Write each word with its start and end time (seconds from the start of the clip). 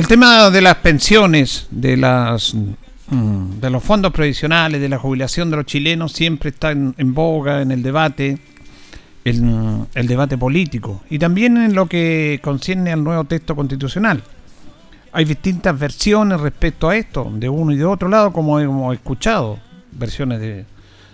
El 0.00 0.06
tema 0.06 0.50
de 0.50 0.60
las 0.62 0.76
pensiones, 0.76 1.66
de 1.70 1.96
las 1.96 2.54
mm, 2.54 3.60
de 3.60 3.70
los 3.70 3.82
fondos 3.84 4.12
previsionales, 4.12 4.80
de 4.80 4.88
la 4.88 4.98
jubilación 4.98 5.50
de 5.50 5.56
los 5.58 5.66
chilenos 5.66 6.12
siempre 6.12 6.50
está 6.50 6.70
en, 6.70 7.14
boga 7.14 7.60
en 7.60 7.70
el 7.70 7.82
debate, 7.82 8.38
el, 9.30 9.86
el, 9.94 10.06
debate 10.06 10.36
político 10.36 11.02
y 11.08 11.18
también 11.18 11.56
en 11.56 11.74
lo 11.74 11.86
que 11.86 12.40
concierne 12.42 12.92
al 12.92 13.02
nuevo 13.02 13.24
texto 13.24 13.56
constitucional. 13.56 14.22
Hay 15.12 15.24
distintas 15.24 15.78
versiones 15.78 16.40
respecto 16.40 16.88
a 16.88 16.96
esto, 16.96 17.30
de 17.34 17.48
uno 17.48 17.72
y 17.72 17.76
de 17.76 17.84
otro 17.84 18.08
lado, 18.08 18.32
como 18.32 18.60
hemos 18.60 18.94
escuchado, 18.94 19.58
versiones 19.92 20.40
de, 20.40 20.64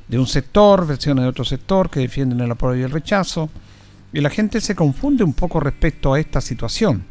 de 0.08 0.18
un 0.18 0.26
sector, 0.26 0.86
versiones 0.86 1.22
de 1.22 1.28
otro 1.28 1.44
sector 1.44 1.88
que 1.88 2.00
defienden 2.00 2.40
el 2.40 2.50
apoyo 2.50 2.80
y 2.80 2.82
el 2.82 2.90
rechazo, 2.90 3.48
y 4.12 4.20
la 4.20 4.30
gente 4.30 4.60
se 4.60 4.74
confunde 4.74 5.24
un 5.24 5.32
poco 5.32 5.60
respecto 5.60 6.12
a 6.12 6.20
esta 6.20 6.40
situación 6.40 7.04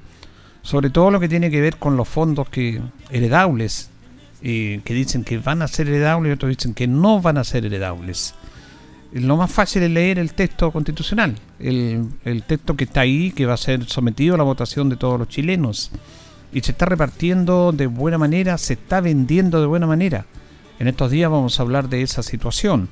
sobre 0.66 0.90
todo 0.90 1.12
lo 1.12 1.20
que 1.20 1.30
tiene 1.30 1.52
que 1.52 1.62
ver 1.62 1.78
con 1.78 1.96
los 1.96 2.08
fondos 2.08 2.50
que 2.50 2.82
heredables, 3.12 3.92
que 4.42 4.82
dicen 4.84 5.24
que 5.24 5.38
van 5.38 5.62
a 5.62 5.68
ser 5.68 5.88
heredables 5.88 6.32
y 6.32 6.34
otros 6.34 6.50
dicen 6.50 6.74
que 6.74 6.88
no 6.88 7.22
van 7.22 7.38
a 7.38 7.44
ser 7.44 7.66
heredables. 7.66 8.34
Lo 9.14 9.38
más 9.38 9.52
fácil 9.52 9.84
es 9.84 9.92
leer 9.92 10.20
el 10.20 10.34
texto 10.34 10.72
constitucional, 10.72 11.36
el, 11.60 12.06
el 12.26 12.44
texto 12.44 12.76
que 12.76 12.84
está 12.84 13.02
ahí, 13.02 13.32
que 13.32 13.46
va 13.46 13.54
a 13.54 13.58
ser 13.58 13.86
sometido 13.86 14.36
a 14.36 14.38
la 14.38 14.44
votación 14.44 14.90
de 14.90 14.98
todos 14.98 15.18
los 15.18 15.30
chilenos. 15.30 15.92
Y 16.52 16.62
se 16.62 16.72
está 16.72 16.86
repartiendo 16.86 17.72
de 17.72 17.88
buena 17.88 18.18
manera, 18.18 18.58
se 18.58 18.74
está 18.74 19.02
vendiendo 19.02 19.62
de 19.62 19.68
buena 19.68 19.88
manera. 19.88 20.26
En 20.80 20.88
estos 20.88 21.12
días 21.12 21.32
vamos 21.32 21.60
a 21.60 21.64
hablar 21.64 21.88
de 21.88 22.02
esa 22.02 22.24
situación. 22.24 22.90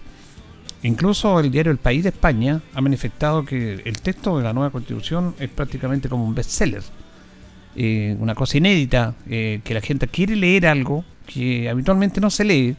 Incluso 0.84 1.40
el 1.40 1.52
diario 1.52 1.72
El 1.72 1.78
País 1.78 2.04
de 2.04 2.10
España 2.10 2.62
ha 2.74 2.82
manifestado 2.82 3.46
que 3.46 3.82
el 3.86 4.02
texto 4.02 4.38
de 4.38 4.44
la 4.44 4.54
nueva 4.54 4.70
constitución 4.70 5.36
es 5.40 5.50
prácticamente 5.50 6.10
como 6.10 6.26
un 6.26 6.36
bestseller 6.36 6.84
eh, 7.76 8.16
una 8.20 8.36
cosa 8.36 8.58
inédita, 8.58 9.16
eh, 9.28 9.62
que 9.64 9.74
la 9.74 9.82
gente 9.82 10.08
quiere 10.08 10.36
leer 10.36 10.68
algo 10.68 11.04
que 11.26 11.70
habitualmente 11.70 12.22
no 12.22 12.30
se 12.30 12.44
lee, 12.44 12.76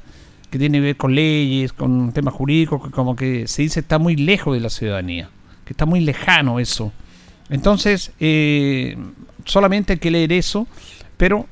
que 0.54 0.58
tiene 0.60 0.78
que 0.78 0.82
ver 0.82 0.96
con 0.96 1.16
leyes, 1.16 1.72
con 1.72 2.12
temas 2.12 2.32
jurídicos, 2.32 2.84
que 2.84 2.90
como 2.92 3.16
que 3.16 3.48
se 3.48 3.62
dice 3.62 3.80
está 3.80 3.98
muy 3.98 4.14
lejos 4.14 4.54
de 4.54 4.60
la 4.60 4.70
ciudadanía, 4.70 5.28
que 5.64 5.72
está 5.72 5.84
muy 5.84 5.98
lejano 5.98 6.60
eso. 6.60 6.92
Entonces, 7.50 8.12
eh, 8.20 8.96
solamente 9.44 9.94
hay 9.94 9.98
que 9.98 10.12
leer 10.12 10.32
eso, 10.32 10.68
pero 11.16 11.48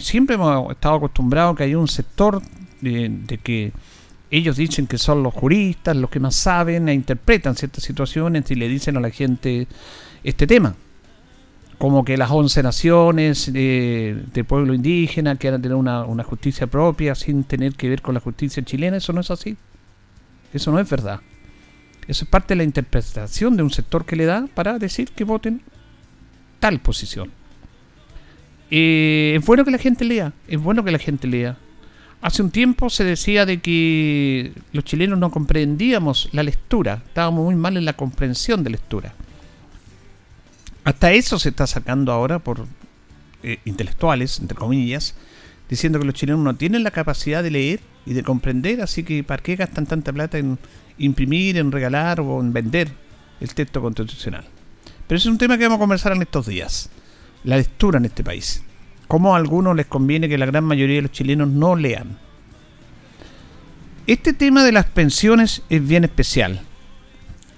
siempre 0.00 0.34
hemos 0.34 0.72
estado 0.72 0.96
acostumbrados 0.96 1.56
que 1.56 1.62
hay 1.62 1.76
un 1.76 1.86
sector 1.86 2.42
de, 2.80 3.38
que 3.44 3.70
ellos 4.32 4.56
dicen 4.56 4.88
que 4.88 4.98
son 4.98 5.22
los 5.22 5.32
juristas, 5.32 5.96
los 5.96 6.10
que 6.10 6.18
más 6.18 6.34
saben 6.34 6.88
e 6.88 6.94
interpretan 6.94 7.54
ciertas 7.54 7.84
situaciones 7.84 8.50
y 8.50 8.56
le 8.56 8.68
dicen 8.68 8.96
a 8.96 9.00
la 9.00 9.10
gente 9.10 9.68
este 10.24 10.48
tema 10.48 10.74
como 11.78 12.04
que 12.04 12.16
las 12.16 12.30
11 12.30 12.62
naciones 12.62 13.52
de 13.52 14.44
pueblo 14.46 14.74
indígena 14.74 15.36
quieran 15.36 15.62
tener 15.62 15.76
una, 15.76 16.04
una, 16.04 16.22
justicia 16.22 16.66
propia 16.66 17.14
sin 17.14 17.44
tener 17.44 17.74
que 17.74 17.88
ver 17.88 18.02
con 18.02 18.14
la 18.14 18.20
justicia 18.20 18.62
chilena, 18.62 18.98
eso 18.98 19.12
no 19.12 19.20
es 19.20 19.30
así. 19.30 19.56
Eso 20.52 20.70
no 20.70 20.78
es 20.78 20.88
verdad. 20.88 21.20
Eso 22.06 22.24
es 22.24 22.30
parte 22.30 22.48
de 22.54 22.56
la 22.56 22.64
interpretación 22.64 23.56
de 23.56 23.62
un 23.62 23.70
sector 23.70 24.04
que 24.04 24.16
le 24.16 24.26
da 24.26 24.46
para 24.54 24.78
decir 24.78 25.10
que 25.10 25.24
voten 25.24 25.62
tal 26.60 26.80
posición. 26.80 27.30
Eh, 28.70 29.34
es 29.36 29.44
bueno 29.44 29.64
que 29.64 29.70
la 29.70 29.78
gente 29.78 30.04
lea, 30.04 30.32
es 30.48 30.60
bueno 30.60 30.84
que 30.84 30.90
la 30.90 30.98
gente 30.98 31.26
lea. 31.26 31.56
Hace 32.20 32.42
un 32.42 32.50
tiempo 32.50 32.88
se 32.88 33.04
decía 33.04 33.44
de 33.44 33.60
que 33.60 34.52
los 34.72 34.84
chilenos 34.84 35.18
no 35.18 35.30
comprendíamos 35.30 36.28
la 36.32 36.42
lectura, 36.42 37.02
estábamos 37.06 37.44
muy 37.44 37.56
mal 37.56 37.76
en 37.76 37.84
la 37.84 37.94
comprensión 37.94 38.62
de 38.62 38.70
lectura. 38.70 39.14
Hasta 40.84 41.12
eso 41.12 41.38
se 41.38 41.50
está 41.50 41.66
sacando 41.66 42.12
ahora 42.12 42.38
por 42.40 42.66
eh, 43.42 43.58
intelectuales, 43.64 44.40
entre 44.40 44.56
comillas, 44.56 45.14
diciendo 45.68 45.98
que 45.98 46.04
los 46.04 46.14
chilenos 46.14 46.42
no 46.42 46.54
tienen 46.54 46.82
la 46.82 46.90
capacidad 46.90 47.42
de 47.42 47.50
leer 47.50 47.80
y 48.04 48.14
de 48.14 48.22
comprender, 48.22 48.80
así 48.80 49.04
que 49.04 49.22
¿para 49.22 49.42
qué 49.42 49.56
gastan 49.56 49.86
tanta 49.86 50.12
plata 50.12 50.38
en 50.38 50.58
imprimir, 50.98 51.56
en 51.56 51.70
regalar 51.70 52.20
o 52.20 52.40
en 52.40 52.52
vender 52.52 52.88
el 53.40 53.54
texto 53.54 53.80
constitucional? 53.80 54.44
Pero 55.06 55.16
ese 55.18 55.28
es 55.28 55.32
un 55.32 55.38
tema 55.38 55.56
que 55.56 55.64
vamos 55.64 55.76
a 55.76 55.80
conversar 55.80 56.12
en 56.12 56.22
estos 56.22 56.46
días, 56.46 56.90
la 57.44 57.56
lectura 57.56 57.98
en 57.98 58.06
este 58.06 58.24
país. 58.24 58.64
Cómo 59.06 59.34
a 59.34 59.38
algunos 59.38 59.76
les 59.76 59.86
conviene 59.86 60.28
que 60.28 60.38
la 60.38 60.46
gran 60.46 60.64
mayoría 60.64 60.96
de 60.96 61.02
los 61.02 61.12
chilenos 61.12 61.48
no 61.48 61.76
lean. 61.76 62.18
Este 64.06 64.32
tema 64.32 64.64
de 64.64 64.72
las 64.72 64.86
pensiones 64.86 65.62
es 65.68 65.86
bien 65.86 66.02
especial 66.02 66.62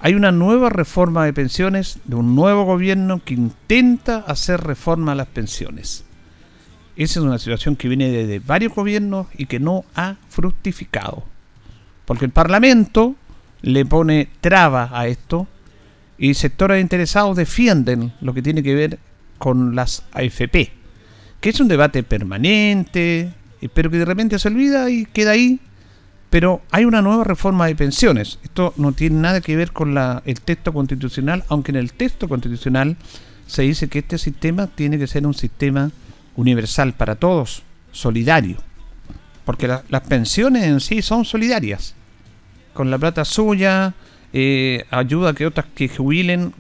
hay 0.05 0.13
una 0.15 0.33
nueva 0.33 0.69
reforma 0.69 1.25
de 1.25 1.33
pensiones 1.33 1.99
de 2.05 2.17
un 2.17 2.35
nuevo 2.37 2.65
gobierno 2.65 3.23
que 3.25 3.33
intenta 3.33 4.19
hacer 4.19 4.61
reforma 4.61 5.13
a 5.13 5.15
las 5.15 5.29
pensiones. 5.29 6.05
Esa 6.95 7.21
es 7.21 7.25
una 7.25 7.39
situación 7.39 7.75
que 7.75 7.89
viene 7.89 8.11
de 8.11 8.39
varios 8.39 8.75
gobiernos 8.75 9.29
y 9.39 9.47
que 9.47 9.61
no 9.61 9.87
ha 9.95 10.17
fructificado. 10.29 11.25
Porque 12.05 12.27
el 12.27 12.33
Parlamento 12.33 13.17
le 13.63 13.87
pone 13.87 14.29
traba 14.43 14.91
a 14.93 15.07
esto 15.07 15.49
y 16.19 16.35
sectores 16.35 16.83
interesados 16.83 17.39
defienden 17.39 18.13
lo 18.21 18.35
que 18.35 18.43
tiene 18.43 18.63
que 18.63 18.75
ver 18.75 18.99
con 19.39 19.75
las 19.75 20.05
AFP, 20.13 20.71
que 21.41 21.49
es 21.49 21.61
un 21.61 21.69
debate 21.69 22.03
permanente, 22.03 23.33
pero 23.73 23.91
que 23.91 23.97
de 23.97 24.05
repente 24.05 24.39
se 24.39 24.49
olvida 24.49 24.91
y 24.91 25.07
queda 25.07 25.31
ahí 25.31 25.61
pero 26.35 26.63
hay 26.73 26.85
una 26.85 27.01
nueva 27.01 27.23
reforma 27.23 27.69
de 27.69 27.77
pensiones. 27.77 28.41
Esto 28.43 28.75
no 28.77 28.91
tiene 28.91 29.21
nada 29.21 29.41
que 29.41 29.55
ver 29.55 29.71
con 29.71 29.97
el 29.97 30.41
texto 30.41 30.73
constitucional, 30.73 31.45
aunque 31.47 31.71
en 31.71 31.77
el 31.77 31.93
texto 31.93 32.29
constitucional 32.29 32.97
se 33.47 33.63
dice 33.63 33.87
que 33.87 34.01
este 34.01 34.19
sistema 34.19 34.67
tiene 34.67 34.99
que 34.99 35.07
ser 35.07 35.29
un 35.29 35.35
sistema 35.35 35.93
universal 36.35 36.93
para 36.95 37.15
todos, 37.15 37.63
solidario. 37.93 38.57
Porque 39.45 39.69
las 39.69 40.01
pensiones 40.09 40.65
en 40.65 40.81
sí 40.81 41.03
son 41.03 41.25
solidarias. 41.25 41.95
Con 42.73 42.91
la 42.91 42.99
plata 42.99 43.25
suya, 43.25 43.95
eh, 44.33 44.87
ayuda 44.91 45.31
a 45.31 45.35
que 45.35 45.47
otras 45.47 45.67
que 45.73 45.89
jubilen, 45.89 46.53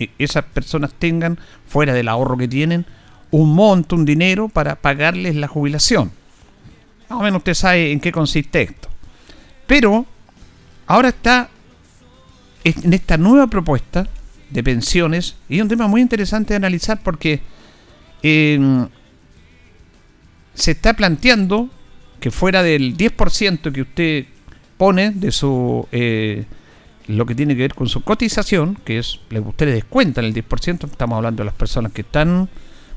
eh, 0.00 0.10
esas 0.18 0.42
personas 0.42 0.92
tengan, 0.94 1.38
fuera 1.68 1.94
del 1.94 2.08
ahorro 2.08 2.36
que 2.36 2.48
tienen, 2.48 2.84
un 3.30 3.54
monto, 3.54 3.94
un 3.94 4.04
dinero 4.04 4.48
para 4.48 4.74
pagarles 4.74 5.36
la 5.36 5.46
jubilación. 5.46 6.10
Más 7.08 7.20
o 7.20 7.22
menos 7.22 7.38
usted 7.38 7.54
sabe 7.54 7.92
en 7.92 8.00
qué 8.00 8.10
consiste 8.10 8.62
esto. 8.62 8.90
Pero 9.70 10.04
ahora 10.88 11.10
está 11.10 11.48
en 12.64 12.92
esta 12.92 13.16
nueva 13.16 13.46
propuesta 13.46 14.08
de 14.50 14.64
pensiones 14.64 15.36
y 15.48 15.58
es 15.58 15.62
un 15.62 15.68
tema 15.68 15.86
muy 15.86 16.00
interesante 16.00 16.54
de 16.54 16.56
analizar 16.56 17.00
porque 17.04 17.40
em, 18.20 18.88
se 20.54 20.72
está 20.72 20.94
planteando 20.94 21.70
que 22.18 22.32
fuera 22.32 22.64
del 22.64 22.96
10% 22.96 23.70
que 23.70 23.82
usted 23.82 24.24
pone 24.76 25.12
de 25.12 25.30
su 25.30 25.86
eh, 25.92 26.46
lo 27.06 27.24
que 27.24 27.36
tiene 27.36 27.54
que 27.54 27.62
ver 27.62 27.74
con 27.76 27.88
su 27.88 28.02
cotización, 28.02 28.74
que 28.84 28.98
es 28.98 29.20
le 29.30 29.38
usted 29.38 29.66
le 29.66 29.74
descuenta 29.74 30.20
el 30.20 30.34
10%, 30.34 30.90
estamos 30.90 31.16
hablando 31.16 31.42
de 31.42 31.44
las 31.44 31.54
personas 31.54 31.92
que 31.92 32.00
están 32.00 32.48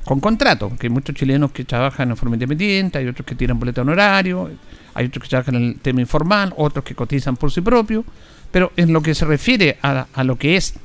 con 0.06 0.20
contrato, 0.20 0.72
que 0.78 0.88
hay 0.88 0.94
muchos 0.94 1.16
chilenos 1.16 1.52
que 1.52 1.64
trabajan 1.64 2.10
en 2.10 2.18
forma 2.18 2.36
independiente, 2.36 2.98
hay 2.98 3.08
otros 3.08 3.26
que 3.26 3.36
tienen 3.36 3.58
boleto 3.58 3.82
honorario, 3.82 4.52
hay 4.94 5.06
otros 5.06 5.24
que 5.24 5.30
trabajan 5.30 5.56
en 5.56 5.64
el 5.64 5.80
tema 5.80 6.02
informal, 6.02 6.54
otros 6.58 6.84
que 6.84 6.94
cotizan 6.94 7.38
por 7.38 7.52
sí 7.52 7.62
propio, 7.62 8.04
pero 8.52 8.72
en 8.76 8.92
lo 8.92 9.02
que 9.02 9.16
se 9.16 9.26
refiere 9.26 9.78
a, 9.82 10.24
lo 10.24 10.38
que 10.38 10.58
es 10.58 10.76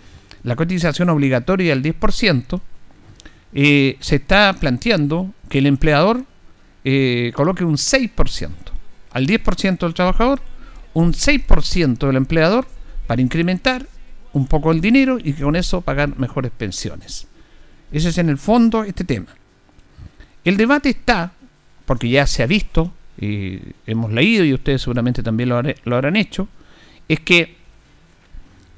la 0.44 0.56
cotización 0.56 1.10
obligatoria 1.10 1.74
del 1.74 1.82
10%, 1.82 2.60
eh, 3.54 3.96
se 4.00 4.16
está 4.16 4.54
planteando 4.58 5.32
que 5.48 5.58
el 5.58 5.66
empleador 5.66 6.24
eh, 6.84 7.32
coloque 7.34 7.64
un 7.64 7.74
6%, 7.74 8.50
al 9.12 9.26
10% 9.26 9.78
del 9.78 9.94
trabajador, 9.94 10.40
un 10.94 11.12
6% 11.12 12.06
del 12.06 12.16
empleador 12.16 12.66
para 13.06 13.20
incrementar 13.20 13.86
un 14.32 14.46
poco 14.46 14.70
el 14.70 14.80
dinero 14.80 15.18
y 15.22 15.32
con 15.32 15.56
eso 15.56 15.80
pagar 15.80 16.16
mejores 16.18 16.52
pensiones. 16.56 17.26
Ese 17.92 18.10
es 18.10 18.18
en 18.18 18.28
el 18.28 18.38
fondo 18.38 18.84
este 18.84 19.04
tema. 19.04 19.28
El 20.44 20.56
debate 20.56 20.90
está, 20.90 21.32
porque 21.86 22.08
ya 22.08 22.26
se 22.26 22.42
ha 22.42 22.46
visto, 22.46 22.92
y 23.20 23.60
hemos 23.86 24.12
leído 24.12 24.44
y 24.44 24.54
ustedes 24.54 24.82
seguramente 24.82 25.22
también 25.22 25.48
lo, 25.48 25.60
lo 25.62 25.96
habrán 25.96 26.16
hecho, 26.16 26.48
es 27.08 27.20
que 27.20 27.56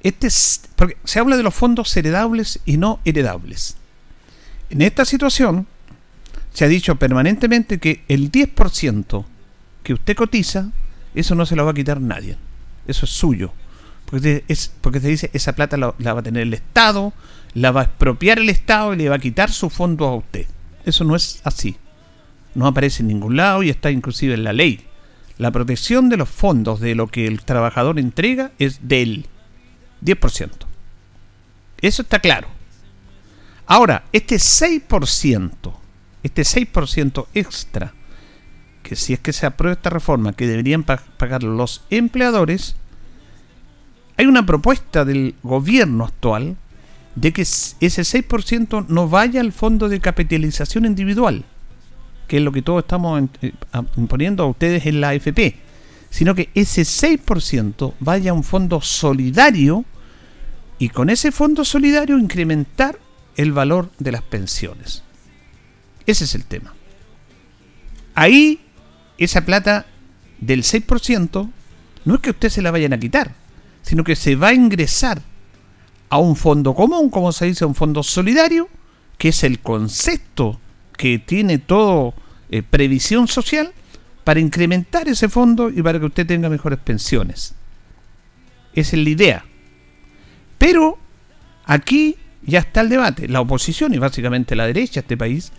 este 0.03 0.29
porque 0.77 0.97
se 1.05 1.19
habla 1.19 1.37
de 1.37 1.43
los 1.43 1.55
fondos 1.55 1.95
heredables 1.97 2.61
y 2.65 2.77
no 2.79 3.01
heredables. 3.05 3.77
En 4.71 4.83
esta 4.83 5.05
situación 5.05 5.67
se 6.55 6.65
ha 6.65 6.69
dicho 6.69 6.97
permanentemente 6.97 7.79
que 7.79 8.03
el 8.09 8.33
10% 8.33 9.25
que 9.83 9.93
usted 9.93 10.17
cotiza, 10.17 10.71
eso 11.15 11.35
no 11.35 11.45
se 11.45 11.57
lo 11.57 11.65
va 11.65 11.73
a 11.73 11.75
quitar 11.75 12.01
nadie. 12.01 12.37
Eso 12.87 13.05
es 13.05 13.11
suyo. 13.11 13.53
Porque, 14.11 14.45
es, 14.49 14.73
porque 14.81 15.01
se 15.01 15.09
dice, 15.09 15.31
esa 15.33 15.55
plata 15.55 15.77
la, 15.77 15.95
la, 15.99 16.15
va 16.15 16.21
a 16.21 16.25
tener 16.25 16.43
el 16.43 16.55
Estado, 16.55 17.13
la 17.55 17.71
va 17.71 17.83
a 17.83 17.85
expropiar 17.85 18.39
el 18.39 18.51
Estado 18.51 18.93
y 18.93 18.97
le 18.97 19.09
va 19.09 19.17
a 19.17 19.21
quitar 19.21 19.51
su 19.51 19.71
fondo 19.71 20.07
a 20.07 20.17
usted. 20.17 20.47
Eso 20.85 21.05
no 21.05 21.15
es 21.15 21.41
así. 21.45 21.77
No 22.55 22.67
aparece 22.67 23.03
en 23.03 23.09
ningún 23.09 23.37
lado 23.37 23.63
y 23.63 23.71
está 23.71 23.91
inclusive 23.91 24.35
en 24.35 24.45
la 24.45 24.53
ley. 24.53 24.85
La 25.39 25.53
protección 25.53 26.09
de 26.09 26.17
los 26.17 26.29
fondos 26.29 26.81
de 26.81 26.95
lo 26.95 27.07
que 27.07 27.27
el 27.27 27.43
trabajador 27.43 27.99
entrega 27.99 28.51
es 28.59 28.89
del 28.89 29.27
10%. 30.05 30.51
Eso 31.81 32.03
está 32.03 32.19
claro. 32.19 32.49
Ahora, 33.67 34.05
este 34.13 34.37
6%, 34.37 35.73
este 36.23 36.43
6% 36.43 37.27
extra, 37.35 37.95
que 38.83 38.97
si 38.97 39.13
es 39.13 39.21
que 39.21 39.33
se 39.33 39.47
aprueba 39.47 39.75
esta 39.75 39.91
reforma, 39.91 40.33
que 40.33 40.47
deberían 40.47 40.83
pagar 40.83 41.43
los 41.43 41.85
empleadores, 41.89 42.77
hay 44.21 44.27
una 44.27 44.45
propuesta 44.45 45.07
del 45.07 45.35
gobierno 45.43 46.05
actual 46.05 46.59
de 47.15 47.33
que 47.33 47.41
ese 47.41 47.79
6% 47.81 48.85
no 48.89 49.09
vaya 49.09 49.41
al 49.41 49.51
fondo 49.51 49.89
de 49.89 49.99
capitalización 49.99 50.85
individual, 50.85 51.43
que 52.29 52.37
es 52.37 52.43
lo 52.43 52.53
que 52.53 52.61
todos 52.61 52.83
estamos 52.83 53.23
eh, 53.41 53.53
imponiendo 53.97 54.43
a 54.43 54.49
ustedes 54.49 54.85
en 54.85 55.01
la 55.01 55.09
AFP, 55.09 55.57
sino 56.11 56.35
que 56.35 56.51
ese 56.55 56.83
6% 56.83 57.95
vaya 57.99 58.33
a 58.33 58.35
un 58.35 58.45
fondo 58.45 58.83
solidario 58.83 59.87
y 60.79 60.91
con 60.91 61.09
ese 61.09 61.33
fondo 61.33 61.65
solidario 61.65 62.19
incrementar 62.19 62.99
el 63.37 63.53
valor 63.53 63.91
de 63.99 64.13
las 64.13 64.23
pensiones. 64.23 65.03
Ese 66.05 66.25
es 66.25 66.35
el 66.35 66.45
tema. 66.45 66.75
Ahí, 68.15 68.61
esa 69.17 69.47
plata 69.47 69.87
del 70.41 70.63
6% 70.63 71.51
no 72.05 72.15
es 72.15 72.21
que 72.21 72.31
usted 72.31 72.51
se 72.51 72.61
la 72.61 72.71
vayan 72.71 72.93
a 72.93 73.01
quitar, 73.01 73.40
sino 73.83 74.05
que 74.05 74.17
se 74.17 74.37
va 74.37 74.49
a 74.49 74.55
ingresar 74.55 75.23
a 76.09 76.19
un 76.19 76.37
fondo 76.37 76.75
común, 76.75 77.09
como 77.09 77.33
se 77.33 77.47
dice, 77.47 77.65
un 77.65 77.75
fondo 77.75 78.03
solidario, 78.03 78.69
que 79.17 79.29
es 79.29 79.45
el 79.45 79.61
concepto 79.61 80.61
que 80.97 81.19
tiene 81.19 81.59
todo 81.59 82.15
eh, 82.51 82.63
previsión 82.63 83.29
social, 83.29 83.73
para 84.25 84.41
incrementar 84.41 85.09
ese 85.09 85.29
fondo 85.29 85.71
y 85.71 85.83
para 85.83 85.99
que 85.99 86.07
usted 86.07 86.27
tenga 86.27 86.49
mejores 86.49 86.79
pensiones. 86.79 87.55
Esa 88.75 88.97
es 88.97 89.03
la 89.03 89.11
idea. 89.11 89.45
Pero 90.59 90.99
aquí 91.65 92.17
ya 92.43 92.61
está 92.61 92.83
el 92.83 92.91
debate. 92.91 93.29
La 93.29 93.41
oposición 93.41 93.95
y 93.95 93.99
básicamente 93.99 94.55
la 94.55 94.67
derecha 94.67 94.95
de 94.95 95.01
este 95.01 95.17
país 95.17 95.53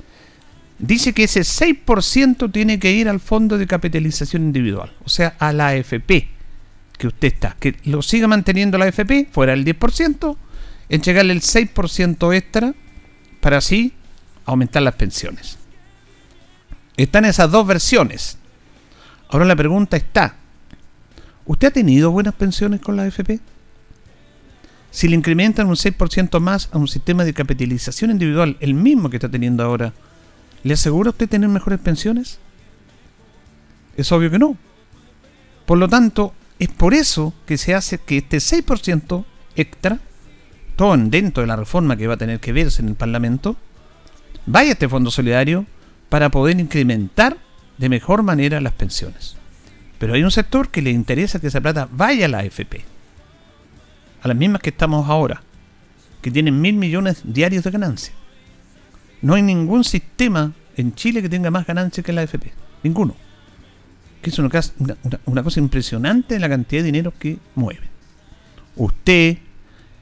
dice 0.78 1.14
que 1.14 1.24
ese 1.24 1.42
6% 1.42 2.52
tiene 2.52 2.80
que 2.80 2.92
ir 2.92 3.10
al 3.10 3.20
fondo 3.20 3.58
de 3.58 3.68
capitalización 3.68 4.44
individual, 4.44 4.94
o 5.04 5.10
sea, 5.10 5.36
a 5.40 5.54
la 5.54 5.70
AFP 5.70 6.41
que 7.02 7.08
usted 7.08 7.30
está, 7.30 7.56
que 7.60 7.78
lo 7.86 8.04
siga 8.04 8.28
manteniendo 8.28 8.78
la 8.78 8.86
AFP, 8.86 9.30
fuera 9.32 9.54
el 9.54 9.66
10%, 9.66 10.38
entregarle 10.88 11.34
el 11.34 11.42
6% 11.42 12.36
extra 12.36 12.76
para 13.40 13.58
así 13.58 13.94
aumentar 14.46 14.84
las 14.84 14.94
pensiones. 14.94 15.58
Están 16.98 17.26
esas 17.26 17.50
dos 17.50 17.66
versiones. 17.66 18.38
Ahora 19.30 19.46
la 19.46 19.56
pregunta 19.56 19.98
está, 19.98 20.36
¿usted 21.48 21.70
ha 21.70 21.72
tenido 21.72 22.12
buenas 22.12 22.36
pensiones 22.36 22.82
con 22.82 22.96
la 22.96 23.02
AFP? 23.02 23.40
Si 24.92 25.08
le 25.08 25.16
incrementan 25.16 25.70
un 25.70 25.78
6% 25.78 26.40
más 26.40 26.70
a 26.72 26.78
un 26.78 26.88
sistema 26.88 27.24
de 27.24 27.34
capitalización 27.34 28.12
individual, 28.12 28.58
el 28.60 28.76
mismo 28.76 29.10
que 29.10 29.18
está 29.18 29.28
teniendo 29.28 29.64
ahora, 29.64 29.92
¿le 30.62 30.76
asegura 30.76 31.10
usted 31.10 31.28
tener 31.28 31.50
mejores 31.50 31.80
pensiones? 31.80 32.38
Es 33.98 34.12
obvio 34.12 34.30
que 34.30 34.38
no. 34.38 34.56
Por 35.66 35.80
lo 35.80 35.88
tanto, 35.88 36.36
es 36.62 36.70
por 36.70 36.94
eso 36.94 37.34
que 37.48 37.58
se 37.58 37.74
hace 37.74 37.98
que 37.98 38.20
este 38.20 38.38
6% 38.38 39.26
extra, 39.56 39.98
todo 40.76 40.96
dentro 40.96 41.42
de 41.42 41.48
la 41.48 41.56
reforma 41.56 41.98
que 41.98 42.06
va 42.06 42.14
a 42.14 42.18
tener 42.18 42.40
que 42.40 42.54
verse 42.54 42.84
en 42.84 42.90
el 42.90 42.94
Parlamento, 42.94 43.56
vaya 44.46 44.70
a 44.70 44.74
este 44.74 44.88
fondo 44.88 45.10
solidario 45.10 45.66
para 46.10 46.30
poder 46.30 46.60
incrementar 46.60 47.36
de 47.80 47.90
mejor 47.90 48.22
manera 48.22 48.62
las 48.62 48.74
pensiones. 48.74 49.38
Pero 49.98 50.14
hay 50.14 50.22
un 50.22 50.30
sector 50.30 50.70
que 50.70 50.84
le 50.84 50.92
interesa 50.92 51.42
que 51.42 51.48
esa 51.48 51.62
plata 51.62 51.90
vaya 51.92 52.28
a 52.28 52.30
la 52.30 52.40
AFP, 52.42 52.86
a 54.22 54.28
las 54.28 54.38
mismas 54.38 54.62
que 54.62 54.70
estamos 54.70 55.10
ahora, 55.10 55.42
que 56.22 56.30
tienen 56.30 56.62
mil 56.62 56.76
millones 56.76 57.22
diarios 57.24 57.64
de 57.64 57.72
ganancia. 57.72 58.14
No 59.24 59.34
hay 59.34 59.42
ningún 59.42 59.84
sistema 59.84 60.54
en 60.78 60.94
Chile 60.94 61.24
que 61.24 61.30
tenga 61.30 61.50
más 61.50 61.66
ganancias 61.66 62.06
que 62.06 62.14
la 62.14 62.22
AFP, 62.22 62.54
ninguno 62.84 63.16
que 64.22 64.30
es 64.30 64.40
una, 64.40 65.44
cosa 65.44 65.60
impresionante 65.60 66.40
la 66.40 66.50
cantidad 66.50 66.82
de 66.82 66.86
dinero 66.86 67.14
que 67.18 67.40
mueven. 67.56 67.90
Usted, 68.76 69.38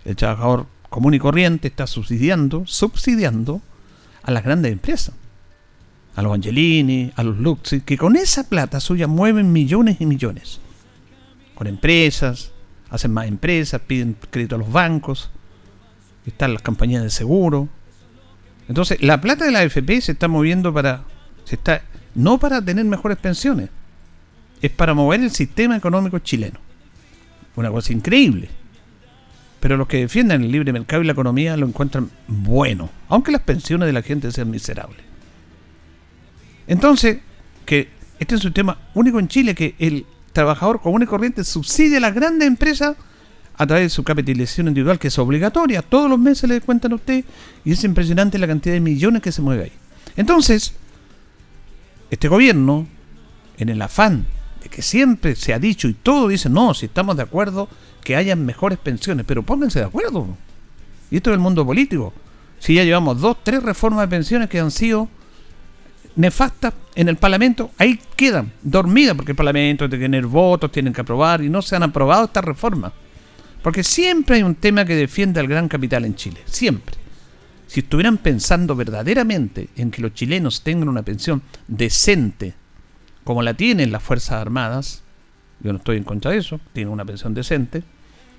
el 0.06 0.16
trabajador 0.16 0.68
común 0.89 1.13
y 1.13 1.19
corriente, 1.19 1.68
está 1.68 1.88
subsidiando, 1.88 2.63
subsidiando 2.66 3.62
a 4.24 4.31
las 4.31 4.44
grandes 4.44 4.71
empresas, 4.71 5.16
a 6.16 6.21
los 6.21 6.33
Angelini, 6.33 7.12
a 7.16 7.24
los 7.24 7.38
Luxi, 7.38 7.81
que 7.81 7.98
con 7.98 8.16
esa 8.16 8.50
plata 8.50 8.80
suya 8.80 9.07
mueven 9.07 9.51
millones 9.51 9.98
y 10.01 10.06
millones. 10.06 10.60
Con 11.56 11.68
empresas, 11.68 12.51
hacen 12.89 13.13
más 13.13 13.27
empresas, 13.27 13.81
piden 13.81 14.18
crédito 14.30 14.56
a 14.56 14.60
los 14.60 14.71
bancos, 14.71 15.30
están 16.25 16.54
las 16.54 16.62
compañías 16.62 17.04
de 17.04 17.10
seguro. 17.10 17.69
Entonces, 18.68 19.01
la 19.01 19.21
plata 19.21 19.45
de 19.45 19.51
la 19.51 19.60
AFP 19.60 20.01
se 20.01 20.12
está 20.12 20.27
moviendo 20.27 20.74
para, 20.74 21.04
se 21.44 21.56
está, 21.56 21.83
no 22.16 22.38
para 22.39 22.62
tener 22.62 22.86
mejores 22.86 23.18
pensiones, 23.18 23.69
es 24.61 24.71
para 24.71 24.94
mover 24.94 25.21
el 25.21 25.31
sistema 25.31 25.75
económico 25.75 26.19
chileno. 26.19 26.59
Una 27.56 27.71
cosa 27.71 27.94
increíble. 27.94 28.50
Pero 29.59 29.78
los 29.78 29.87
que 29.87 29.97
defienden 29.97 30.44
el 30.44 30.51
libre 30.51 30.71
mercado 30.71 31.01
y 31.01 31.06
la 31.06 31.11
economía 31.11 31.57
lo 31.57 31.68
encuentran 31.68 32.09
bueno, 32.28 32.89
aunque 33.09 33.31
las 33.31 33.42
pensiones 33.42 33.87
de 33.87 33.94
la 33.94 34.01
gente 34.01 34.31
sean 34.31 34.49
miserables. 34.49 35.01
Entonces, 36.68 37.19
que 37.66 37.89
este 38.19 38.35
es 38.35 38.45
un 38.45 38.54
tema 38.54 38.78
único 38.94 39.19
en 39.19 39.28
Chile, 39.28 39.56
que 39.56 39.75
el 39.80 40.06
trabajador 40.33 40.81
común 40.81 41.04
y 41.04 41.06
corriente 41.06 41.44
subsidia 41.44 41.97
a 41.97 42.01
las 42.01 42.13
grandes 42.13 42.47
empresas 42.47 42.95
a 43.57 43.68
través 43.68 43.85
de 43.85 43.89
su 43.89 44.04
capitalización 44.04 44.69
individual, 44.69 44.99
que 44.99 45.09
es 45.09 45.19
obligatoria, 45.19 45.81
todos 45.81 46.09
los 46.09 46.18
meses 46.18 46.49
le 46.49 46.61
cuentan 46.61 46.94
a 46.94 46.95
usted, 46.95 47.25
y 47.66 47.73
es 47.73 47.83
impresionante 47.83 48.37
la 48.37 48.47
cantidad 48.47 48.73
de 48.73 48.80
millones 48.80 49.21
que 49.21 49.33
se 49.33 49.42
mueve 49.42 49.63
ahí. 49.63 49.71
Entonces, 50.16 50.73
este 52.09 52.30
gobierno, 52.30 52.87
en 53.57 53.68
el 53.68 53.81
afán 53.81 54.25
que 54.68 54.81
siempre 54.81 55.35
se 55.35 55.54
ha 55.54 55.59
dicho 55.59 55.87
y 55.87 55.94
todo 55.94 56.28
dice, 56.28 56.49
no, 56.49 56.73
si 56.73 56.87
estamos 56.87 57.16
de 57.16 57.23
acuerdo 57.23 57.69
que 58.04 58.16
hayan 58.16 58.45
mejores 58.45 58.78
pensiones, 58.78 59.25
pero 59.25 59.44
pónganse 59.44 59.80
de 59.80 59.85
acuerdo. 59.85 60.28
Y 61.11 61.18
esto 61.18 61.30
es 61.30 61.35
el 61.35 61.39
mundo 61.39 61.66
político. 61.66 62.13
Si 62.59 62.73
ya 62.73 62.83
llevamos 62.83 63.21
dos, 63.21 63.37
tres 63.44 63.63
reformas 63.63 64.01
de 64.01 64.16
pensiones 64.16 64.49
que 64.49 64.59
han 64.59 64.71
sido 64.71 65.07
nefastas 66.16 66.73
en 66.95 67.07
el 67.07 67.16
Parlamento, 67.16 67.71
ahí 67.78 67.99
quedan, 68.16 68.51
dormidas, 68.61 69.16
porque 69.16 69.31
el 69.31 69.37
Parlamento 69.37 69.87
tiene 69.87 70.04
que 70.04 70.06
tener 70.06 70.25
votos, 70.25 70.71
tienen 70.71 70.92
que 70.92 71.01
aprobar, 71.01 71.42
y 71.42 71.49
no 71.49 71.61
se 71.61 71.75
han 71.75 71.83
aprobado 71.83 72.25
estas 72.25 72.44
reformas. 72.44 72.92
Porque 73.61 73.83
siempre 73.83 74.37
hay 74.37 74.44
un 74.44 74.56
tema 74.56 74.85
que 74.85 74.95
defiende 74.95 75.39
al 75.39 75.47
gran 75.47 75.68
capital 75.68 76.06
en 76.06 76.16
Chile, 76.16 76.42
siempre. 76.45 76.97
Si 77.68 77.81
estuvieran 77.81 78.18
pensando 78.18 78.75
verdaderamente 78.75 79.69
en 79.75 79.92
que 79.92 80.01
los 80.01 80.13
chilenos 80.13 80.61
tengan 80.63 80.89
una 80.89 81.04
pensión 81.04 81.42
decente, 81.68 82.56
como 83.30 83.44
la 83.44 83.54
tienen 83.54 83.92
las 83.92 84.02
Fuerzas 84.02 84.42
Armadas, 84.42 85.04
yo 85.59 85.71
no 85.71 85.78
estoy 85.78 85.98
en 85.98 86.04
contra 86.04 86.31
de 86.31 86.38
eso, 86.38 86.59
tienen 86.74 86.92
una 86.92 87.06
pensión 87.06 87.36
decente, 87.36 87.83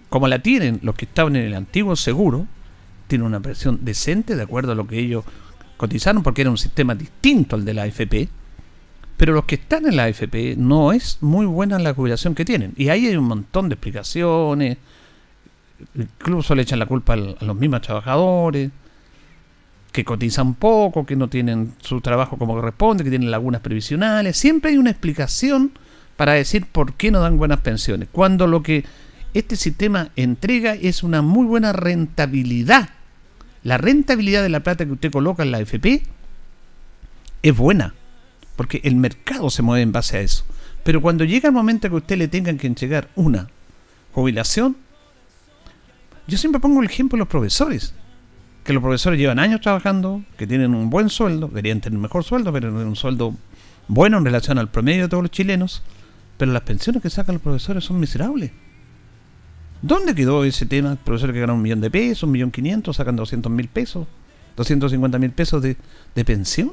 como 0.08 0.26
la 0.26 0.40
tienen 0.40 0.80
los 0.82 0.96
que 0.96 1.04
estaban 1.04 1.36
en 1.36 1.44
el 1.44 1.54
antiguo 1.54 1.94
seguro, 1.94 2.48
tienen 3.06 3.24
una 3.24 3.38
pensión 3.38 3.78
decente 3.82 4.34
de 4.34 4.42
acuerdo 4.42 4.72
a 4.72 4.74
lo 4.74 4.88
que 4.88 4.98
ellos 4.98 5.24
cotizaron, 5.76 6.24
porque 6.24 6.40
era 6.40 6.50
un 6.50 6.58
sistema 6.58 6.96
distinto 6.96 7.54
al 7.54 7.64
de 7.64 7.72
la 7.72 7.84
AFP, 7.84 8.30
pero 9.16 9.32
los 9.32 9.44
que 9.44 9.54
están 9.54 9.86
en 9.86 9.94
la 9.94 10.06
AFP 10.06 10.56
no 10.56 10.90
es 10.90 11.18
muy 11.20 11.46
buena 11.46 11.78
la 11.78 11.94
jubilación 11.94 12.34
que 12.34 12.44
tienen. 12.44 12.74
Y 12.76 12.88
ahí 12.88 13.06
hay 13.06 13.16
un 13.16 13.26
montón 13.26 13.68
de 13.68 13.74
explicaciones, 13.74 14.76
incluso 15.94 16.52
le 16.56 16.62
echan 16.62 16.80
la 16.80 16.86
culpa 16.86 17.12
a 17.12 17.44
los 17.44 17.54
mismos 17.54 17.82
trabajadores, 17.82 18.72
que 19.92 20.04
cotizan 20.04 20.54
poco, 20.54 21.04
que 21.04 21.16
no 21.16 21.28
tienen 21.28 21.74
su 21.80 22.00
trabajo 22.00 22.38
como 22.38 22.54
corresponde, 22.54 23.04
que 23.04 23.10
tienen 23.10 23.30
lagunas 23.30 23.60
previsionales. 23.60 24.36
Siempre 24.36 24.70
hay 24.70 24.78
una 24.78 24.90
explicación 24.90 25.72
para 26.16 26.34
decir 26.34 26.66
por 26.66 26.94
qué 26.94 27.10
no 27.10 27.20
dan 27.20 27.38
buenas 27.38 27.60
pensiones. 27.60 28.08
Cuando 28.12 28.46
lo 28.46 28.62
que 28.62 28.84
este 29.34 29.56
sistema 29.56 30.10
entrega 30.16 30.74
es 30.74 31.02
una 31.02 31.22
muy 31.22 31.46
buena 31.46 31.72
rentabilidad. 31.72 32.90
La 33.62 33.78
rentabilidad 33.78 34.42
de 34.42 34.48
la 34.48 34.60
plata 34.60 34.86
que 34.86 34.92
usted 34.92 35.10
coloca 35.10 35.42
en 35.42 35.50
la 35.50 35.58
AFP 35.58 36.02
es 37.42 37.56
buena, 37.56 37.94
porque 38.56 38.80
el 38.84 38.96
mercado 38.96 39.50
se 39.50 39.62
mueve 39.62 39.82
en 39.82 39.92
base 39.92 40.18
a 40.18 40.20
eso. 40.20 40.44
Pero 40.84 41.02
cuando 41.02 41.24
llega 41.24 41.48
el 41.48 41.54
momento 41.54 41.88
que 41.88 41.96
usted 41.96 42.16
le 42.16 42.28
tengan 42.28 42.58
que 42.58 42.66
entregar 42.66 43.08
una 43.16 43.48
jubilación, 44.12 44.76
yo 46.26 46.38
siempre 46.38 46.60
pongo 46.60 46.80
el 46.80 46.88
ejemplo 46.88 47.16
de 47.16 47.20
los 47.20 47.28
profesores, 47.28 47.94
que 48.70 48.74
los 48.74 48.82
profesores 48.84 49.18
llevan 49.18 49.40
años 49.40 49.60
trabajando, 49.60 50.22
que 50.38 50.46
tienen 50.46 50.76
un 50.76 50.90
buen 50.90 51.08
sueldo, 51.08 51.48
deberían 51.48 51.80
tener 51.80 51.96
un 51.96 52.02
mejor 52.02 52.22
sueldo, 52.22 52.52
pero 52.52 52.72
un 52.72 52.94
sueldo 52.94 53.34
bueno 53.88 54.18
en 54.18 54.24
relación 54.24 54.58
al 54.58 54.68
promedio 54.68 55.02
de 55.02 55.08
todos 55.08 55.24
los 55.24 55.32
chilenos, 55.32 55.82
pero 56.38 56.52
las 56.52 56.62
pensiones 56.62 57.02
que 57.02 57.10
sacan 57.10 57.34
los 57.34 57.42
profesores 57.42 57.82
son 57.82 57.98
miserables. 57.98 58.52
¿Dónde 59.82 60.14
quedó 60.14 60.44
ese 60.44 60.66
tema? 60.66 60.94
Profesores 61.02 61.34
que 61.34 61.40
ganan 61.40 61.56
un 61.56 61.62
millón 61.62 61.80
de 61.80 61.90
pesos, 61.90 62.22
un 62.22 62.30
millón 62.30 62.52
quinientos, 62.52 62.94
sacan 62.94 63.16
doscientos 63.16 63.50
mil 63.50 63.66
pesos, 63.66 64.06
doscientos 64.56 64.92
cincuenta 64.92 65.18
mil 65.18 65.32
pesos 65.32 65.60
de, 65.60 65.76
de 66.14 66.24
pensión. 66.24 66.70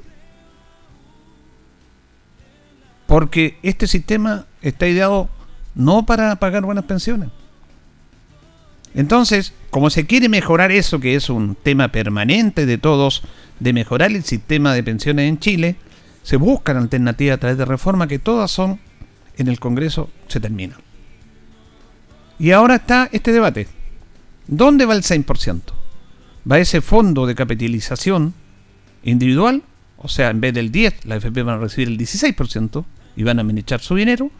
Porque 3.07 3.57
este 3.63 3.87
sistema 3.87 4.45
está 4.61 4.87
ideado 4.87 5.29
no 5.73 6.05
para 6.05 6.35
pagar 6.35 6.61
buenas 6.61 6.85
pensiones. 6.85 7.29
Entonces, 8.97 9.53
como 9.69 9.91
se 9.91 10.07
quiere 10.07 10.27
mejorar 10.27 10.71
eso, 10.71 10.99
que 10.99 11.13
es 11.13 11.29
un 11.29 11.53
tema 11.53 11.89
permanente 11.89 12.65
de 12.65 12.79
todos, 12.79 13.21
de 13.59 13.71
mejorar 13.71 14.09
el 14.11 14.23
sistema 14.23 14.73
de 14.73 14.81
pensiones 14.81 15.29
en 15.29 15.37
Chile, 15.37 15.75
se 16.23 16.35
buscan 16.35 16.77
alternativas 16.77 17.35
a 17.35 17.39
través 17.39 17.59
de 17.59 17.65
reforma 17.65 18.07
que 18.07 18.17
todas 18.17 18.49
son 18.49 18.79
en 19.37 19.49
el 19.49 19.59
Congreso 19.59 20.09
se 20.27 20.39
terminan. 20.39 20.79
Y 22.39 22.49
ahora 22.49 22.77
está 22.77 23.07
este 23.11 23.31
debate. 23.31 23.67
¿Dónde 24.47 24.87
va 24.87 24.95
el 24.95 25.03
6%? 25.03 25.61
¿Va 26.51 26.57
ese 26.57 26.81
fondo 26.81 27.27
de 27.27 27.35
capitalización 27.35 28.33
individual? 29.03 29.61
O 29.97 30.07
sea, 30.07 30.31
en 30.31 30.41
vez 30.41 30.55
del 30.55 30.71
10, 30.71 31.05
la 31.05 31.17
FP 31.17 31.43
van 31.43 31.57
a 31.57 31.59
recibir 31.59 31.89
el 31.89 31.99
16% 31.99 32.83
y 33.15 33.21
van 33.21 33.37
a 33.37 33.43
administrar 33.43 33.79
su 33.79 33.93
dinero. 33.93 34.31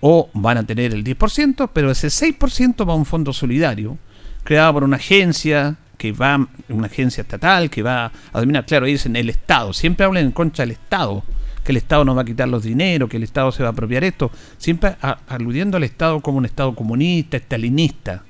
O 0.00 0.28
van 0.34 0.58
a 0.58 0.66
tener 0.66 0.92
el 0.92 1.04
10%, 1.04 1.70
pero 1.72 1.90
ese 1.90 2.08
6% 2.08 2.88
va 2.88 2.92
a 2.92 2.96
un 2.96 3.06
fondo 3.06 3.32
solidario 3.32 3.98
creado 4.44 4.74
por 4.74 4.84
una 4.84 4.96
agencia 4.96 5.76
que 5.98 6.12
va, 6.12 6.46
una 6.68 6.86
agencia 6.86 7.22
estatal 7.22 7.70
que 7.70 7.82
va 7.82 8.12
a 8.32 8.40
dominar, 8.40 8.66
claro, 8.66 8.86
dicen 8.86 9.16
el 9.16 9.30
Estado, 9.30 9.72
siempre 9.72 10.04
hablan 10.06 10.26
en 10.26 10.32
contra 10.32 10.64
del 10.64 10.72
Estado, 10.72 11.24
que 11.64 11.72
el 11.72 11.78
Estado 11.78 12.04
nos 12.04 12.16
va 12.16 12.22
a 12.22 12.24
quitar 12.24 12.48
los 12.48 12.62
dineros, 12.62 13.08
que 13.08 13.16
el 13.16 13.24
Estado 13.24 13.50
se 13.50 13.62
va 13.62 13.70
a 13.70 13.72
apropiar 13.72 14.04
esto, 14.04 14.30
siempre 14.56 14.96
aludiendo 15.26 15.76
al 15.76 15.84
Estado 15.84 16.20
como 16.20 16.38
un 16.38 16.44
Estado 16.44 16.74
comunista, 16.74 17.36
estalinista. 17.36 18.22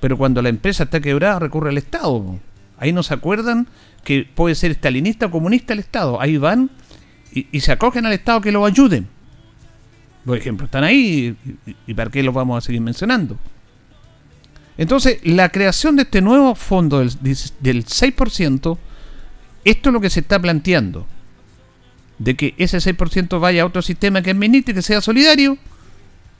Pero 0.00 0.16
cuando 0.16 0.40
la 0.40 0.48
empresa 0.48 0.84
está 0.84 1.00
quebrada 1.00 1.38
recurre 1.38 1.70
al 1.70 1.78
Estado. 1.78 2.38
Ahí 2.78 2.92
no 2.92 3.02
se 3.02 3.14
acuerdan 3.14 3.68
que 4.02 4.28
puede 4.34 4.54
ser 4.54 4.70
estalinista 4.70 5.26
o 5.26 5.30
comunista 5.30 5.72
el 5.72 5.78
Estado. 5.78 6.20
Ahí 6.20 6.36
van 6.36 6.70
y, 7.32 7.60
se 7.60 7.72
acogen 7.72 8.06
al 8.06 8.12
Estado 8.12 8.40
que 8.40 8.52
lo 8.52 8.64
ayuden. 8.64 9.08
Por 10.24 10.38
ejemplo, 10.38 10.66
están 10.66 10.84
ahí 10.84 11.36
y, 11.86 11.94
para 11.94 12.10
qué 12.10 12.22
los 12.22 12.34
vamos 12.34 12.58
a 12.58 12.66
seguir 12.66 12.80
mencionando. 12.80 13.38
Entonces, 14.76 15.18
la 15.24 15.50
creación 15.50 15.96
de 15.96 16.02
este 16.02 16.20
nuevo 16.20 16.54
fondo 16.54 16.98
del, 16.98 17.10
del 17.60 17.84
6%, 17.84 18.78
esto 19.64 19.88
es 19.88 19.92
lo 19.92 20.00
que 20.00 20.10
se 20.10 20.20
está 20.20 20.40
planteando 20.40 21.06
de 22.18 22.36
que 22.36 22.54
ese 22.58 22.78
6% 22.78 23.40
vaya 23.40 23.62
a 23.62 23.66
otro 23.66 23.82
sistema 23.82 24.22
que 24.22 24.30
administre, 24.30 24.74
que 24.74 24.82
sea 24.82 25.00
solidario. 25.00 25.58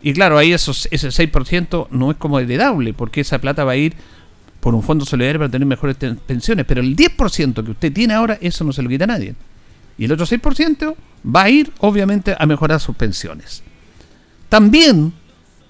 Y 0.03 0.13
claro, 0.13 0.39
ahí 0.39 0.53
esos, 0.53 0.89
ese 0.91 1.09
6% 1.09 1.89
no 1.91 2.11
es 2.11 2.17
como 2.17 2.39
heredable, 2.39 2.93
porque 2.93 3.21
esa 3.21 3.39
plata 3.39 3.65
va 3.65 3.73
a 3.73 3.77
ir 3.77 3.95
por 4.61 4.75
un 4.75 4.83
fondo 4.83 5.05
solidario 5.05 5.41
para 5.41 5.51
tener 5.51 5.67
mejores 5.67 5.97
pensiones. 5.97 6.65
Pero 6.67 6.81
el 6.81 6.97
10% 6.97 7.65
que 7.65 7.71
usted 7.71 7.93
tiene 7.93 8.15
ahora, 8.15 8.39
eso 8.41 8.65
no 8.65 8.73
se 8.73 8.83
lo 8.83 8.89
quita 8.89 9.05
a 9.05 9.09
nadie. 9.09 9.35
Y 9.99 10.07
el 10.07 10.13
otro 10.13 10.27
6% 10.27 10.95
va 11.35 11.43
a 11.45 11.51
ir, 11.51 11.73
obviamente, 11.79 12.35
a 12.39 12.47
mejorar 12.47 12.81
sus 12.81 12.97
pensiones. 12.97 13.63
También, 14.49 15.13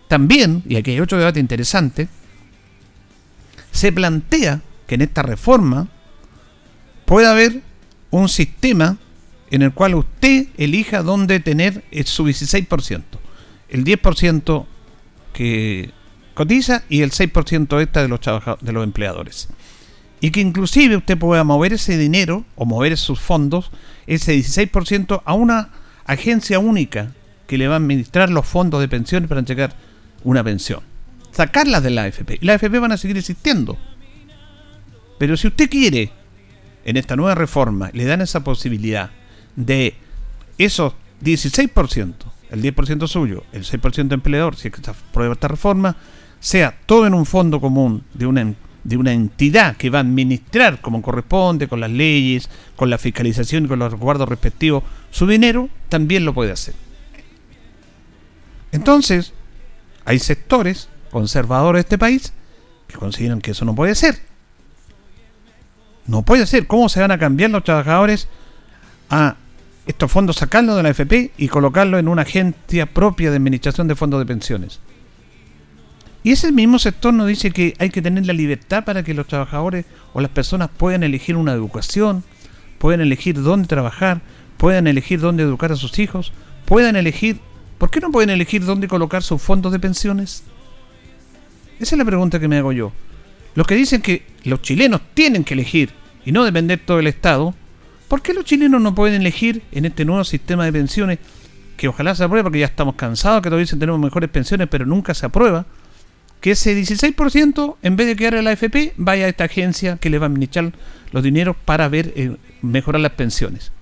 también, 0.09 0.63
y 0.67 0.77
aquí 0.77 0.93
hay 0.93 1.01
otro 1.01 1.19
debate 1.19 1.41
interesante, 1.41 2.09
se 3.71 3.93
plantea 3.93 4.63
que 4.87 4.95
en 4.95 5.03
esta 5.03 5.23
reforma 5.23 5.89
pueda 7.05 7.33
haber 7.33 7.63
un 8.11 8.29
sistema 8.29 8.99
en 9.51 9.63
el 9.63 9.73
cual 9.73 9.95
usted 9.95 10.47
elija 10.57 11.03
dónde 11.03 11.41
tener 11.41 11.85
su 12.05 12.27
16%. 12.27 13.03
El 13.69 13.85
10% 13.85 14.67
que 15.33 15.91
cotiza 16.35 16.85
y 16.89 17.03
el 17.03 17.11
6% 17.11 17.81
esta 17.81 18.03
de 18.03 18.09
los, 18.09 18.21
de 18.61 18.73
los 18.73 18.85
empleadores. 18.85 19.49
Y 20.21 20.31
que 20.31 20.41
inclusive 20.41 20.97
usted 20.97 21.19
pueda 21.19 21.45
mover 21.45 21.75
ese 21.75 21.99
dinero 21.99 22.45
o 22.57 22.65
mover 22.65 22.97
sus 22.97 23.21
fondos, 23.21 23.71
ese 24.07 24.37
16% 24.37 25.23
a 25.25 25.35
una 25.35 25.71
agencia 26.05 26.59
única 26.59 27.13
que 27.47 27.59
le 27.59 27.69
va 27.69 27.75
a 27.75 27.79
administrar 27.79 28.31
los 28.31 28.47
fondos 28.47 28.81
de 28.81 28.89
pensiones 28.89 29.29
para 29.29 29.41
entregar 29.41 29.75
una 30.23 30.43
pensión. 30.43 30.81
Sacarlas 31.33 31.83
de 31.83 31.91
la 31.91 32.05
AFP. 32.05 32.39
Y 32.41 32.47
la 32.47 32.55
AFP 32.55 32.79
van 32.79 32.93
a 32.93 32.97
seguir 32.97 33.17
existiendo. 33.17 33.77
Pero 35.19 35.37
si 35.37 35.49
usted 35.49 35.69
quiere, 35.69 36.11
en 36.85 36.97
esta 36.97 37.17
nueva 37.17 37.35
reforma, 37.35 37.91
le 37.93 38.05
dan 38.05 38.21
esa 38.21 38.45
posibilidad 38.45 39.11
de 39.57 39.95
esos 40.59 40.95
16%, 41.23 42.15
el 42.51 42.63
10% 42.63 43.07
suyo, 43.09 43.45
el 43.53 43.65
6% 43.65 44.13
empleador, 44.13 44.57
si 44.57 44.69
es 44.69 44.75
que 44.75 44.81
está 44.81 44.95
prueba 45.13 45.35
esta 45.35 45.49
reforma, 45.49 45.97
sea 46.41 46.77
todo 46.87 47.07
en 47.07 47.15
un 47.15 47.27
fondo 47.27 47.61
común 47.61 48.05
de 48.13 48.27
una, 48.27 48.55
de 48.85 48.97
una 48.97 49.13
entidad 49.13 49.77
que 49.77 49.91
va 49.91 49.99
a 49.99 50.03
administrar 50.03 50.81
como 50.81 51.01
corresponde, 51.01 51.69
con 51.69 51.81
las 51.81 51.91
leyes, 51.91 52.51
con 52.77 52.91
la 52.91 52.99
fiscalización 52.99 53.65
y 53.65 53.69
con 53.69 53.79
los 53.79 53.93
resguardos 53.93 54.29
respectivos, 54.29 54.85
su 55.11 55.27
dinero, 55.27 55.69
también 55.89 56.25
lo 56.25 56.35
puede 56.35 56.53
hacer. 56.53 56.75
Entonces, 58.75 59.33
hay 60.05 60.19
sectores 60.19 60.89
conservadores 61.11 61.79
de 61.79 61.87
este 61.87 61.99
país 61.99 62.33
que 62.87 62.97
consideran 62.97 63.41
que 63.41 63.53
eso 63.53 63.65
no 63.65 63.75
puede 63.75 63.95
ser. 63.95 64.19
No 66.07 66.23
puede 66.23 66.47
ser. 66.47 66.67
¿Cómo 66.67 66.89
se 66.89 67.01
van 67.01 67.11
a 67.11 67.19
cambiar 67.19 67.51
los 67.51 67.65
trabajadores 67.65 68.29
a 69.09 69.37
estos 69.87 70.11
fondos 70.11 70.37
sacarlos 70.37 70.77
de 70.77 70.83
la 70.83 70.91
FP 70.91 71.33
y 71.37 71.49
colocarlos 71.49 72.01
en 72.01 72.09
una 72.09 72.23
agencia 72.23 72.87
propia 72.87 73.31
de 73.31 73.37
administración 73.37 73.89
de 73.89 73.95
fondos 73.95 74.21
de 74.21 74.27
pensiones. 74.27 74.81
Y 76.23 76.33
ese 76.33 76.53
mismo 76.53 76.79
sector 76.79 77.13
nos 77.13 77.29
dice 77.29 77.51
que 77.51 77.75
hay 77.79 77.91
que 77.91 78.01
tener 78.01 78.25
la 78.25 78.33
libertad 78.33 78.85
para 78.85 79.03
que 79.03 79.13
los 79.13 79.27
trabajadores 79.27 79.85
o 80.15 80.23
las 80.23 80.31
personas 80.31 80.71
puedan 80.75 81.03
elegir 81.03 81.37
una 81.37 81.53
educación, 81.53 82.25
puedan 82.79 83.03
elegir 83.03 83.43
dónde 83.43 83.69
trabajar, 83.69 84.23
puedan 84.57 84.87
elegir 84.87 85.21
dónde 85.21 85.43
educar 85.43 85.71
a 85.73 85.77
sus 85.77 85.99
hijos, 85.99 86.33
puedan 86.65 86.97
elegir, 86.97 87.41
¿por 87.79 87.91
qué 87.91 88.01
no 88.01 88.11
pueden 88.11 88.31
elegir 88.31 88.65
dónde 88.65 88.89
colocar 88.89 89.23
sus 89.23 89.41
fondos 89.41 89.73
de 89.73 89.79
pensiones? 89.79 90.45
Esa 91.79 91.95
es 91.95 91.99
la 91.99 92.05
pregunta 92.05 92.41
que 92.41 92.49
me 92.49 92.59
hago 92.59 92.73
yo. 92.73 92.93
Los 93.55 93.67
que 93.67 93.75
dicen 93.75 94.03
que 94.03 94.27
los 94.45 94.63
chilenos 94.63 95.01
tienen 95.15 95.45
que 95.45 95.55
elegir 95.55 95.91
y 96.25 96.33
no 96.33 96.45
depender 96.45 96.81
todo 96.85 96.97
del 96.99 97.07
Estado, 97.07 97.55
¿Por 98.09 98.23
qué 98.23 98.35
los 98.35 98.45
chilenos 98.45 98.81
no 98.81 98.95
pueden 98.95 99.21
elegir 99.21 99.63
en 99.73 99.87
este 99.87 100.05
nuevo 100.05 100.25
sistema 100.25 100.65
de 100.65 100.73
pensiones, 100.73 101.19
que 101.77 101.89
ojalá 101.89 102.15
se 102.15 102.25
apruebe, 102.25 102.45
porque 102.45 102.61
ya 102.61 102.67
estamos 102.67 102.95
cansados, 102.95 103.43
que 103.43 103.49
todavía 103.49 103.67
tenemos 103.67 103.99
mejores 103.99 104.31
pensiones, 104.31 104.69
pero 104.71 104.87
nunca 104.87 105.15
se 105.15 105.27
aprueba, 105.27 105.67
que 106.41 106.53
ese 106.53 106.81
16%, 106.81 107.77
en 107.83 107.97
vez 107.97 108.07
de 108.07 108.17
quedar 108.17 108.35
en 108.35 108.45
la 108.45 108.51
AFP, 108.51 108.93
vaya 108.97 109.25
a 109.25 109.29
esta 109.29 109.45
agencia 109.45 109.97
que 109.97 110.11
le 110.11 110.19
va 110.19 110.27
a 110.27 110.29
administrar 110.29 110.73
los 111.11 111.23
dineros 111.23 111.57
para 111.65 111.89
ver 111.89 112.13
eh, 112.17 112.37
mejorar 112.61 113.01
las 113.01 113.13
pensiones? 113.13 113.73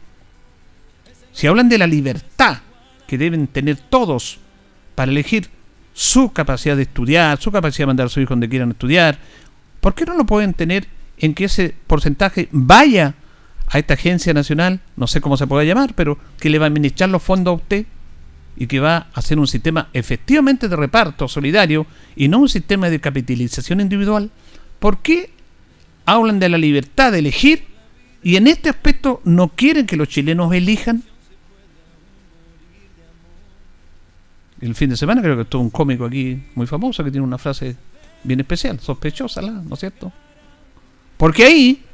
Si 1.33 1.47
hablan 1.47 1.69
de 1.69 1.79
la 1.79 1.87
libertad 1.87 2.59
que 3.13 3.19
deben 3.19 3.47
tener 3.47 3.77
todos 3.77 4.39
para 4.95 5.13
elegir 5.13 5.51
su 5.93 6.33
capacidad 6.33 6.77
de 6.77 6.85
estudiar, 6.85 7.39
su 7.39 7.53
capacidad 7.53 7.83
de 7.83 7.89
mandar 7.89 8.07
a 8.07 8.09
su 8.09 8.23
hijo 8.23 8.31
donde 8.31 8.49
quieran 8.49 8.71
estudiar, 8.71 9.19
¿por 9.83 9.95
qué 9.95 10.07
no 10.07 10.15
lo 10.15 10.25
pueden 10.25 10.55
tener 10.55 10.87
en 11.19 11.35
que 11.35 11.45
ese 11.45 11.75
porcentaje 11.87 12.49
vaya 12.53 13.15
a 13.67 13.79
esta 13.79 13.93
agencia 13.93 14.33
nacional, 14.33 14.81
no 14.97 15.07
sé 15.07 15.21
cómo 15.21 15.37
se 15.37 15.47
puede 15.47 15.67
llamar, 15.67 15.93
pero 15.95 16.17
que 16.41 16.49
le 16.49 16.59
va 16.59 16.65
a 16.65 16.69
administrar 16.69 17.11
los 17.11 17.23
fondos 17.23 17.53
a 17.53 17.57
usted 17.57 17.85
y 18.57 18.67
que 18.67 18.81
va 18.81 18.97
a 18.97 19.07
hacer 19.13 19.39
un 19.39 19.47
sistema 19.47 19.91
efectivamente 19.93 20.67
de 20.67 20.77
reparto 20.77 21.29
solidario 21.29 21.87
y 22.17 22.29
no 22.29 22.39
un 22.39 22.49
sistema 22.49 22.89
de 22.89 22.99
capitalización 22.99 23.83
individual, 23.83 24.31
¿por 24.79 25.03
qué 25.03 25.29
hablan 26.07 26.41
de 26.41 26.49
la 26.49 26.57
libertad 26.57 27.13
de 27.13 27.19
elegir 27.19 27.67
y 28.23 28.37
en 28.37 28.47
este 28.47 28.71
aspecto 28.71 29.21
no 29.27 29.49
quieren 29.49 29.85
que 29.85 29.99
los 29.99 30.09
chilenos 30.09 30.55
elijan? 30.55 31.03
El 34.63 34.75
fin 34.75 34.89
de 34.89 34.97
semana 34.97 35.21
creo 35.21 35.37
que 35.37 35.43
estuvo 35.43 35.61
un 35.61 35.71
cómico 35.71 36.07
aquí 36.07 36.43
muy 36.55 36.67
famoso 36.67 37.05
que 37.05 37.11
tiene 37.11 37.27
una 37.27 37.37
frase 37.37 37.77
bien 38.25 38.41
especial, 38.41 38.81
sospechosa, 38.81 39.43
¿no 39.43 39.75
es 39.75 39.81
cierto? 39.81 40.11
Porque 41.19 41.45
ahí 41.45 41.85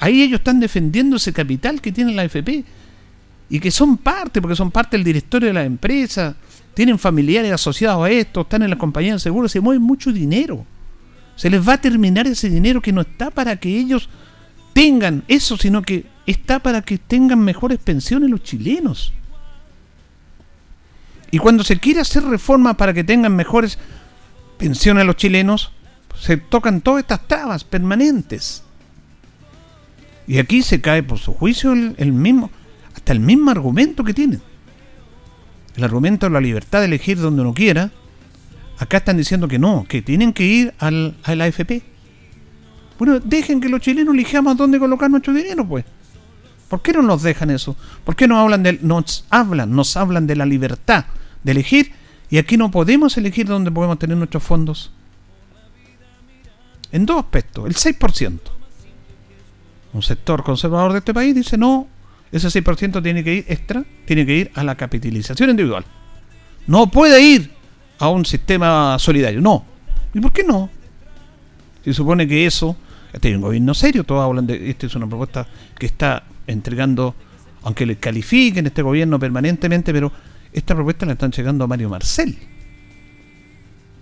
Ahí 0.00 0.22
ellos 0.22 0.40
están 0.40 0.60
defendiendo 0.60 1.16
ese 1.16 1.32
capital 1.32 1.80
que 1.80 1.92
tiene 1.92 2.12
la 2.12 2.22
AFP 2.22 2.64
y 3.48 3.60
que 3.60 3.70
son 3.70 3.96
parte, 3.96 4.40
porque 4.40 4.56
son 4.56 4.70
parte 4.70 4.96
del 4.96 5.04
directorio 5.04 5.48
de 5.48 5.54
la 5.54 5.64
empresa, 5.64 6.36
tienen 6.74 6.98
familiares 6.98 7.52
asociados 7.52 8.04
a 8.04 8.10
esto, 8.10 8.42
están 8.42 8.62
en 8.62 8.70
las 8.70 8.78
compañías 8.78 9.14
de 9.14 9.20
seguros, 9.20 9.52
se 9.52 9.60
mueven 9.60 9.82
mucho 9.82 10.12
dinero. 10.12 10.66
Se 11.36 11.50
les 11.50 11.66
va 11.66 11.74
a 11.74 11.80
terminar 11.80 12.26
ese 12.26 12.48
dinero 12.48 12.80
que 12.80 12.92
no 12.92 13.00
está 13.00 13.30
para 13.30 13.56
que 13.56 13.76
ellos 13.76 14.08
tengan 14.72 15.24
eso, 15.28 15.56
sino 15.56 15.82
que 15.82 16.06
está 16.26 16.58
para 16.58 16.82
que 16.82 16.98
tengan 16.98 17.40
mejores 17.40 17.78
pensiones 17.78 18.30
los 18.30 18.42
chilenos. 18.42 19.12
Y 21.34 21.38
cuando 21.38 21.64
se 21.64 21.80
quiere 21.80 21.98
hacer 21.98 22.22
reforma 22.22 22.76
para 22.76 22.94
que 22.94 23.02
tengan 23.02 23.34
mejores 23.34 23.76
pensiones 24.56 25.04
los 25.04 25.16
chilenos, 25.16 25.72
se 26.16 26.36
tocan 26.36 26.80
todas 26.80 27.00
estas 27.00 27.26
trabas 27.26 27.64
permanentes. 27.64 28.62
Y 30.28 30.38
aquí 30.38 30.62
se 30.62 30.80
cae 30.80 31.02
por 31.02 31.18
su 31.18 31.34
juicio 31.34 31.72
el, 31.72 32.12
mismo, 32.12 32.52
hasta 32.94 33.10
el 33.10 33.18
mismo 33.18 33.50
argumento 33.50 34.04
que 34.04 34.14
tienen. 34.14 34.42
El 35.74 35.82
argumento 35.82 36.26
de 36.26 36.30
la 36.30 36.40
libertad 36.40 36.78
de 36.78 36.84
elegir 36.84 37.18
donde 37.18 37.42
uno 37.42 37.52
quiera. 37.52 37.90
Acá 38.78 38.98
están 38.98 39.16
diciendo 39.16 39.48
que 39.48 39.58
no, 39.58 39.86
que 39.88 40.02
tienen 40.02 40.32
que 40.32 40.44
ir 40.44 40.74
al, 40.78 41.16
a 41.24 41.32
AFP. 41.32 41.82
Bueno, 42.96 43.18
dejen 43.18 43.60
que 43.60 43.68
los 43.68 43.80
chilenos 43.80 44.14
elijamos 44.14 44.56
dónde 44.56 44.78
colocar 44.78 45.10
nuestro 45.10 45.32
dinero, 45.32 45.66
pues. 45.66 45.84
¿Por 46.68 46.80
qué 46.80 46.92
no 46.92 47.02
nos 47.02 47.24
dejan 47.24 47.50
eso? 47.50 47.74
¿Por 48.04 48.14
qué 48.14 48.28
no 48.28 48.38
hablan 48.38 48.62
de, 48.62 48.78
nos 48.82 49.26
hablan, 49.30 49.74
nos 49.74 49.96
hablan 49.96 50.28
de 50.28 50.36
la 50.36 50.46
libertad? 50.46 51.06
De 51.44 51.52
elegir 51.52 51.92
y 52.30 52.38
aquí 52.38 52.56
no 52.56 52.70
podemos 52.70 53.16
elegir 53.16 53.46
dónde 53.46 53.70
podemos 53.70 53.98
tener 53.98 54.16
nuestros 54.16 54.42
fondos. 54.42 54.90
En 56.90 57.06
dos 57.06 57.18
aspectos. 57.18 57.66
El 57.66 57.74
6%. 57.74 58.40
Un 59.92 60.02
sector 60.02 60.42
conservador 60.42 60.92
de 60.92 60.98
este 60.98 61.14
país 61.14 61.34
dice 61.34 61.56
no, 61.56 61.86
ese 62.32 62.48
6% 62.48 63.00
tiene 63.02 63.22
que 63.22 63.34
ir 63.34 63.44
extra, 63.48 63.84
tiene 64.06 64.26
que 64.26 64.36
ir 64.36 64.50
a 64.54 64.64
la 64.64 64.74
capitalización 64.74 65.50
individual. 65.50 65.84
No 66.66 66.90
puede 66.90 67.20
ir 67.20 67.52
a 67.98 68.08
un 68.08 68.24
sistema 68.24 68.98
solidario, 68.98 69.40
no. 69.40 69.64
¿Y 70.12 70.20
por 70.20 70.32
qué 70.32 70.42
no? 70.42 70.68
Se 71.84 71.92
supone 71.92 72.26
que 72.26 72.46
eso, 72.46 72.76
este 73.12 73.30
es 73.30 73.36
un 73.36 73.42
gobierno 73.42 73.74
serio, 73.74 74.02
todos 74.02 74.24
hablan 74.24 74.46
de, 74.46 74.70
esta 74.70 74.86
es 74.86 74.94
una 74.96 75.06
propuesta 75.06 75.46
que 75.78 75.86
está 75.86 76.24
entregando, 76.46 77.14
aunque 77.62 77.86
le 77.86 77.96
califiquen 77.96 78.66
este 78.66 78.82
gobierno 78.82 79.18
permanentemente, 79.18 79.92
pero 79.92 80.10
esta 80.54 80.74
propuesta 80.74 81.04
la 81.04 81.12
están 81.12 81.32
llegando 81.32 81.64
a 81.64 81.66
Mario 81.66 81.90
Marcel, 81.90 82.38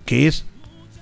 que 0.05 0.27
es 0.27 0.45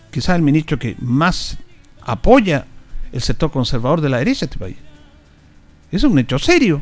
quizás 0.10 0.38
el 0.38 0.42
ministro 0.42 0.80
que 0.80 0.96
más 1.00 1.58
apoya 2.02 2.66
el 3.12 3.22
sector 3.22 3.52
conservador 3.52 4.00
de 4.00 4.10
la 4.10 4.20
derecha 4.20 4.42
de 4.42 4.46
este 4.46 4.58
país. 4.58 4.78
Es 5.92 6.04
un 6.04 6.18
hecho 6.18 6.40
serio. 6.40 6.82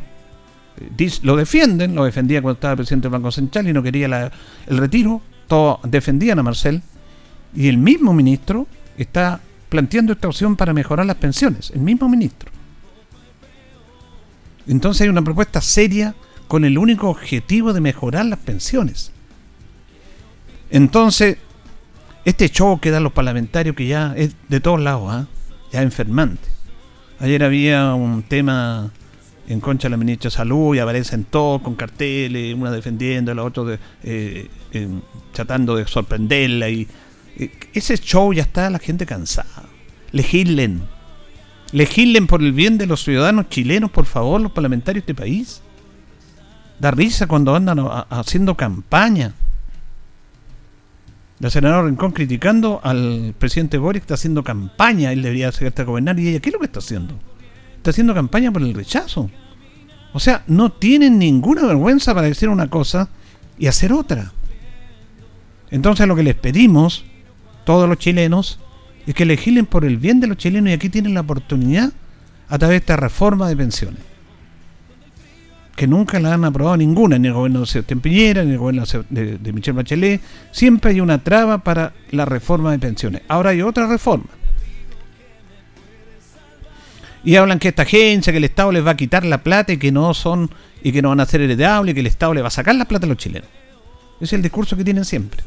Lo 1.22 1.36
defienden, 1.36 1.96
lo 1.96 2.04
defendía 2.04 2.40
cuando 2.40 2.54
estaba 2.54 2.76
presidente 2.76 3.08
del 3.08 3.12
Banco 3.12 3.32
Central 3.32 3.68
y 3.68 3.72
no 3.72 3.82
quería 3.82 4.30
el 4.66 4.78
retiro. 4.78 5.20
Todos 5.48 5.80
defendían 5.82 6.38
a 6.38 6.44
Marcel. 6.44 6.80
Y 7.54 7.66
el 7.66 7.76
mismo 7.76 8.14
ministro 8.14 8.68
está 8.96 9.40
planteando 9.68 10.12
esta 10.12 10.28
opción 10.28 10.54
para 10.54 10.72
mejorar 10.72 11.06
las 11.06 11.16
pensiones. 11.16 11.70
El 11.70 11.80
mismo 11.80 12.08
ministro. 12.08 12.52
Entonces 14.68 15.02
hay 15.02 15.08
una 15.08 15.22
propuesta 15.22 15.60
seria 15.60 16.14
con 16.50 16.64
el 16.64 16.78
único 16.78 17.08
objetivo 17.08 17.72
de 17.72 17.80
mejorar 17.80 18.26
las 18.26 18.40
pensiones. 18.40 19.12
Entonces, 20.68 21.36
este 22.24 22.48
show 22.48 22.80
que 22.80 22.90
dan 22.90 23.04
los 23.04 23.12
parlamentarios, 23.12 23.76
que 23.76 23.86
ya 23.86 24.14
es 24.16 24.34
de 24.48 24.58
todos 24.58 24.80
lados, 24.80 25.04
¿ah? 25.12 25.28
ya 25.70 25.82
enfermante. 25.82 26.48
Ayer 27.20 27.44
había 27.44 27.94
un 27.94 28.24
tema 28.24 28.90
en 29.46 29.60
contra 29.60 29.86
de 29.86 29.90
la 29.92 29.96
ministra 29.96 30.28
de 30.28 30.34
Salud 30.34 30.74
y 30.74 30.80
aparecen 30.80 31.22
todos 31.22 31.62
con 31.62 31.76
carteles, 31.76 32.52
una 32.56 32.72
defendiendo, 32.72 33.32
la 33.32 33.44
otra 33.44 33.78
eh, 34.02 34.48
tratando 35.32 35.76
de 35.76 35.86
sorprenderla. 35.86 36.68
y 36.68 36.88
eh, 37.36 37.52
Ese 37.74 37.96
show 37.96 38.32
ya 38.32 38.42
está 38.42 38.68
la 38.70 38.80
gente 38.80 39.06
cansada. 39.06 39.68
Legislen. 40.10 40.82
Legislen 41.70 42.26
por 42.26 42.42
el 42.42 42.52
bien 42.52 42.76
de 42.76 42.86
los 42.86 43.04
ciudadanos 43.04 43.48
chilenos, 43.50 43.92
por 43.92 44.06
favor, 44.06 44.40
los 44.40 44.50
parlamentarios 44.50 45.06
de 45.06 45.12
este 45.12 45.22
país. 45.22 45.62
Da 46.80 46.90
risa 46.90 47.26
cuando 47.26 47.54
andan 47.54 47.78
haciendo 48.08 48.56
campaña. 48.56 49.34
La 51.38 51.50
senadora 51.50 51.86
Rincón 51.86 52.12
criticando 52.12 52.80
al 52.82 53.34
presidente 53.38 53.78
Boric 53.78 54.02
está 54.02 54.14
haciendo 54.14 54.42
campaña, 54.42 55.12
él 55.12 55.22
debería 55.22 55.52
ser 55.52 55.72
a 55.76 55.84
gobernar 55.84 56.18
y 56.18 56.28
ella, 56.28 56.40
¿qué 56.40 56.48
es 56.48 56.52
lo 56.52 56.58
que 56.58 56.66
está 56.66 56.80
haciendo? 56.80 57.14
Está 57.76 57.90
haciendo 57.90 58.14
campaña 58.14 58.50
por 58.50 58.62
el 58.62 58.74
rechazo. 58.74 59.30
O 60.12 60.20
sea, 60.20 60.42
no 60.46 60.72
tienen 60.72 61.18
ninguna 61.18 61.66
vergüenza 61.66 62.14
para 62.14 62.26
decir 62.26 62.48
una 62.48 62.68
cosa 62.68 63.08
y 63.58 63.66
hacer 63.66 63.92
otra. 63.92 64.32
Entonces 65.70 66.06
lo 66.06 66.16
que 66.16 66.22
les 66.22 66.34
pedimos, 66.34 67.04
todos 67.64 67.88
los 67.88 67.98
chilenos, 67.98 68.58
es 69.06 69.14
que 69.14 69.24
legislen 69.24 69.66
por 69.66 69.84
el 69.84 69.98
bien 69.98 70.20
de 70.20 70.26
los 70.26 70.36
chilenos 70.36 70.70
y 70.70 70.74
aquí 70.74 70.88
tienen 70.88 71.14
la 71.14 71.20
oportunidad 71.20 71.92
a 72.48 72.58
través 72.58 72.74
de 72.74 72.78
esta 72.78 72.96
reforma 72.96 73.48
de 73.48 73.56
pensiones 73.56 74.09
que 75.76 75.86
nunca 75.86 76.20
la 76.20 76.34
han 76.34 76.44
aprobado 76.44 76.76
ninguna, 76.76 77.18
ni 77.18 77.28
el 77.28 77.34
gobierno 77.34 77.60
de 77.60 77.66
Sebastián 77.66 78.00
Piñera, 78.00 78.44
ni 78.44 78.52
el 78.52 78.58
gobierno 78.58 78.84
de, 79.08 79.38
de 79.38 79.52
Michelle 79.52 79.76
Bachelet. 79.76 80.20
Siempre 80.50 80.90
hay 80.92 81.00
una 81.00 81.22
traba 81.22 81.58
para 81.58 81.92
la 82.10 82.24
reforma 82.24 82.72
de 82.72 82.78
pensiones. 82.78 83.22
Ahora 83.28 83.50
hay 83.50 83.62
otra 83.62 83.86
reforma. 83.86 84.26
Y 87.22 87.36
hablan 87.36 87.58
que 87.58 87.68
esta 87.68 87.82
agencia, 87.82 88.32
que 88.32 88.38
el 88.38 88.44
Estado 88.44 88.72
les 88.72 88.86
va 88.86 88.92
a 88.92 88.96
quitar 88.96 89.24
la 89.24 89.42
plata 89.42 89.72
y 89.72 89.76
que 89.76 89.92
no 89.92 90.14
son, 90.14 90.50
y 90.82 90.92
que 90.92 91.02
no 91.02 91.10
van 91.10 91.20
a 91.20 91.26
ser 91.26 91.42
heredables, 91.42 91.92
y 91.92 91.94
que 91.94 92.00
el 92.00 92.06
Estado 92.06 92.34
le 92.34 92.42
va 92.42 92.48
a 92.48 92.50
sacar 92.50 92.74
la 92.74 92.86
plata 92.86 93.06
a 93.06 93.08
los 93.08 93.18
chilenos. 93.18 93.48
Ese 94.16 94.24
es 94.24 94.32
el 94.34 94.42
discurso 94.42 94.76
que 94.76 94.84
tienen 94.84 95.04
siempre. 95.04 95.42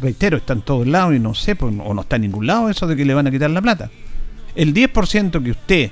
Reitero, 0.00 0.38
está 0.38 0.54
en 0.54 0.62
todos 0.62 0.86
lados 0.86 1.14
y 1.14 1.18
no 1.18 1.34
sé, 1.34 1.56
pues, 1.56 1.74
o 1.84 1.94
no 1.94 2.00
está 2.02 2.16
en 2.16 2.22
ningún 2.22 2.46
lado 2.46 2.70
eso 2.70 2.86
de 2.86 2.96
que 2.96 3.04
le 3.04 3.12
van 3.12 3.26
a 3.26 3.30
quitar 3.30 3.50
la 3.50 3.60
plata. 3.60 3.90
El 4.54 4.72
10% 4.74 5.42
que 5.42 5.50
usted 5.50 5.90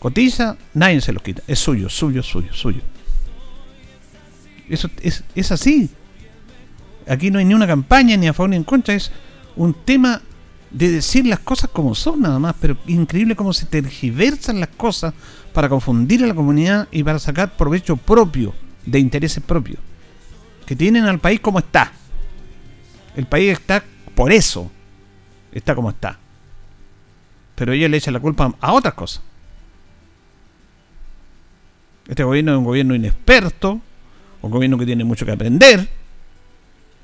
cotiza, 0.00 0.56
nadie 0.74 1.00
se 1.00 1.12
los 1.12 1.22
quita. 1.22 1.42
Es 1.46 1.60
suyo, 1.60 1.88
suyo, 1.88 2.24
suyo, 2.24 2.52
suyo. 2.52 2.80
Eso 4.68 4.90
es, 5.02 5.22
es 5.34 5.52
así. 5.52 5.90
Aquí 7.06 7.30
no 7.30 7.38
hay 7.38 7.44
ni 7.44 7.54
una 7.54 7.66
campaña, 7.66 8.16
ni 8.16 8.26
a 8.26 8.32
favor 8.32 8.50
ni 8.50 8.56
en 8.56 8.64
contra. 8.64 8.94
Es 8.94 9.12
un 9.56 9.74
tema 9.74 10.22
de 10.70 10.90
decir 10.90 11.26
las 11.26 11.40
cosas 11.40 11.70
como 11.70 11.94
son 11.94 12.20
nada 12.20 12.38
más. 12.38 12.54
Pero 12.60 12.76
increíble 12.86 13.36
cómo 13.36 13.52
se 13.52 13.66
tergiversan 13.66 14.60
las 14.60 14.70
cosas 14.70 15.12
para 15.52 15.68
confundir 15.68 16.24
a 16.24 16.26
la 16.26 16.34
comunidad 16.34 16.88
y 16.90 17.02
para 17.02 17.18
sacar 17.18 17.56
provecho 17.56 17.96
propio, 17.96 18.54
de 18.86 18.98
intereses 18.98 19.42
propios. 19.42 19.80
Que 20.66 20.76
tienen 20.76 21.04
al 21.04 21.18
país 21.18 21.40
como 21.40 21.58
está. 21.58 21.92
El 23.16 23.26
país 23.26 23.52
está 23.52 23.82
por 24.14 24.32
eso. 24.32 24.70
Está 25.52 25.74
como 25.74 25.90
está. 25.90 26.18
Pero 27.56 27.72
ellos 27.72 27.90
le 27.90 27.96
echan 27.96 28.14
la 28.14 28.20
culpa 28.20 28.54
a 28.60 28.72
otras 28.72 28.94
cosas. 28.94 29.22
Este 32.10 32.24
gobierno 32.24 32.50
es 32.50 32.58
un 32.58 32.64
gobierno 32.64 32.96
inexperto, 32.96 33.80
un 34.42 34.50
gobierno 34.50 34.76
que 34.76 34.84
tiene 34.84 35.04
mucho 35.04 35.24
que 35.24 35.30
aprender, 35.30 35.88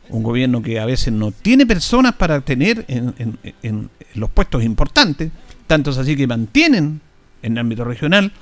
un 0.08 0.24
gobierno 0.24 0.60
que 0.60 0.80
a 0.80 0.84
veces 0.84 1.12
no 1.12 1.30
tiene 1.30 1.64
personas 1.64 2.14
para 2.14 2.40
tener 2.40 2.84
en, 2.88 3.88
los 4.14 4.30
puestos 4.30 4.64
importantes, 4.64 5.30
tanto 5.68 5.90
así 5.90 6.16
que 6.16 6.26
mantienen 6.26 7.00
en 7.40 7.52
el 7.52 7.58
ámbito 7.58 7.84
regional 7.84 8.32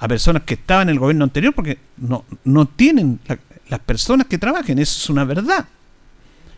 a 0.00 0.08
personas 0.08 0.42
que 0.42 0.54
estaban 0.54 0.88
en 0.88 0.94
el 0.94 0.98
gobierno 0.98 1.22
anterior 1.22 1.54
porque 1.54 1.78
no, 1.98 2.24
no 2.42 2.66
tienen 2.66 3.20
las 3.68 3.80
personas 3.80 4.26
que 4.26 4.38
trabajen, 4.38 4.80
eso 4.80 4.98
es 4.98 5.08
una 5.08 5.24
verdad. 5.24 5.68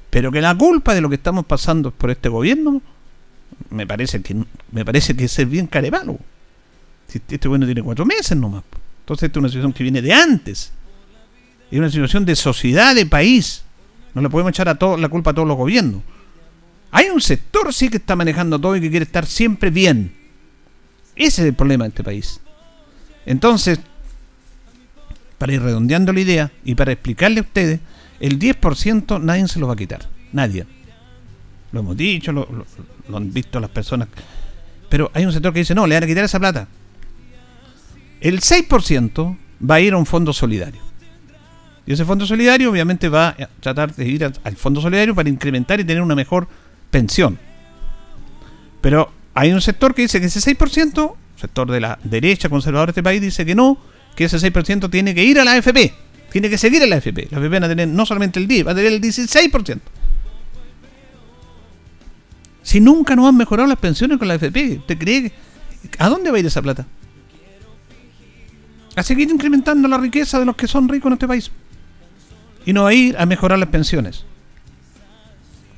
Pero 0.08 0.32
que 0.32 0.40
la 0.40 0.54
culpa 0.54 0.94
de 0.94 1.02
lo 1.02 1.10
que 1.10 1.16
estamos 1.16 1.44
pasando 1.44 1.90
por 1.90 2.10
este 2.10 2.30
gobierno, 2.30 2.80
me 3.68 3.86
parece 3.86 4.22
que 4.22 4.42
me 4.72 4.86
parece 4.86 5.14
que 5.14 5.24
es 5.24 5.50
bien 5.50 5.66
carevalo. 5.66 6.18
Este 7.12 7.46
gobierno 7.46 7.66
tiene 7.66 7.82
cuatro 7.82 8.06
meses 8.06 8.38
nomás. 8.38 8.62
Entonces, 9.04 9.26
esta 9.26 9.38
es 9.38 9.40
una 9.40 9.48
situación 9.50 9.74
que 9.74 9.82
viene 9.82 10.00
de 10.00 10.14
antes. 10.14 10.72
Es 11.70 11.78
una 11.78 11.90
situación 11.90 12.24
de 12.24 12.34
sociedad, 12.34 12.94
de 12.94 13.04
país. 13.04 13.62
No 14.14 14.22
le 14.22 14.30
podemos 14.30 14.48
echar 14.48 14.66
a 14.70 14.76
todo, 14.76 14.96
la 14.96 15.10
culpa 15.10 15.32
a 15.32 15.34
todos 15.34 15.46
los 15.46 15.58
gobiernos. 15.58 16.00
Hay 16.90 17.10
un 17.10 17.20
sector, 17.20 17.74
sí, 17.74 17.90
que 17.90 17.98
está 17.98 18.16
manejando 18.16 18.58
todo 18.58 18.76
y 18.76 18.80
que 18.80 18.88
quiere 18.88 19.04
estar 19.04 19.26
siempre 19.26 19.68
bien. 19.68 20.14
Ese 21.16 21.42
es 21.42 21.48
el 21.48 21.54
problema 21.54 21.84
de 21.84 21.88
este 21.88 22.02
país. 22.02 22.40
Entonces, 23.26 23.78
para 25.36 25.52
ir 25.52 25.60
redondeando 25.60 26.10
la 26.14 26.20
idea 26.20 26.52
y 26.64 26.74
para 26.74 26.92
explicarle 26.92 27.40
a 27.40 27.42
ustedes, 27.42 27.80
el 28.20 28.38
10% 28.38 29.20
nadie 29.20 29.46
se 29.48 29.58
lo 29.58 29.66
va 29.66 29.74
a 29.74 29.76
quitar. 29.76 30.08
Nadie. 30.32 30.64
Lo 31.72 31.80
hemos 31.80 31.94
dicho, 31.94 32.32
lo, 32.32 32.48
lo 33.06 33.16
han 33.18 33.30
visto 33.34 33.60
las 33.60 33.70
personas. 33.70 34.08
Pero 34.88 35.10
hay 35.12 35.26
un 35.26 35.32
sector 35.32 35.52
que 35.52 35.58
dice, 35.58 35.74
no, 35.74 35.86
le 35.86 35.94
van 35.94 36.04
a 36.04 36.06
quitar 36.06 36.24
esa 36.24 36.40
plata. 36.40 36.68
El 38.24 38.40
6% 38.40 39.36
va 39.70 39.74
a 39.74 39.80
ir 39.80 39.92
a 39.92 39.98
un 39.98 40.06
fondo 40.06 40.32
solidario. 40.32 40.80
Y 41.86 41.92
ese 41.92 42.06
fondo 42.06 42.24
solidario 42.24 42.70
obviamente 42.70 43.10
va 43.10 43.28
a 43.28 43.48
tratar 43.60 43.94
de 43.94 44.08
ir 44.08 44.24
al 44.24 44.56
fondo 44.56 44.80
solidario 44.80 45.14
para 45.14 45.28
incrementar 45.28 45.78
y 45.78 45.84
tener 45.84 46.02
una 46.02 46.14
mejor 46.14 46.48
pensión. 46.90 47.38
Pero 48.80 49.12
hay 49.34 49.52
un 49.52 49.60
sector 49.60 49.94
que 49.94 50.02
dice 50.02 50.20
que 50.20 50.26
ese 50.26 50.40
6%, 50.40 51.14
sector 51.36 51.70
de 51.70 51.80
la 51.80 51.98
derecha 52.02 52.48
conservadora 52.48 52.86
de 52.86 52.90
este 52.92 53.02
país, 53.02 53.20
dice 53.20 53.44
que 53.44 53.54
no, 53.54 53.76
que 54.16 54.24
ese 54.24 54.38
6% 54.38 54.90
tiene 54.90 55.14
que 55.14 55.22
ir 55.22 55.38
a 55.38 55.44
la 55.44 55.52
AFP. 55.52 55.92
Tiene 56.32 56.48
que 56.48 56.56
seguir 56.56 56.82
en 56.82 56.88
la 56.88 56.96
AFP. 56.96 57.28
La 57.30 57.36
AFP 57.36 57.50
van 57.50 57.64
a 57.64 57.68
tener 57.68 57.88
no 57.88 58.06
solamente 58.06 58.40
el 58.40 58.48
10, 58.48 58.68
va 58.68 58.70
a 58.70 58.74
tener 58.74 58.90
el 58.90 59.02
16%. 59.02 59.80
Si 62.62 62.80
nunca 62.80 63.14
nos 63.16 63.28
han 63.28 63.36
mejorado 63.36 63.68
las 63.68 63.78
pensiones 63.78 64.16
con 64.16 64.28
la 64.28 64.34
AFP, 64.34 64.80
¿te 64.86 64.96
cree? 64.96 65.30
¿A 65.98 66.08
dónde 66.08 66.30
va 66.30 66.38
a 66.38 66.40
ir 66.40 66.46
esa 66.46 66.62
plata? 66.62 66.86
A 68.96 69.02
seguir 69.02 69.30
incrementando 69.30 69.88
la 69.88 69.98
riqueza 69.98 70.38
de 70.38 70.44
los 70.44 70.56
que 70.56 70.68
son 70.68 70.88
ricos 70.88 71.08
en 71.08 71.12
este 71.14 71.28
país. 71.28 71.50
Y 72.64 72.72
no 72.72 72.86
a 72.86 72.94
ir 72.94 73.16
a 73.18 73.26
mejorar 73.26 73.58
las 73.58 73.68
pensiones. 73.68 74.24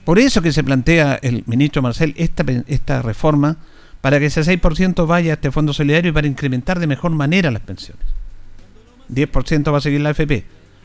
Por 0.04 0.18
eso 0.18 0.40
que 0.42 0.52
se 0.52 0.62
plantea 0.62 1.18
el 1.20 1.42
ministro 1.46 1.82
Marcel 1.82 2.14
esta, 2.16 2.44
esta 2.68 3.02
reforma 3.02 3.56
para 4.00 4.20
que 4.20 4.26
ese 4.26 4.42
6% 4.42 5.06
vaya 5.06 5.32
a 5.32 5.34
este 5.34 5.50
fondo 5.50 5.72
solidario 5.72 6.10
y 6.10 6.14
para 6.14 6.28
incrementar 6.28 6.78
de 6.78 6.86
mejor 6.86 7.10
manera 7.10 7.50
las 7.50 7.62
pensiones. 7.62 8.04
10% 9.12 9.72
va 9.72 9.78
a 9.78 9.80
seguir 9.80 10.00
la 10.00 10.10
AFP. 10.10 10.44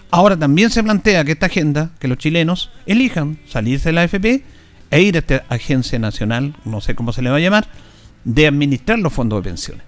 Ahora 0.10 0.38
también 0.38 0.70
se 0.70 0.84
plantea 0.84 1.24
que 1.24 1.34
esta 1.34 1.46
agenda, 1.46 1.92
que 2.00 2.08
los 2.08 2.18
chilenos 2.18 2.72
elijan 2.86 3.38
salirse 3.48 3.90
de 3.90 3.94
la 3.94 4.02
AFP 4.02 4.44
e 4.90 5.02
ir 5.02 5.16
a 5.16 5.20
esta 5.20 5.46
agencia 5.50 6.00
nacional, 6.00 6.56
no 6.66 6.82
sé 6.82 6.96
cómo 6.96 7.14
se 7.14 7.22
le 7.22 7.30
va 7.30 7.38
a 7.38 7.40
llamar, 7.40 7.68
de 8.24 8.48
administrar 8.48 9.00
los 9.00 9.14
fondos 9.14 9.42
de 9.42 9.50
pensiones. 9.50 9.84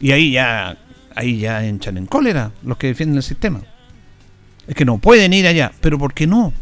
Y 0.00 0.10
ahí 0.10 0.32
ya, 0.32 0.76
ahí 1.16 1.38
ya 1.40 1.64
enchan 1.64 1.96
en 1.96 2.06
cólera 2.06 2.52
los 2.62 2.76
que 2.76 2.88
defienden 2.88 3.16
el 3.16 3.22
sistema. 3.22 3.60
Es 4.66 4.74
que 4.74 4.84
no 4.84 4.98
pueden 4.98 5.32
ir 5.32 5.46
allá, 5.46 5.72
pero 5.80 5.98
¿por 5.98 6.14
qué 6.14 6.26
no? 6.26 6.52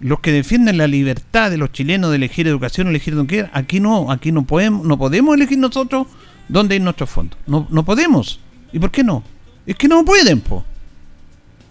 los 0.00 0.20
que 0.20 0.32
defienden 0.32 0.76
la 0.76 0.86
libertad 0.86 1.50
de 1.50 1.56
los 1.56 1.72
chilenos 1.72 2.10
de 2.10 2.16
elegir 2.16 2.46
educación, 2.46 2.88
elegir 2.88 3.14
donde 3.14 3.30
quieran, 3.30 3.50
aquí 3.54 3.80
no, 3.80 4.10
aquí 4.10 4.32
no 4.32 4.44
podemos, 4.44 4.84
no 4.86 4.98
podemos 4.98 5.34
elegir 5.34 5.58
nosotros 5.58 6.06
dónde 6.48 6.76
ir 6.76 6.82
nuestros 6.82 7.08
fondos. 7.08 7.38
No, 7.46 7.66
no 7.70 7.86
podemos. 7.86 8.38
¿Y 8.70 8.78
por 8.78 8.90
qué 8.90 9.02
no? 9.02 9.22
Es 9.66 9.76
que 9.76 9.88
no 9.88 10.04
pueden, 10.04 10.40
po. 10.40 10.64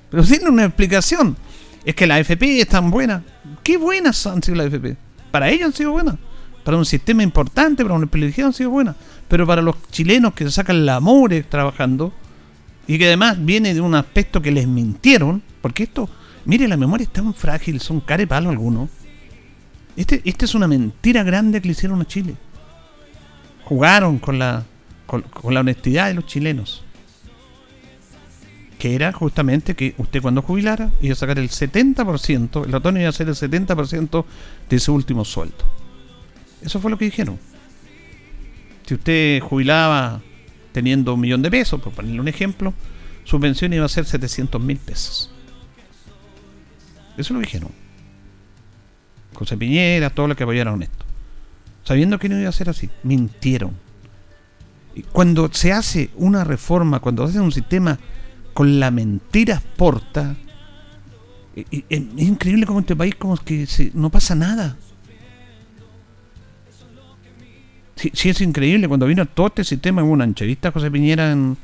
Pero 0.10 0.24
tienen 0.24 0.48
una 0.48 0.66
explicación. 0.66 1.38
Es 1.86 1.96
que 1.96 2.08
la 2.08 2.16
AFP 2.16 2.62
es 2.62 2.68
tan 2.68 2.90
buena. 2.90 3.24
¿Qué 3.62 3.78
buenas 3.78 4.26
han 4.26 4.42
sido 4.42 4.58
las 4.58 4.74
AFP? 4.74 4.96
Para 5.30 5.52
ellos 5.52 5.68
han 5.68 5.74
sido 5.74 5.92
buenas. 5.92 6.16
Para 6.64 6.78
un 6.78 6.86
sistema 6.86 7.24
importante, 7.24 7.84
para 7.84 7.96
una 7.96 8.08
privilegiado 8.08 8.48
han 8.48 8.54
sido 8.54 8.70
buenas. 8.70 8.96
Pero 9.28 9.46
para 9.46 9.62
los 9.62 9.76
chilenos 9.92 10.34
que 10.34 10.46
se 10.46 10.52
sacan 10.52 10.86
la 10.86 10.96
amore 10.96 11.44
trabajando 11.44 12.14
y 12.88 12.98
que 12.98 13.08
además 13.08 13.44
viene 13.44 13.74
de 13.74 13.82
un 13.82 13.96
aspecto 13.96 14.42
que 14.42 14.52
les 14.52 14.68
mintieron, 14.68 15.42
porque 15.62 15.84
esto 15.84 16.10
Mire, 16.46 16.68
la 16.68 16.78
memoria 16.78 17.04
es 17.04 17.14
tan 17.14 17.34
frágil, 17.34 17.80
son 17.80 18.02
care 18.02 18.28
palo 18.28 18.50
algunos. 18.50 18.90
Este, 19.96 20.22
esta 20.26 20.46
es 20.46 20.56
una 20.56 20.68
mentira 20.68 21.24
grande 21.24 21.62
que 21.62 21.68
le 21.68 21.72
hicieron 21.72 22.02
a 22.02 22.06
Chile. 22.06 22.36
Jugaron 23.64 24.20
con 24.20 24.40
la, 24.40 24.64
con, 25.06 25.24
la 25.50 25.62
honestidad 25.62 26.08
de 26.08 26.16
los 26.16 26.26
chilenos. 26.26 26.84
Que 28.78 28.96
era 28.96 29.14
justamente 29.14 29.76
que 29.76 29.96
usted 29.98 30.22
cuando 30.22 30.42
jubilara 30.42 30.92
iba 31.00 31.14
a 31.14 31.16
sacar 31.16 31.40
el 31.40 31.50
70%, 31.50 32.66
el 32.66 32.72
ratón 32.72 32.98
iba 32.98 33.08
a 33.08 33.14
ser 33.14 33.30
el 33.30 33.36
70% 33.36 34.26
de 34.70 34.80
su 34.80 34.94
último 34.94 35.24
sueldo. 35.24 35.83
Eso 36.64 36.80
fue 36.80 36.92
lo 36.92 36.98
que 36.98 37.06
dijeron. 37.06 37.38
Si 38.86 38.96
usted 38.96 39.42
jubilaba 39.42 40.22
teniendo 40.72 41.14
un 41.14 41.22
millón 41.22 41.42
de 41.42 41.52
pesos, 41.52 41.82
por 41.82 41.94
ponerle 41.94 42.20
un 42.20 42.28
ejemplo, 42.28 42.74
su 43.24 43.40
pensión 43.40 43.74
iba 43.74 43.86
a 43.86 43.90
ser 43.90 44.06
700 44.06 44.62
mil 44.62 44.78
pesos. 44.78 45.30
Eso 47.18 47.34
lo 47.34 47.40
dijeron. 47.40 47.70
José 49.34 49.58
Piñera, 49.58 50.10
todos 50.10 50.30
los 50.30 50.38
que 50.38 50.44
apoyaron 50.44 50.84
esto. 50.84 51.06
Sabiendo 51.84 52.20
que 52.20 52.30
no 52.30 52.40
iba 52.40 52.50
a 52.50 52.54
ser 52.54 52.70
así. 52.70 52.90
Mintieron. 53.04 53.72
Y 54.96 55.04
cuando 55.04 55.52
se 55.52 55.72
hace 55.72 56.12
una 56.16 56.44
reforma, 56.44 57.00
cuando 57.00 57.26
se 57.26 57.32
hace 57.32 57.40
un 57.40 57.52
sistema 57.52 58.00
con 58.54 58.80
la 58.80 58.92
mentira 58.92 59.56
exporta, 59.56 60.36
es 61.56 61.74
increíble 61.90 62.66
como 62.66 62.80
este 62.80 62.96
país 62.96 63.16
como 63.16 63.38
que 63.38 63.68
no 63.94 64.10
pasa 64.10 64.36
nada. 64.36 64.78
Sí, 68.14 68.30
es 68.30 68.42
increíble. 68.42 68.88
Cuando 68.88 69.06
vino 69.06 69.26
todo 69.26 69.48
este 69.48 69.64
sistema, 69.64 70.04
hubo 70.04 70.12
una 70.12 70.26
entrevista 70.26 70.72
José 70.72 70.92
Piñera 70.92 71.32
en, 71.32 71.58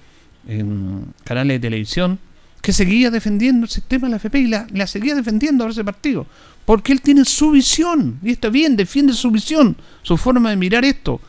canales 1.23 1.56
de 1.56 1.60
televisión 1.60 2.19
que 2.62 2.73
seguía 2.73 3.10
defendiendo 3.12 3.65
el 3.65 3.69
sistema 3.69 4.08
de 4.08 4.12
la 4.12 4.17
FP 4.17 4.39
y 4.39 4.47
la, 4.47 4.88
seguía 4.88 5.15
defendiendo 5.15 5.65
a 5.65 5.69
ese 5.69 5.84
partido. 5.84 6.25
Porque 6.65 6.91
él 6.91 7.02
tiene 7.02 7.25
su 7.25 7.52
visión, 7.52 8.19
y 8.21 8.32
está 8.32 8.49
bien, 8.49 8.75
defiende 8.75 9.13
su 9.13 9.32
visión, 9.32 9.75
su 10.02 10.17
forma 10.17 10.49
de 10.49 10.56
mirar 10.56 10.86
esto. 10.86 11.19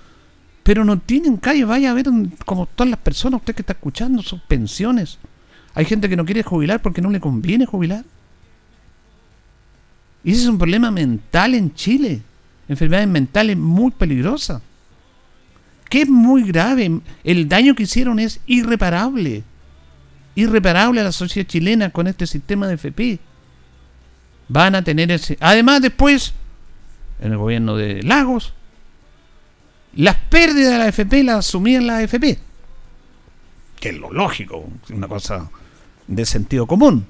Pero 0.62 0.84
no 0.84 0.98
tienen 0.98 1.36
calle, 1.38 1.64
vaya 1.64 1.90
a 1.90 1.94
ver 1.94 2.06
como 2.44 2.66
todas 2.66 2.90
las 2.90 3.00
personas, 3.00 3.40
usted 3.40 3.54
que 3.54 3.62
está 3.62 3.72
escuchando, 3.72 4.22
sus 4.22 4.40
pensiones. 4.42 5.18
Hay 5.74 5.84
gente 5.84 6.08
que 6.08 6.16
no 6.16 6.24
quiere 6.24 6.42
jubilar 6.42 6.82
porque 6.82 7.00
no 7.00 7.10
le 7.10 7.20
conviene 7.20 7.64
jubilar. 7.64 8.04
Y 10.24 10.32
ese 10.32 10.42
es 10.42 10.48
un 10.48 10.58
problema 10.58 10.90
mental 10.90 11.54
en 11.54 11.72
Chile. 11.74 12.20
Enfermedades 12.68 13.08
mentales 13.08 13.56
muy 13.56 13.90
peligrosas. 13.92 14.60
Que 15.90 16.02
es 16.02 16.08
muy 16.08 16.44
grave. 16.44 17.00
El 17.24 17.48
daño 17.48 17.74
que 17.74 17.82
hicieron 17.82 18.18
es 18.18 18.40
irreparable 18.46 19.44
irreparable 20.34 21.00
a 21.00 21.04
la 21.04 21.12
sociedad 21.12 21.48
chilena 21.48 21.90
con 21.90 22.06
este 22.06 22.26
sistema 22.26 22.66
de 22.66 22.74
FP. 22.74 23.18
Van 24.48 24.74
a 24.74 24.82
tener 24.82 25.10
ese. 25.10 25.36
Además, 25.40 25.82
después, 25.82 26.34
en 27.20 27.32
el 27.32 27.38
gobierno 27.38 27.76
de 27.76 28.02
Lagos, 28.02 28.54
las 29.94 30.16
pérdidas 30.16 30.72
de 30.72 30.78
la 30.78 30.88
FP 30.88 31.24
las 31.24 31.46
asumían 31.46 31.86
la 31.86 31.98
AFP. 31.98 32.38
Que 33.78 33.90
es 33.90 33.96
lo 33.96 34.12
lógico, 34.12 34.68
una 34.90 35.08
cosa 35.08 35.50
de 36.06 36.26
sentido 36.26 36.66
común. 36.66 37.06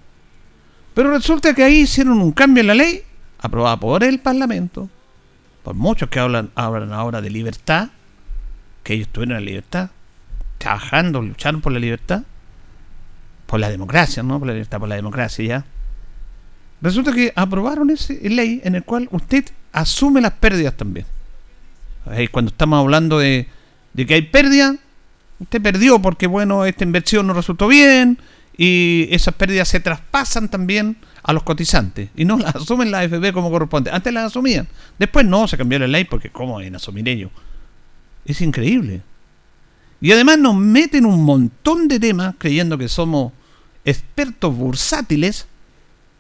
Pero 0.95 1.11
resulta 1.11 1.55
que 1.55 1.65
ahí 1.65 1.81
hicieron 1.81 2.21
un 2.21 2.33
cambio 2.33 2.63
en 2.63 2.67
la 2.67 2.75
ley, 2.75 3.03
aprobada 3.39 3.79
por 3.79 4.05
el 4.05 4.21
Parlamento, 4.21 4.89
por 5.63 5.75
muchos 5.75 6.09
que 6.09 6.21
hablan, 6.21 6.51
hablan 6.55 6.93
ahora 6.93 7.21
de 7.21 7.31
libertad, 7.31 7.89
que 8.83 8.95
ellos 8.95 9.09
tuvieron 9.09 9.35
la 9.35 9.41
libertad, 9.41 9.91
trabajando, 10.59 11.23
lucharon 11.23 11.61
por 11.61 11.73
la 11.73 11.79
libertad, 11.79 12.23
por 13.47 13.61
la 13.61 13.71
democracia, 13.71 14.23
¿no? 14.23 14.39
Por 14.39 14.49
la 14.49 14.55
libertad, 14.55 14.79
por 14.79 14.89
la 14.89 14.97
democracia 14.97 15.45
ya. 15.45 15.65
Resulta 16.83 17.13
que 17.13 17.33
aprobaron 17.37 17.91
esa 17.91 18.15
ley 18.23 18.61
en 18.65 18.75
el 18.75 18.85
cual 18.85 19.09
usted 19.11 19.45
asume 19.73 20.21
las 20.21 20.33
pérdidas 20.33 20.77
también. 20.77 21.07
cuando 22.31 22.51
estamos 22.51 22.79
hablando 22.81 23.19
de, 23.19 23.49
de 23.93 24.07
que 24.07 24.15
hay 24.15 24.23
pérdida, 24.23 24.77
usted 25.39 25.61
perdió 25.61 26.01
porque, 26.01 26.27
bueno, 26.27 26.65
esta 26.65 26.85
inversión 26.85 27.27
no 27.27 27.35
resultó 27.35 27.69
bien 27.69 28.19
y 28.57 29.09
esas 29.11 29.35
pérdidas 29.35 29.69
se 29.69 29.81
traspasan 29.81 30.49
también 30.49 30.97
a 31.23 31.33
los 31.33 31.43
cotizantes 31.43 32.11
y 32.17 32.25
no 32.25 32.39
las 32.39 32.55
asumen 32.57 32.91
la 32.91 33.01
AFP 33.01 33.33
como 33.33 33.51
corresponde. 33.51 33.91
Antes 33.91 34.13
las 34.13 34.27
asumían, 34.27 34.69
después 34.99 35.27
no, 35.27 35.49
se 35.49 35.57
cambió 35.57 35.79
la 35.79 35.87
ley 35.87 36.05
porque 36.05 36.31
¿cómo 36.31 36.61
en 36.61 36.77
asumir 36.77 37.09
ellos? 37.09 37.31
Es 38.25 38.41
increíble. 38.41 39.03
Y 40.01 40.13
además 40.13 40.39
nos 40.39 40.57
meten 40.57 41.05
un 41.05 41.25
montón 41.25 41.89
de 41.89 42.01
temas 42.01 42.35
creyendo 42.39 42.79
que 42.79 42.89
somos 42.89 43.33
expertos 43.85 44.55
bursátiles 44.55 45.47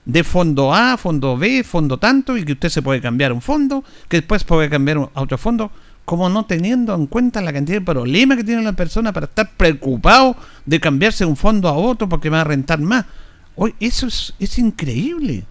de 0.04 0.24
fondo 0.24 0.74
A, 0.74 0.96
fondo 0.96 1.36
B, 1.36 1.62
fondo 1.64 1.98
tanto, 1.98 2.36
y 2.36 2.44
que 2.44 2.52
usted 2.52 2.68
se 2.68 2.82
puede 2.82 3.00
cambiar 3.00 3.32
un 3.32 3.40
fondo, 3.40 3.84
que 4.08 4.18
después 4.18 4.44
puede 4.44 4.68
cambiar 4.68 5.10
a 5.14 5.22
otro 5.22 5.38
fondo, 5.38 5.70
como 6.04 6.28
no 6.28 6.44
teniendo 6.44 6.94
en 6.94 7.06
cuenta 7.06 7.40
la 7.40 7.52
cantidad 7.52 7.78
de 7.78 7.84
problemas 7.84 8.36
que 8.36 8.44
tiene 8.44 8.62
la 8.62 8.72
persona 8.72 9.12
para 9.12 9.26
estar 9.26 9.50
preocupado 9.56 10.36
de 10.66 10.80
cambiarse 10.80 11.24
de 11.24 11.30
un 11.30 11.36
fondo 11.36 11.68
a 11.68 11.72
otro 11.72 12.08
porque 12.08 12.30
va 12.30 12.40
a 12.40 12.44
rentar 12.44 12.80
más. 12.80 13.06
Hoy 13.54 13.74
eso 13.78 14.06
es, 14.06 14.34
es 14.38 14.58
increíble. 14.58 15.44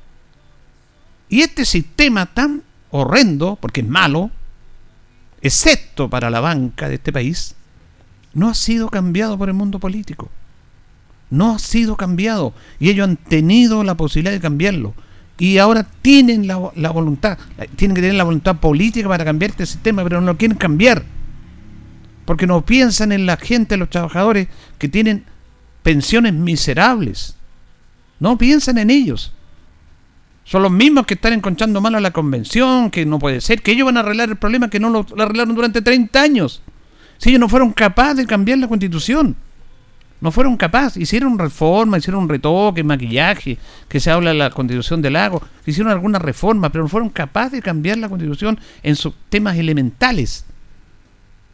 Y 1.30 1.42
este 1.42 1.64
sistema 1.64 2.26
tan 2.26 2.64
horrendo, 2.92 3.58
porque 3.62 3.82
es 3.82 3.88
malo, 3.88 4.32
excepto 5.42 6.10
para 6.10 6.30
la 6.30 6.40
banca 6.40 6.88
de 6.90 6.96
este 6.96 7.14
país, 7.14 7.56
no 8.34 8.50
ha 8.50 8.54
sido 8.54 8.90
cambiado 8.90 9.38
por 9.38 9.50
el 9.50 9.56
mundo 9.56 9.80
político 9.80 10.30
no 11.30 11.56
ha 11.56 11.60
sido 11.60 11.96
cambiado 11.96 12.54
y 12.80 12.90
ellos 12.90 13.08
han 13.08 13.18
tenido 13.18 13.84
la 13.84 13.96
posibilidad 13.96 14.32
de 14.32 14.40
cambiarlo 14.40 14.94
y 15.38 15.58
ahora 15.58 15.88
tienen 16.02 16.48
la, 16.48 16.58
voluntad, 16.58 17.38
tienen 17.78 17.96
que 17.96 18.02
tener 18.02 18.16
la 18.16 18.26
voluntad 18.26 18.58
política 18.58 19.08
para 19.08 19.24
cambiar 19.24 19.52
este 19.52 19.66
sistema, 19.66 20.04
pero 20.04 20.20
no 20.20 20.28
lo 20.34 20.38
quieren 20.38 20.58
cambiar. 20.58 21.06
Porque 22.26 22.46
no 22.46 22.66
piensan 22.66 23.14
en 23.14 23.26
la 23.26 23.38
gente, 23.38 23.78
los 23.78 23.90
trabajadores 23.90 24.50
que 24.78 24.90
tienen 24.90 25.24
pensiones 25.82 26.34
miserables. 26.34 27.38
No 28.20 28.38
piensan 28.38 28.80
en 28.80 28.90
ellos. 28.90 29.32
Son 30.50 30.64
los 30.64 30.72
mismos 30.72 31.06
que 31.06 31.14
están 31.14 31.34
encontrando 31.34 31.80
mal 31.80 31.94
a 31.94 32.00
la 32.00 32.10
convención, 32.10 32.90
que 32.90 33.06
no 33.06 33.20
puede 33.20 33.40
ser, 33.40 33.62
que 33.62 33.74
ellos 33.74 33.86
van 33.86 33.98
a 33.98 34.00
arreglar 34.00 34.30
el 34.30 34.36
problema 34.36 34.68
que 34.68 34.80
no 34.80 34.90
lo, 34.90 35.06
arreglaron 35.20 35.54
durante 35.54 35.84
30 35.84 36.20
años. 36.20 36.64
Si 37.20 37.30
ellos 37.30 37.40
no 37.40 37.48
fueron 37.48 37.72
capaces 37.72 38.18
de 38.18 38.26
cambiar 38.26 38.58
la 38.58 38.68
constitución. 38.68 39.36
No 40.22 40.32
fueron 40.32 40.58
capaces, 40.58 40.98
hicieron 41.04 41.38
reforma, 41.38 42.00
hicieron 42.00 42.28
retoque, 42.28 42.84
maquillaje, 42.84 43.60
que 43.88 44.00
se 44.00 44.10
habla 44.10 44.32
de 44.32 44.38
la 44.40 44.50
constitución 44.50 45.04
del 45.04 45.14
lago, 45.14 45.40
hicieron 45.68 45.92
alguna 45.92 46.18
reforma, 46.18 46.72
pero 46.72 46.84
no 46.84 46.88
fueron 46.88 47.10
capaces 47.10 47.52
de 47.52 47.62
cambiar 47.62 48.00
la 48.00 48.10
constitución 48.10 48.60
en 48.82 48.96
sus 48.96 49.14
temas 49.30 49.56
elementales. 49.56 50.46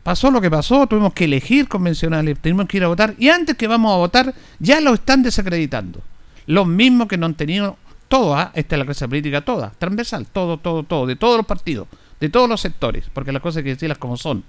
pasó 0.04 0.32
lo 0.32 0.40
que 0.40 0.50
pasó, 0.50 0.88
tuvimos 0.88 1.12
que 1.12 1.26
elegir 1.26 1.68
convencionales, 1.68 2.40
tuvimos 2.40 2.66
que 2.68 2.78
ir 2.78 2.86
a 2.86 2.88
votar 2.88 3.14
y 3.18 3.28
antes 3.28 3.58
que 3.58 3.68
vamos 3.68 3.94
a 3.94 3.98
votar 3.98 4.34
ya 4.58 4.80
lo 4.80 4.94
están 4.94 5.22
desacreditando. 5.22 6.00
Los 6.48 6.66
mismos 6.66 7.10
que 7.10 7.18
no 7.18 7.26
han 7.26 7.34
tenido 7.34 7.78
todo, 8.16 8.34
¿ah? 8.34 8.50
esta 8.54 8.76
es 8.76 8.80
la 8.80 8.86
clase 8.86 9.06
política 9.10 9.42
toda, 9.42 9.72
transversal, 9.72 10.26
todo, 10.28 10.56
todo, 10.58 10.84
todo, 10.84 11.06
de 11.06 11.18
todos 11.18 11.36
los 11.36 11.46
partidos, 11.46 11.90
de 12.18 12.30
todos 12.30 12.48
los 12.48 12.62
sectores, 12.62 13.10
porque 13.12 13.34
las 13.34 13.42
cosas 13.42 13.58
hay 13.58 13.64
que 13.66 13.70
decirlas 13.72 13.98
como 13.98 14.16
son. 14.16 14.42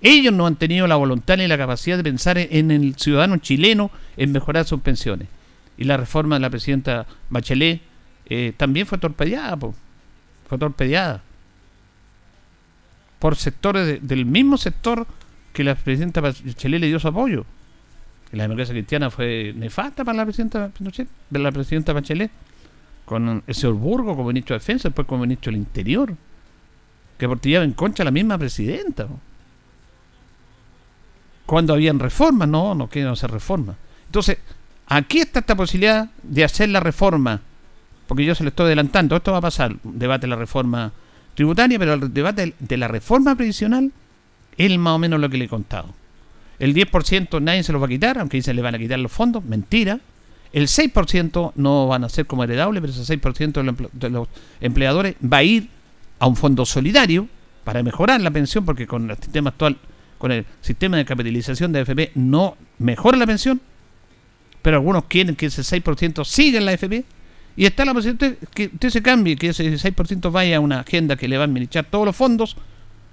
Ellos 0.00 0.32
no 0.32 0.46
han 0.46 0.54
tenido 0.54 0.86
la 0.86 0.94
voluntad 0.94 1.36
ni 1.36 1.48
la 1.48 1.58
capacidad 1.58 1.96
de 1.96 2.04
pensar 2.04 2.38
en 2.38 2.70
el 2.70 2.94
ciudadano 2.94 3.38
chileno 3.38 3.90
en 4.16 4.30
mejorar 4.30 4.66
sus 4.66 4.80
pensiones. 4.82 5.26
Y 5.76 5.82
la 5.82 5.96
reforma 5.96 6.36
de 6.36 6.40
la 6.42 6.50
presidenta 6.50 7.06
Bachelet 7.28 7.82
eh, 8.26 8.52
también 8.56 8.86
fue 8.86 8.98
torpedeada, 8.98 9.58
fue 9.58 10.58
torpedeada 10.58 11.24
por 13.18 13.34
sectores 13.34 13.98
del 14.06 14.26
mismo 14.26 14.58
sector 14.58 15.08
que 15.52 15.64
la 15.64 15.74
presidenta 15.74 16.20
Bachelet 16.20 16.80
le 16.80 16.86
dio 16.86 17.00
su 17.00 17.08
apoyo. 17.08 17.44
La 18.32 18.42
democracia 18.42 18.74
cristiana 18.74 19.10
fue 19.10 19.54
nefasta 19.56 20.04
para 20.04 20.18
la 20.18 20.24
presidenta 20.24 20.70
la 21.30 21.52
presidenta 21.52 21.92
Bachelet, 21.92 22.30
con 23.04 23.42
el 23.46 23.54
señor 23.54 23.76
Burgo 23.76 24.14
como 24.14 24.28
ministro 24.28 24.54
de 24.54 24.58
Defensa, 24.58 24.88
después 24.88 25.06
como 25.06 25.22
ministro 25.22 25.50
del 25.50 25.60
Interior, 25.60 26.14
que 27.16 27.26
portillaba 27.26 27.64
en 27.64 27.72
concha 27.72 28.04
la 28.04 28.10
misma 28.10 28.36
presidenta. 28.36 29.08
Cuando 31.46 31.72
habían 31.72 31.98
reformas, 31.98 32.48
no, 32.48 32.74
no 32.74 32.88
quieren 32.88 33.10
hacer 33.10 33.30
reformas. 33.30 33.76
Entonces, 34.04 34.36
aquí 34.86 35.20
está 35.20 35.40
esta 35.40 35.56
posibilidad 35.56 36.10
de 36.22 36.44
hacer 36.44 36.68
la 36.68 36.80
reforma, 36.80 37.40
porque 38.06 38.26
yo 38.26 38.34
se 38.34 38.42
lo 38.42 38.50
estoy 38.50 38.66
adelantando, 38.66 39.16
esto 39.16 39.32
va 39.32 39.38
a 39.38 39.42
pasar, 39.42 39.74
debate 39.82 40.26
de 40.26 40.30
la 40.30 40.36
reforma 40.36 40.92
tributaria, 41.34 41.78
pero 41.78 41.94
el 41.94 42.12
debate 42.12 42.54
de 42.58 42.76
la 42.76 42.88
reforma 42.88 43.34
previsional 43.34 43.90
es 44.58 44.78
más 44.78 44.92
o 44.92 44.98
menos 44.98 45.18
lo 45.18 45.30
que 45.30 45.38
le 45.38 45.46
he 45.46 45.48
contado. 45.48 45.94
El 46.58 46.74
10% 46.74 47.40
nadie 47.40 47.62
se 47.62 47.72
lo 47.72 47.80
va 47.80 47.86
a 47.86 47.88
quitar, 47.88 48.18
aunque 48.18 48.38
dicen 48.38 48.56
le 48.56 48.62
van 48.62 48.74
a 48.74 48.78
quitar 48.78 48.98
los 48.98 49.12
fondos, 49.12 49.44
mentira. 49.44 50.00
El 50.52 50.66
6% 50.66 51.52
no 51.56 51.86
van 51.86 52.04
a 52.04 52.08
ser 52.08 52.26
como 52.26 52.44
heredable, 52.44 52.80
pero 52.80 52.92
ese 52.92 53.20
6% 53.20 53.88
de 53.92 54.10
los 54.10 54.28
empleadores 54.60 55.14
va 55.22 55.38
a 55.38 55.42
ir 55.42 55.68
a 56.18 56.26
un 56.26 56.36
fondo 56.36 56.64
solidario 56.64 57.28
para 57.64 57.82
mejorar 57.82 58.20
la 58.20 58.30
pensión, 58.30 58.64
porque 58.64 58.86
con 58.86 59.10
el 59.10 59.16
sistema 59.18 59.50
actual 59.50 59.76
con 60.18 60.32
el 60.32 60.44
sistema 60.60 60.96
de 60.96 61.04
capitalización 61.04 61.72
de 61.72 61.80
AFP 61.80 62.10
no 62.16 62.56
mejora 62.78 63.16
la 63.16 63.26
pensión, 63.26 63.60
pero 64.62 64.76
algunos 64.76 65.04
quieren 65.04 65.36
que 65.36 65.46
ese 65.46 65.62
6% 65.62 66.24
siga 66.24 66.58
en 66.58 66.66
la 66.66 66.72
AFP. 66.72 67.04
Y 67.56 67.66
está 67.66 67.84
la 67.84 67.92
posibilidad 67.92 68.36
que 68.54 68.70
usted 68.72 68.90
se 68.90 69.02
cambie, 69.02 69.36
que 69.36 69.48
ese 69.48 69.64
6% 69.72 70.30
vaya 70.30 70.58
a 70.58 70.60
una 70.60 70.80
agenda 70.80 71.16
que 71.16 71.26
le 71.26 71.36
va 71.36 71.42
a 71.42 71.46
administrar 71.46 71.86
todos 71.86 72.04
los 72.04 72.14
fondos 72.14 72.56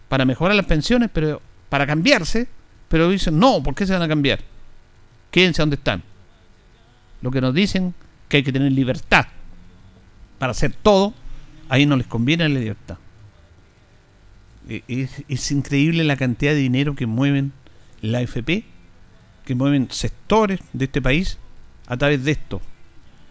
para 0.08 0.24
mejorar 0.24 0.56
las 0.56 0.68
pensiones, 0.68 1.10
pero 1.12 1.42
para 1.70 1.88
cambiarse, 1.88 2.48
pero 2.90 3.10
dicen, 3.10 3.40
no, 3.40 3.62
¿por 3.64 3.76
qué 3.76 3.86
se 3.86 3.94
van 3.94 4.02
a 4.02 4.08
cambiar? 4.08 4.40
Quédense 5.32 5.62
donde 5.62 5.76
están. 5.76 6.04
Lo 7.22 7.32
que 7.32 7.42
nos 7.42 7.54
dicen 7.54 7.94
que 8.30 8.38
hay 8.38 8.44
que 8.44 8.52
tener 8.52 8.72
libertad 8.72 9.28
para 10.40 10.52
hacer 10.52 10.74
todo, 10.74 11.14
ahí 11.70 11.86
no 11.86 11.96
les 11.96 12.08
conviene 12.08 12.48
la 12.48 12.60
libertad. 12.60 12.98
Eh, 14.68 14.84
es, 15.28 15.52
increíble 15.52 16.04
la 16.04 16.18
cantidad 16.18 16.52
de 16.52 16.58
dinero 16.58 16.96
que 16.96 17.06
mueven 17.06 17.54
la 18.02 18.20
AFP, 18.20 18.64
que 19.46 19.56
mueven 19.56 19.88
sectores 19.92 20.60
de 20.74 20.86
este 20.86 21.02
país 21.02 21.38
a 21.88 21.98
través 21.98 22.24
de 22.24 22.32
esto, 22.32 22.62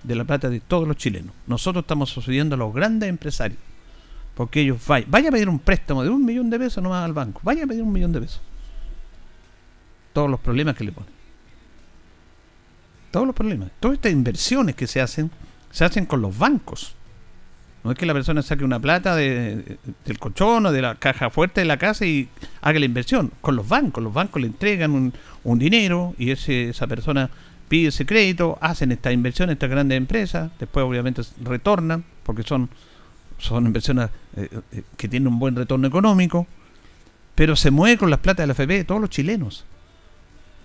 de 0.02 0.14
la 0.14 0.24
plata 0.24 0.48
de 0.48 0.60
todos 0.60 0.86
los 0.86 0.96
chilenos. 0.96 1.32
Nosotros 1.46 1.82
estamos 1.82 2.10
sucediendo 2.10 2.54
a 2.54 2.58
los 2.58 2.72
grandes 2.72 3.08
empresarios, 3.08 3.58
porque 4.34 4.60
ellos 4.60 4.80
vayan, 4.86 5.10
vaya 5.10 5.28
a 5.28 5.32
pedir 5.32 5.48
un 5.48 5.58
préstamo 5.58 6.02
de 6.02 6.10
un 6.10 6.24
millón 6.24 6.50
de 6.50 6.58
pesos 6.58 6.82
nomás 6.82 7.04
al 7.04 7.12
banco, 7.12 7.40
vaya 7.42 7.64
a 7.64 7.66
pedir 7.66 7.82
un 7.82 7.92
millón 7.92 8.12
de 8.12 8.20
pesos. 8.20 8.40
Todos 10.14 10.30
los 10.30 10.40
problemas 10.40 10.74
que 10.74 10.84
le 10.84 10.92
ponen. 10.92 11.12
Todos 13.10 13.26
los 13.26 13.36
problemas. 13.36 13.70
Todas 13.78 13.96
estas 13.96 14.12
inversiones 14.12 14.74
que 14.74 14.86
se 14.86 15.02
hacen, 15.02 15.30
se 15.70 15.84
hacen 15.84 16.06
con 16.06 16.22
los 16.22 16.36
bancos. 16.38 16.96
No 17.84 17.90
es 17.92 17.98
que 17.98 18.06
la 18.06 18.14
persona 18.14 18.40
saque 18.40 18.64
una 18.64 18.80
plata 18.80 19.14
de, 19.14 19.76
del 20.06 20.18
colchón 20.18 20.64
o 20.64 20.72
de 20.72 20.80
la 20.80 20.94
caja 20.94 21.28
fuerte 21.28 21.60
de 21.60 21.66
la 21.66 21.76
casa 21.76 22.06
y 22.06 22.30
haga 22.62 22.78
la 22.78 22.86
inversión. 22.86 23.30
Con 23.42 23.56
los 23.56 23.68
bancos, 23.68 24.02
los 24.02 24.14
bancos 24.14 24.40
le 24.40 24.48
entregan 24.48 25.12
un, 25.44 25.58
dinero 25.58 26.14
y 26.16 26.30
ese, 26.30 26.70
esa 26.70 26.86
persona 26.86 27.28
pide 27.68 27.88
ese 27.88 28.06
crédito, 28.06 28.56
hacen 28.62 28.92
esta 28.92 29.12
inversión, 29.12 29.50
estas 29.50 29.68
grandes 29.68 29.98
empresas, 29.98 30.50
después 30.58 30.86
obviamente 30.86 31.22
retornan 31.42 32.04
porque 32.22 32.42
son, 32.42 32.70
son 33.38 33.66
inversiones 33.66 34.08
eh, 34.36 34.48
eh, 34.72 34.82
que 34.96 35.08
tienen 35.08 35.26
un 35.26 35.38
buen 35.38 35.54
retorno 35.54 35.86
económico, 35.86 36.46
pero 37.34 37.54
se 37.54 37.70
mueve 37.70 37.98
con 37.98 38.10
las 38.10 38.20
plata 38.20 38.42
de 38.42 38.46
la 38.46 38.52
FP 38.52 38.84
todos 38.84 39.00
los 39.00 39.10
chilenos. 39.10 39.64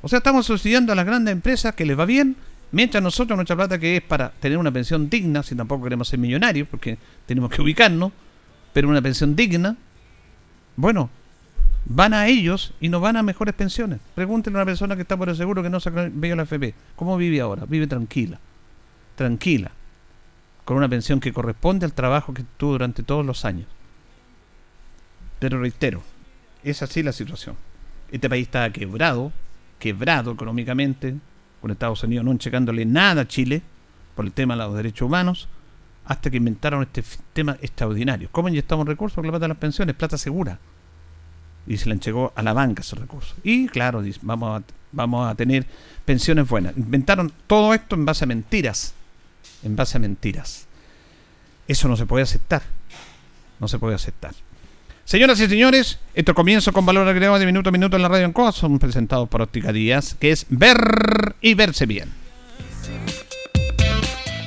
O 0.01 0.07
sea, 0.07 0.17
estamos 0.17 0.45
subsidiando 0.45 0.93
a 0.93 0.95
las 0.95 1.05
grandes 1.05 1.31
empresas 1.31 1.75
que 1.75 1.85
les 1.85 1.97
va 1.99 2.05
bien 2.05 2.35
Mientras 2.71 3.01
nosotros 3.01 3.35
nuestra 3.35 3.55
plata 3.55 3.79
que 3.79 3.97
es 3.97 4.03
para 4.03 4.29
tener 4.29 4.57
una 4.57 4.71
pensión 4.71 5.09
digna, 5.09 5.41
si 5.41 5.55
tampoco 5.55 5.83
queremos 5.83 6.07
ser 6.07 6.19
millonarios, 6.19 6.67
porque 6.67 6.97
tenemos 7.25 7.49
que 7.49 7.61
ubicarnos, 7.61 8.11
pero 8.73 8.87
una 8.87 9.01
pensión 9.01 9.35
digna, 9.35 9.75
bueno, 10.75 11.09
van 11.85 12.13
a 12.13 12.27
ellos 12.27 12.73
y 12.79 12.89
nos 12.89 13.01
van 13.01 13.17
a 13.17 13.23
mejores 13.23 13.55
pensiones. 13.55 13.99
Pregúntenle 14.13 14.59
a 14.59 14.61
una 14.61 14.65
persona 14.65 14.95
que 14.95 15.01
está 15.01 15.17
por 15.17 15.29
el 15.29 15.35
seguro 15.35 15.63
que 15.63 15.69
no 15.71 15.79
se 15.79 15.89
ve 15.89 16.35
la 16.35 16.43
FP, 16.43 16.75
¿cómo 16.95 17.17
vive 17.17 17.41
ahora? 17.41 17.65
Vive 17.67 17.87
tranquila, 17.87 18.39
tranquila, 19.15 19.71
con 20.63 20.77
una 20.77 20.87
pensión 20.87 21.19
que 21.19 21.33
corresponde 21.33 21.87
al 21.87 21.93
trabajo 21.93 22.35
que 22.35 22.45
tuvo 22.57 22.73
durante 22.73 23.01
todos 23.01 23.25
los 23.25 23.45
años. 23.45 23.67
Pero 25.39 25.59
reitero, 25.59 26.03
es 26.63 26.83
así 26.83 27.01
la 27.01 27.13
situación. 27.13 27.55
Este 28.11 28.29
país 28.29 28.43
está 28.43 28.69
quebrado, 28.71 29.31
quebrado 29.79 30.31
económicamente, 30.31 31.15
con 31.61 31.71
Estados 31.71 32.03
Unidos 32.03 32.25
no 32.25 32.37
checándole 32.37 32.85
nada 32.85 33.21
a 33.21 33.27
Chile 33.27 33.61
por 34.15 34.25
el 34.25 34.31
tema 34.31 34.55
de 34.55 34.63
los 34.63 34.75
derechos 34.75 35.07
humanos, 35.07 35.47
hasta 36.05 36.29
que 36.29 36.37
inventaron 36.37 36.83
este 36.83 37.01
sistema 37.01 37.57
extraordinario. 37.61 38.29
¿Cómo 38.31 38.49
inyectamos 38.49 38.87
recursos? 38.87 39.15
Con 39.15 39.25
la 39.25 39.31
plata 39.31 39.45
de 39.45 39.49
las 39.49 39.57
pensiones, 39.57 39.95
plata 39.95 40.17
segura. 40.17 40.59
Y 41.67 41.77
se 41.77 41.87
le 41.87 41.93
entregó 41.93 42.33
a 42.35 42.41
la 42.41 42.53
banca 42.53 42.81
ese 42.81 42.95
recurso. 42.95 43.35
Y 43.43 43.67
claro, 43.67 44.03
vamos 44.23 44.61
a, 44.61 44.63
vamos 44.91 45.29
a 45.29 45.35
tener 45.35 45.65
pensiones 46.05 46.47
buenas. 46.47 46.75
Inventaron 46.75 47.31
todo 47.45 47.73
esto 47.73 47.95
en 47.95 48.05
base 48.05 48.23
a 48.23 48.27
mentiras. 48.27 48.93
En 49.63 49.75
base 49.75 49.97
a 49.97 49.99
mentiras. 49.99 50.67
Eso 51.67 51.87
no 51.87 51.95
se 51.95 52.07
puede 52.07 52.23
aceptar. 52.23 52.63
No 53.59 53.67
se 53.67 53.77
puede 53.77 53.93
aceptar. 53.93 54.33
Señoras 55.09 55.39
y 55.39 55.47
señores, 55.47 55.97
esto 56.13 56.35
comienzo 56.35 56.71
con 56.71 56.85
valor 56.85 57.07
agregado 57.07 57.39
de 57.39 57.47
minuto 57.47 57.69
a 57.69 57.71
minuto 57.71 57.95
en 57.95 58.03
la 58.03 58.09
radio 58.09 58.25
en 58.25 58.31
COA. 58.31 58.51
Son 58.51 58.77
presentados 58.77 59.27
por 59.27 59.41
Óptica 59.41 59.73
Díaz, 59.73 60.13
que 60.13 60.29
es 60.29 60.45
ver 60.49 60.77
y 61.41 61.55
verse 61.55 61.87
bien. 61.87 62.13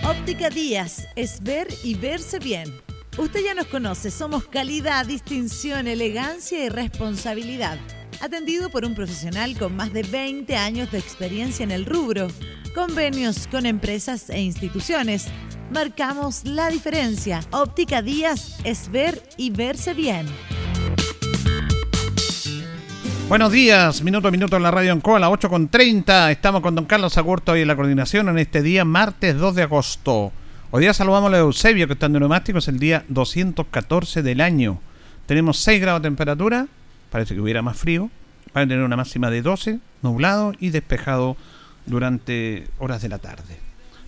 Óptica 0.05 0.51
Díaz 0.51 1.09
es 1.17 1.43
ver 1.43 1.67
y 1.83 1.95
verse 1.95 2.39
bien. 2.39 2.73
Usted 3.19 3.41
ya 3.45 3.55
nos 3.55 3.67
conoce, 3.67 4.13
somos 4.13 4.47
calidad, 4.47 5.05
distinción, 5.05 5.89
elegancia 5.89 6.65
y 6.65 6.69
responsabilidad. 6.69 7.81
Atendido 8.23 8.71
por 8.71 8.85
un 8.85 8.95
profesional 8.95 9.59
con 9.59 9.75
más 9.75 9.93
de 9.93 10.05
20 10.05 10.55
años 10.55 10.93
de 10.93 10.99
experiencia 10.99 11.65
en 11.65 11.73
el 11.73 11.85
rubro. 11.85 12.29
Convenios 12.73 13.49
con 13.49 13.67
empresas 13.67 14.31
e 14.31 14.41
instituciones. 14.41 15.27
Marcamos 15.73 16.45
la 16.45 16.71
diferencia. 16.71 17.41
Óptica 17.51 18.01
Díaz 18.01 18.61
es 18.63 18.93
ver 18.93 19.21
y 19.37 19.51
verse 19.51 19.93
bien. 19.93 20.27
Buenos 23.29 23.51
días, 23.51 24.03
minuto 24.03 24.29
a 24.29 24.31
minuto 24.31 24.57
en 24.57 24.63
la 24.63 24.71
radio 24.71 24.93
en 24.93 25.03
a 25.05 25.19
las 25.19 25.31
8.30. 25.31 26.31
Estamos 26.31 26.61
con 26.61 26.77
don 26.77 26.85
Carlos 26.85 27.19
Agurto 27.19 27.57
y 27.57 27.63
en 27.63 27.67
la 27.67 27.75
coordinación 27.75 28.29
en 28.29 28.39
este 28.39 28.63
día, 28.63 28.85
martes 28.85 29.37
2 29.37 29.57
de 29.57 29.63
agosto. 29.65 30.31
Hoy 30.71 30.83
día 30.83 30.95
saludamos 30.95 31.33
a 31.33 31.39
Eusebio, 31.39 31.89
que 31.89 31.95
está 31.95 32.07
en 32.07 32.13
neumático, 32.13 32.59
es 32.59 32.69
el 32.69 32.79
día 32.79 33.05
214 33.09 34.23
del 34.23 34.41
año. 34.41 34.79
Tenemos 35.27 35.59
6 35.59 35.81
grados 35.81 36.03
de 36.03 36.07
temperatura, 36.07 36.69
parece 37.13 37.35
que 37.35 37.41
hubiera 37.41 37.63
más 37.63 37.77
frío. 37.77 38.11
Va 38.57 38.63
a 38.63 38.67
tener 38.67 38.83
una 38.83 38.97
máxima 38.97 39.31
de 39.31 39.43
12, 39.43 39.79
nublado 40.03 40.53
y 40.59 40.71
despejado 40.71 41.37
durante 41.87 42.67
horas 42.79 43.01
de 43.03 43.09
la 43.09 43.19
tarde. 43.19 43.59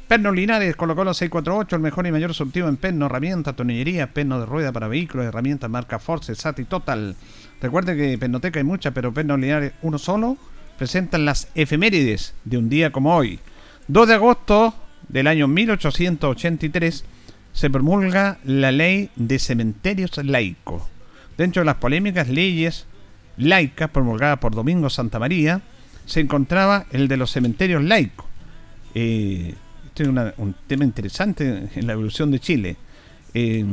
Perno 0.08 0.32
Linares 0.32 0.74
colocó 0.76 1.04
los 1.04 1.16
648, 1.16 1.76
el 1.76 1.82
mejor 1.82 2.06
y 2.06 2.12
mayor 2.12 2.34
surtido 2.34 2.68
en 2.68 2.76
perno, 2.76 3.06
herramienta, 3.06 3.54
tonillería, 3.54 4.12
perno 4.12 4.40
de 4.40 4.46
rueda 4.46 4.72
para 4.72 4.88
vehículos, 4.88 5.26
herramientas 5.26 5.70
marca 5.70 5.98
Force, 5.98 6.34
Sati 6.34 6.64
Total 6.64 7.16
Recuerde 7.64 7.96
que 7.96 8.18
Pernoteca 8.18 8.60
hay 8.60 8.64
muchas, 8.64 8.92
pero 8.92 9.14
Pernos 9.14 9.40
Linares 9.40 9.72
uno 9.80 9.96
solo 9.96 10.36
presentan 10.76 11.24
las 11.24 11.48
efemérides 11.54 12.34
de 12.44 12.58
un 12.58 12.68
día 12.68 12.90
como 12.90 13.16
hoy. 13.16 13.38
2 13.88 14.08
de 14.08 14.14
agosto 14.14 14.74
del 15.08 15.28
año 15.28 15.48
1883 15.48 17.04
se 17.54 17.70
promulga 17.70 18.36
la 18.44 18.70
ley 18.70 19.08
de 19.16 19.38
cementerios 19.38 20.18
laicos. 20.22 20.82
Dentro 21.38 21.62
de 21.62 21.66
las 21.66 21.76
polémicas 21.76 22.28
leyes 22.28 22.86
laicas 23.36 23.90
promulgadas 23.90 24.38
por 24.38 24.54
Domingo 24.54 24.90
Santa 24.90 25.18
María, 25.18 25.62
se 26.06 26.20
encontraba 26.20 26.86
el 26.90 27.08
de 27.08 27.16
los 27.16 27.30
cementerios 27.30 27.82
laicos. 27.82 28.26
Este 28.94 30.02
es 30.02 30.08
un 30.08 30.54
tema 30.66 30.84
interesante 30.84 31.68
en 31.74 31.86
la 31.86 31.92
evolución 31.92 32.30
de 32.30 32.40
Chile. 32.40 32.76
Eh, 33.32 33.64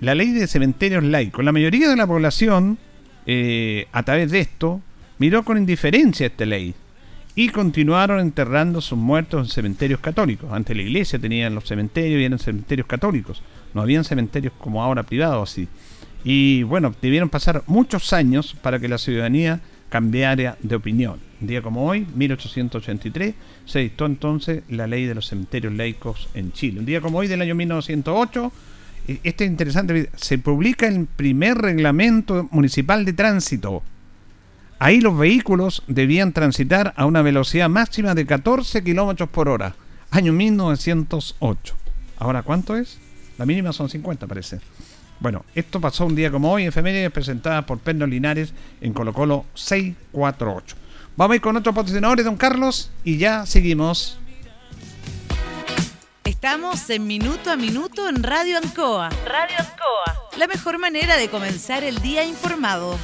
la 0.00 0.14
ley 0.14 0.32
de 0.32 0.46
cementerios 0.46 1.04
laicos. 1.04 1.44
La 1.44 1.52
mayoría 1.52 1.88
de 1.88 1.96
la 1.96 2.06
población, 2.06 2.78
eh, 3.26 3.86
a 3.92 4.02
través 4.02 4.30
de 4.30 4.40
esto, 4.40 4.80
miró 5.18 5.44
con 5.44 5.58
indiferencia 5.58 6.26
esta 6.26 6.46
ley 6.46 6.74
y 7.36 7.48
continuaron 7.48 8.20
enterrando 8.20 8.80
sus 8.80 8.98
muertos 8.98 9.46
en 9.46 9.52
cementerios 9.52 10.00
católicos. 10.00 10.50
Antes 10.52 10.76
la 10.76 10.82
iglesia 10.82 11.18
tenía 11.18 11.50
los 11.50 11.64
cementerios 11.64 12.20
y 12.20 12.24
eran 12.24 12.38
cementerios 12.38 12.86
católicos, 12.86 13.42
no 13.74 13.82
habían 13.82 14.04
cementerios 14.04 14.52
como 14.58 14.82
ahora 14.82 15.02
privados 15.02 15.50
así. 15.50 15.68
Y 16.24 16.62
bueno, 16.62 16.94
debieron 17.00 17.28
pasar 17.28 17.62
muchos 17.66 18.12
años 18.12 18.56
para 18.62 18.80
que 18.80 18.88
la 18.88 18.98
ciudadanía 18.98 19.60
cambiara 19.90 20.56
de 20.60 20.74
opinión. 20.74 21.20
Un 21.40 21.46
día 21.46 21.62
como 21.62 21.86
hoy, 21.86 22.06
1883, 22.14 23.34
se 23.66 23.78
dictó 23.80 24.06
entonces 24.06 24.62
la 24.68 24.86
ley 24.86 25.04
de 25.04 25.14
los 25.14 25.28
cementerios 25.28 25.74
laicos 25.74 26.28
en 26.34 26.52
Chile. 26.52 26.80
Un 26.80 26.86
día 26.86 27.00
como 27.00 27.18
hoy 27.18 27.28
del 27.28 27.42
año 27.42 27.54
1908, 27.54 28.52
este 29.22 29.44
es 29.44 29.50
interesante, 29.50 30.08
se 30.16 30.38
publica 30.38 30.86
el 30.86 31.06
primer 31.06 31.58
reglamento 31.58 32.48
municipal 32.50 33.04
de 33.04 33.12
tránsito 33.12 33.82
Ahí 34.78 35.00
los 35.00 35.16
vehículos 35.16 35.82
debían 35.86 36.32
transitar 36.32 36.92
a 36.96 37.06
una 37.06 37.22
velocidad 37.22 37.68
máxima 37.68 38.14
de 38.14 38.26
14 38.26 38.82
kilómetros 38.82 39.28
por 39.28 39.48
hora. 39.48 39.76
Año 40.10 40.32
1908. 40.32 41.74
¿Ahora 42.18 42.42
cuánto 42.42 42.76
es? 42.76 42.98
La 43.38 43.46
mínima 43.46 43.72
son 43.72 43.88
50, 43.88 44.26
parece. 44.26 44.60
Bueno, 45.24 45.42
esto 45.54 45.80
pasó 45.80 46.04
un 46.04 46.14
día 46.14 46.30
como 46.30 46.52
hoy, 46.52 46.66
efemérides 46.66 47.10
presentada 47.10 47.64
por 47.64 47.78
Pedro 47.78 48.06
Linares 48.06 48.52
en 48.82 48.92
Colo 48.92 49.14
Colo 49.14 49.46
648. 49.54 50.76
Vamos 51.16 51.32
a 51.32 51.36
ir 51.36 51.40
con 51.40 51.56
otros 51.56 51.74
patrocinadores, 51.74 52.26
don 52.26 52.36
Carlos, 52.36 52.90
y 53.04 53.16
ya 53.16 53.46
seguimos. 53.46 54.18
Estamos 56.24 56.90
en 56.90 57.06
Minuto 57.06 57.50
a 57.50 57.56
Minuto 57.56 58.06
en 58.06 58.22
Radio 58.22 58.58
Ancoa. 58.58 59.08
Radio 59.24 59.56
Ancoa. 59.60 60.28
La 60.36 60.46
mejor 60.46 60.78
manera 60.78 61.16
de 61.16 61.30
comenzar 61.30 61.84
el 61.84 62.02
día 62.02 62.26
informado. 62.26 62.98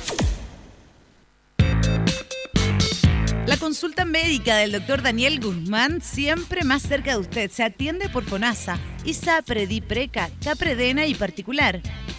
La 3.50 3.56
consulta 3.56 4.04
médica 4.04 4.58
del 4.58 4.72
doctor 4.72 5.02
Daniel 5.02 5.40
Guzmán 5.40 6.02
siempre 6.02 6.64
más 6.64 6.82
cerca 6.82 7.12
de 7.12 7.18
usted. 7.18 7.50
Se 7.50 7.64
atiende 7.64 8.08
por 8.08 8.24
FONASA, 8.24 8.78
ISAPRE, 9.04 9.66
DIPRECA, 9.66 10.30
CAPREDENA 10.44 11.06
y 11.06 11.14
particular. 11.14 11.80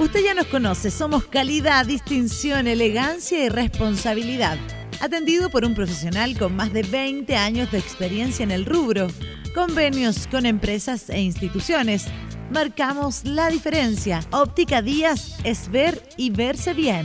Usted 0.00 0.24
ya 0.24 0.32
nos 0.32 0.46
conoce, 0.46 0.90
somos 0.90 1.24
calidad, 1.26 1.84
distinción, 1.84 2.66
elegancia 2.66 3.44
y 3.44 3.50
responsabilidad. 3.50 4.56
Atendido 4.98 5.50
por 5.50 5.66
un 5.66 5.74
profesional 5.74 6.38
con 6.38 6.56
más 6.56 6.72
de 6.72 6.84
20 6.84 7.36
años 7.36 7.70
de 7.70 7.76
experiencia 7.76 8.42
en 8.42 8.50
el 8.50 8.64
rubro, 8.64 9.08
convenios 9.54 10.26
con 10.26 10.46
empresas 10.46 11.10
e 11.10 11.20
instituciones. 11.20 12.06
Marcamos 12.50 13.26
la 13.26 13.50
diferencia. 13.50 14.20
Óptica 14.30 14.80
Díaz 14.80 15.36
es 15.44 15.70
ver 15.70 16.02
y 16.16 16.30
verse 16.30 16.72
bien. 16.72 17.04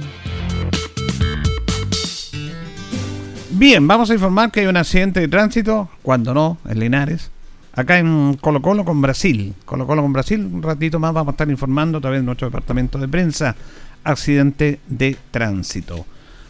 Bien, 3.49 3.85
vamos 3.85 4.09
a 4.09 4.13
informar 4.13 4.53
que 4.53 4.61
hay 4.61 4.67
un 4.67 4.77
accidente 4.77 5.19
de 5.19 5.27
tránsito, 5.27 5.89
cuando 6.01 6.33
no, 6.33 6.57
en 6.65 6.79
Linares, 6.79 7.29
acá 7.75 7.99
en 7.99 8.37
Colo 8.39 8.61
Colo 8.61 8.85
con 8.85 9.01
Brasil. 9.01 9.53
Colo 9.65 9.85
Colo 9.85 10.01
con 10.01 10.13
Brasil, 10.13 10.39
un 10.39 10.63
ratito 10.63 10.99
más 10.99 11.13
vamos 11.13 11.29
a 11.29 11.35
estar 11.35 11.49
informando 11.49 11.97
a 11.97 12.01
través 12.01 12.21
de 12.21 12.25
nuestro 12.25 12.47
departamento 12.47 12.97
de 12.97 13.07
prensa, 13.07 13.55
accidente 14.03 14.79
de 14.87 15.17
tránsito. 15.31 16.05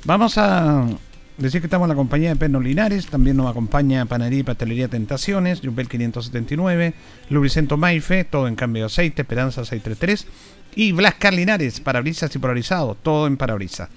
Vamos 0.05 0.37
a 0.37 0.85
decir 1.37 1.61
que 1.61 1.67
estamos 1.67 1.85
en 1.85 1.89
la 1.89 1.95
compañía 1.95 2.29
de 2.29 2.35
Perno 2.35 2.59
Linares, 2.59 3.07
también 3.07 3.37
nos 3.37 3.49
acompaña 3.49 4.05
Panadería 4.05 4.39
y 4.39 4.43
Pastelería 4.43 4.87
Tentaciones, 4.87 5.61
Jumbel 5.63 5.89
579, 5.89 6.93
Lubricento 7.29 7.75
Maife, 7.77 8.23
todo 8.23 8.47
en 8.47 8.55
cambio 8.55 8.83
de 8.83 8.87
aceite, 8.87 9.23
Esperanza 9.23 9.65
633, 9.65 10.27
y 10.75 10.91
Blascar 10.91 11.33
Linares, 11.33 11.79
parabrisas 11.79 12.33
y 12.35 12.39
polarizados, 12.39 12.97
todo 13.01 13.27
en 13.27 13.37
parabrisas. 13.37 13.89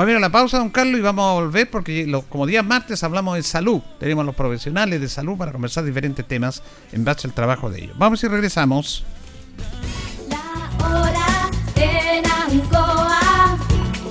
Vamos 0.00 0.08
a 0.08 0.12
ir 0.12 0.16
a 0.16 0.20
la 0.20 0.32
pausa, 0.32 0.56
don 0.56 0.70
Carlos, 0.70 0.98
y 0.98 1.02
vamos 1.02 1.28
a 1.28 1.34
volver 1.34 1.68
porque 1.70 2.10
como 2.30 2.46
día 2.46 2.62
martes 2.62 3.04
hablamos 3.04 3.36
de 3.36 3.42
salud. 3.42 3.82
Tenemos 3.98 4.22
a 4.22 4.24
los 4.24 4.34
profesionales 4.34 4.98
de 4.98 5.10
salud 5.10 5.36
para 5.36 5.52
conversar 5.52 5.84
diferentes 5.84 6.26
temas 6.26 6.62
en 6.90 7.04
base 7.04 7.28
al 7.28 7.34
trabajo 7.34 7.68
de 7.68 7.82
ellos. 7.82 7.98
Vamos 7.98 8.24
y 8.24 8.28
regresamos. 8.28 9.04
La 10.30 10.88
hora 10.88 11.50
en 11.76 12.24
Ancoa 12.24 13.58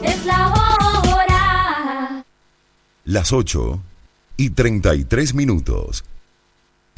es 0.03 0.25
la 0.27 0.49
hora. 0.49 2.23
Las 3.05 3.33
8 3.33 3.79
y 4.37 4.51
33 4.51 5.33
minutos. 5.33 6.03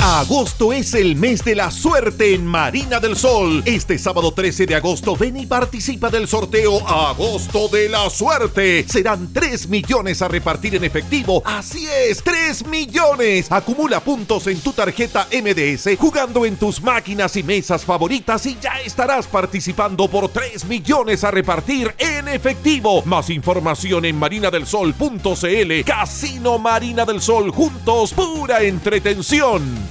Agosto 0.04 0.74
es 0.74 0.96
el 0.96 1.16
mes 1.16 1.46
de 1.46 1.54
la 1.54 1.70
suerte 1.70 2.34
en 2.34 2.44
Marina 2.44 3.00
del 3.00 3.16
Sol. 3.16 3.62
Este 3.68 4.00
sábado 4.00 4.34
13 4.34 4.66
de 4.66 4.74
agosto 4.74 5.16
ven 5.16 5.38
y 5.38 5.46
participa 5.46 6.10
del 6.10 6.28
sorteo 6.28 6.80
Agosto 6.90 7.68
de 7.68 7.88
la 7.88 8.10
Suerte. 8.10 8.84
Serán 8.90 9.32
3 9.32 9.68
millones 9.68 10.24
a 10.24 10.28
repartir 10.28 10.74
en 10.74 10.86
efectivo. 10.86 11.44
Así 11.46 11.86
es, 11.88 12.24
3 12.24 12.66
millones. 12.66 13.52
Acumula 13.52 14.00
puntos 14.00 14.48
en 14.48 14.60
tu 14.62 14.74
tarjeta 14.74 15.28
MDS 15.32 15.96
jugando 16.00 16.48
en 16.48 16.56
tus 16.56 16.82
máquinas 16.82 17.36
y 17.36 17.44
mesas 17.44 17.86
favoritas 17.86 18.44
y 18.48 18.58
ya 18.60 18.82
estarás 18.84 19.28
participando 19.28 20.08
por 20.08 20.30
3 20.30 20.66
millones 20.66 21.24
a 21.24 21.30
repartir 21.30 21.94
en 22.00 22.28
efectivo. 22.28 23.04
Más 23.04 23.30
información 23.30 24.06
en 24.06 24.18
marinadelsol.cl. 24.18 25.84
Casino 25.86 26.58
Marina 26.58 27.06
del 27.06 27.22
Sol 27.22 27.52
juntos, 27.52 28.14
pura 28.14 28.64
entretención. 28.64 29.91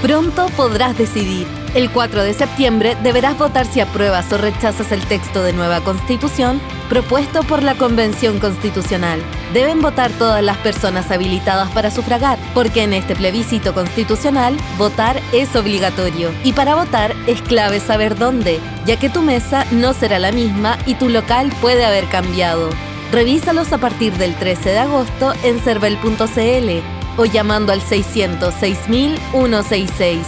Pronto 0.00 0.46
podrás 0.56 0.96
decidir. 0.96 1.46
El 1.74 1.90
4 1.90 2.22
de 2.22 2.32
septiembre 2.32 2.96
deberás 3.02 3.36
votar 3.36 3.66
si 3.66 3.80
apruebas 3.80 4.32
o 4.32 4.38
rechazas 4.38 4.92
el 4.92 5.04
texto 5.04 5.42
de 5.42 5.52
nueva 5.52 5.82
constitución 5.84 6.58
propuesto 6.88 7.42
por 7.42 7.62
la 7.62 7.74
Convención 7.74 8.38
Constitucional. 8.38 9.20
Deben 9.52 9.82
votar 9.82 10.10
todas 10.12 10.42
las 10.42 10.56
personas 10.56 11.10
habilitadas 11.10 11.70
para 11.72 11.90
sufragar, 11.90 12.38
porque 12.54 12.84
en 12.84 12.94
este 12.94 13.14
plebiscito 13.14 13.74
constitucional 13.74 14.56
votar 14.78 15.20
es 15.34 15.54
obligatorio. 15.54 16.30
Y 16.44 16.54
para 16.54 16.76
votar 16.76 17.14
es 17.26 17.42
clave 17.42 17.78
saber 17.78 18.16
dónde, 18.16 18.58
ya 18.86 18.98
que 18.98 19.10
tu 19.10 19.20
mesa 19.20 19.66
no 19.70 19.92
será 19.92 20.18
la 20.18 20.32
misma 20.32 20.78
y 20.86 20.94
tu 20.94 21.10
local 21.10 21.52
puede 21.60 21.84
haber 21.84 22.06
cambiado. 22.06 22.70
Revísalos 23.14 23.72
a 23.72 23.78
partir 23.78 24.12
del 24.14 24.34
13 24.34 24.70
de 24.70 24.78
agosto 24.78 25.34
en 25.44 25.60
cervel.cl 25.60 26.82
o 27.16 27.24
llamando 27.24 27.72
al 27.72 27.80
606 27.80 28.76
166 28.88 30.26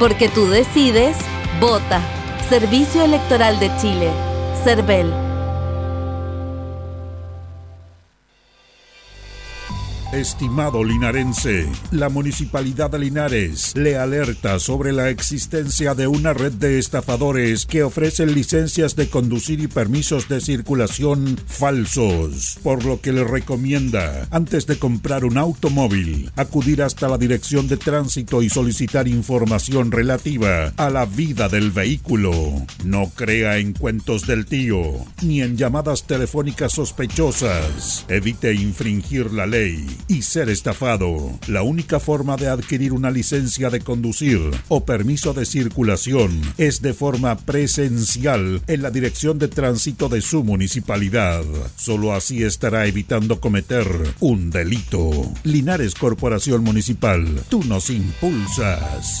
Porque 0.00 0.28
tú 0.28 0.48
decides, 0.48 1.16
vota. 1.60 2.02
Servicio 2.48 3.04
Electoral 3.04 3.60
de 3.60 3.70
Chile. 3.76 4.10
CERVEL. 4.64 5.23
Estimado 10.14 10.84
linarense, 10.84 11.68
la 11.90 12.08
Municipalidad 12.08 12.88
de 12.88 13.00
Linares 13.00 13.72
le 13.74 13.96
alerta 13.96 14.60
sobre 14.60 14.92
la 14.92 15.10
existencia 15.10 15.96
de 15.96 16.06
una 16.06 16.32
red 16.32 16.52
de 16.52 16.78
estafadores 16.78 17.66
que 17.66 17.82
ofrecen 17.82 18.32
licencias 18.32 18.94
de 18.94 19.08
conducir 19.10 19.58
y 19.58 19.66
permisos 19.66 20.28
de 20.28 20.40
circulación 20.40 21.36
falsos, 21.48 22.60
por 22.62 22.84
lo 22.84 23.00
que 23.00 23.12
le 23.12 23.24
recomienda, 23.24 24.28
antes 24.30 24.68
de 24.68 24.78
comprar 24.78 25.24
un 25.24 25.36
automóvil, 25.36 26.30
acudir 26.36 26.82
hasta 26.82 27.08
la 27.08 27.18
Dirección 27.18 27.66
de 27.66 27.76
Tránsito 27.76 28.40
y 28.40 28.48
solicitar 28.48 29.08
información 29.08 29.90
relativa 29.90 30.72
a 30.76 30.90
la 30.90 31.06
vida 31.06 31.48
del 31.48 31.72
vehículo. 31.72 32.32
No 32.84 33.10
crea 33.16 33.58
en 33.58 33.72
cuentos 33.72 34.28
del 34.28 34.46
tío, 34.46 34.80
ni 35.22 35.42
en 35.42 35.56
llamadas 35.56 36.04
telefónicas 36.06 36.72
sospechosas. 36.72 38.04
Evite 38.08 38.54
infringir 38.54 39.32
la 39.32 39.46
ley 39.46 39.84
y 40.08 40.22
ser 40.22 40.48
estafado. 40.48 41.38
La 41.46 41.62
única 41.62 42.00
forma 42.00 42.36
de 42.36 42.48
adquirir 42.48 42.92
una 42.92 43.10
licencia 43.10 43.70
de 43.70 43.80
conducir 43.80 44.40
o 44.68 44.84
permiso 44.84 45.32
de 45.32 45.46
circulación 45.46 46.40
es 46.58 46.82
de 46.82 46.94
forma 46.94 47.36
presencial 47.36 48.62
en 48.66 48.82
la 48.82 48.90
dirección 48.90 49.38
de 49.38 49.48
tránsito 49.48 50.08
de 50.08 50.20
su 50.20 50.44
municipalidad. 50.44 51.44
Solo 51.76 52.12
así 52.12 52.42
estará 52.42 52.86
evitando 52.86 53.40
cometer 53.40 53.86
un 54.20 54.50
delito. 54.50 55.10
Linares 55.44 55.94
Corporación 55.94 56.62
Municipal, 56.64 57.42
tú 57.48 57.62
nos 57.64 57.90
impulsas. 57.90 59.20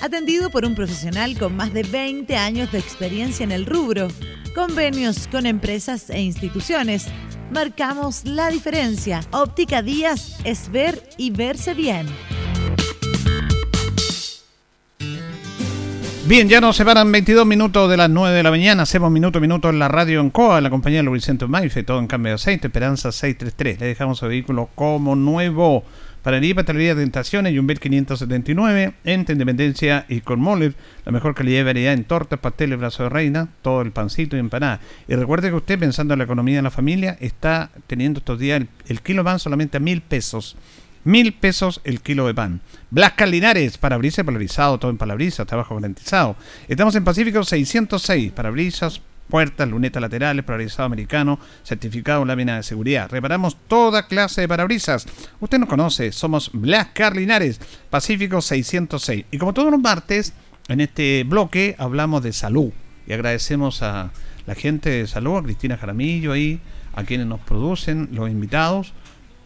atendido 0.00 0.50
por 0.50 0.64
un 0.64 0.74
profesional 0.74 1.38
con 1.38 1.56
más 1.56 1.72
de 1.72 1.82
20 1.82 2.36
años 2.36 2.70
de 2.72 2.78
experiencia 2.78 3.44
en 3.44 3.52
el 3.52 3.66
rubro, 3.66 4.08
convenios 4.54 5.28
con 5.28 5.46
empresas 5.46 6.10
e 6.10 6.20
instituciones. 6.20 7.06
Marcamos 7.50 8.24
la 8.24 8.50
diferencia. 8.50 9.20
Óptica 9.30 9.82
Díaz 9.82 10.38
es 10.44 10.70
ver 10.70 11.02
y 11.16 11.30
verse 11.30 11.74
bien. 11.74 12.06
Bien, 16.26 16.46
ya 16.46 16.60
nos 16.60 16.76
separan 16.76 17.10
22 17.10 17.46
minutos 17.46 17.88
de 17.88 17.96
las 17.96 18.10
9 18.10 18.36
de 18.36 18.42
la 18.42 18.50
mañana. 18.50 18.82
Hacemos 18.82 19.10
minuto 19.10 19.38
a 19.38 19.40
minuto 19.40 19.70
en 19.70 19.78
la 19.78 19.88
radio 19.88 20.20
en 20.20 20.28
COA, 20.28 20.60
la 20.60 20.68
compañía 20.68 20.98
de 20.98 21.04
Lubricento 21.04 21.48
Maife, 21.48 21.84
todo 21.84 21.98
en 22.00 22.06
cambio 22.06 22.32
de 22.32 22.34
aceite, 22.34 22.66
Esperanza 22.66 23.12
633. 23.12 23.80
Le 23.80 23.86
dejamos 23.86 24.22
el 24.22 24.28
vehículo 24.28 24.68
como 24.74 25.16
nuevo. 25.16 25.84
Para 26.22 26.44
y 26.44 26.52
Pastelería 26.52 26.94
Tentaciones 26.94 27.58
un 27.58 27.66
579 27.66 28.94
entre 29.04 29.34
Independencia 29.34 30.04
y 30.08 30.20
Cormoller, 30.20 30.74
la 31.04 31.12
mejor 31.12 31.34
calidad 31.34 31.60
y 31.60 31.64
variedad 31.64 31.92
en 31.94 32.04
tortas, 32.04 32.38
pasteles, 32.40 32.78
brazo 32.78 33.04
de 33.04 33.08
reina, 33.08 33.48
todo 33.62 33.82
el 33.82 33.92
pancito 33.92 34.36
y 34.36 34.40
empanada. 34.40 34.80
Y 35.06 35.14
recuerde 35.14 35.48
que 35.48 35.56
usted, 35.56 35.78
pensando 35.78 36.14
en 36.14 36.18
la 36.18 36.24
economía 36.24 36.56
de 36.56 36.62
la 36.62 36.70
familia, 36.70 37.16
está 37.20 37.70
teniendo 37.86 38.18
estos 38.18 38.38
días 38.38 38.62
el, 38.88 39.00
kilo 39.00 39.22
pan 39.24 39.38
solamente 39.38 39.76
a 39.76 39.80
mil 39.80 40.02
pesos. 40.02 40.56
Mil 41.04 41.32
pesos 41.32 41.80
el 41.84 42.00
kilo 42.00 42.26
de 42.26 42.34
pan. 42.34 42.60
Blasca 42.90 43.24
Linares, 43.24 43.78
parabrisas 43.78 44.24
polarizado, 44.24 44.78
todo 44.78 44.90
en 44.90 44.98
parabrisas, 44.98 45.46
trabajo 45.46 45.76
garantizado. 45.76 46.36
Estamos 46.66 46.94
en 46.96 47.04
Pacífico 47.04 47.44
606, 47.44 48.32
parabrisas, 48.32 49.00
puertas, 49.28 49.68
lunetas 49.68 50.00
laterales, 50.00 50.44
polarizado 50.44 50.86
americano, 50.86 51.38
certificado 51.62 52.24
lámina 52.24 52.56
de 52.56 52.62
seguridad. 52.62 53.10
Reparamos 53.10 53.56
toda 53.68 54.06
clase 54.06 54.42
de 54.42 54.48
parabrisas. 54.48 55.06
Usted 55.40 55.58
nos 55.58 55.68
conoce, 55.68 56.12
somos 56.12 56.50
Blas 56.52 56.88
Carlinares, 56.92 57.60
Pacífico 57.90 58.40
606. 58.40 59.26
Y 59.30 59.38
como 59.38 59.54
todos 59.54 59.70
los 59.70 59.80
martes, 59.80 60.32
en 60.68 60.80
este 60.80 61.24
bloque 61.24 61.76
hablamos 61.78 62.22
de 62.22 62.32
salud. 62.32 62.72
Y 63.06 63.12
agradecemos 63.12 63.82
a 63.82 64.10
la 64.46 64.54
gente 64.54 64.90
de 64.90 65.06
salud, 65.06 65.38
a 65.38 65.42
Cristina 65.42 65.76
Jaramillo 65.76 66.32
ahí, 66.32 66.60
a 66.94 67.04
quienes 67.04 67.26
nos 67.26 67.40
producen, 67.40 68.08
los 68.12 68.30
invitados, 68.30 68.92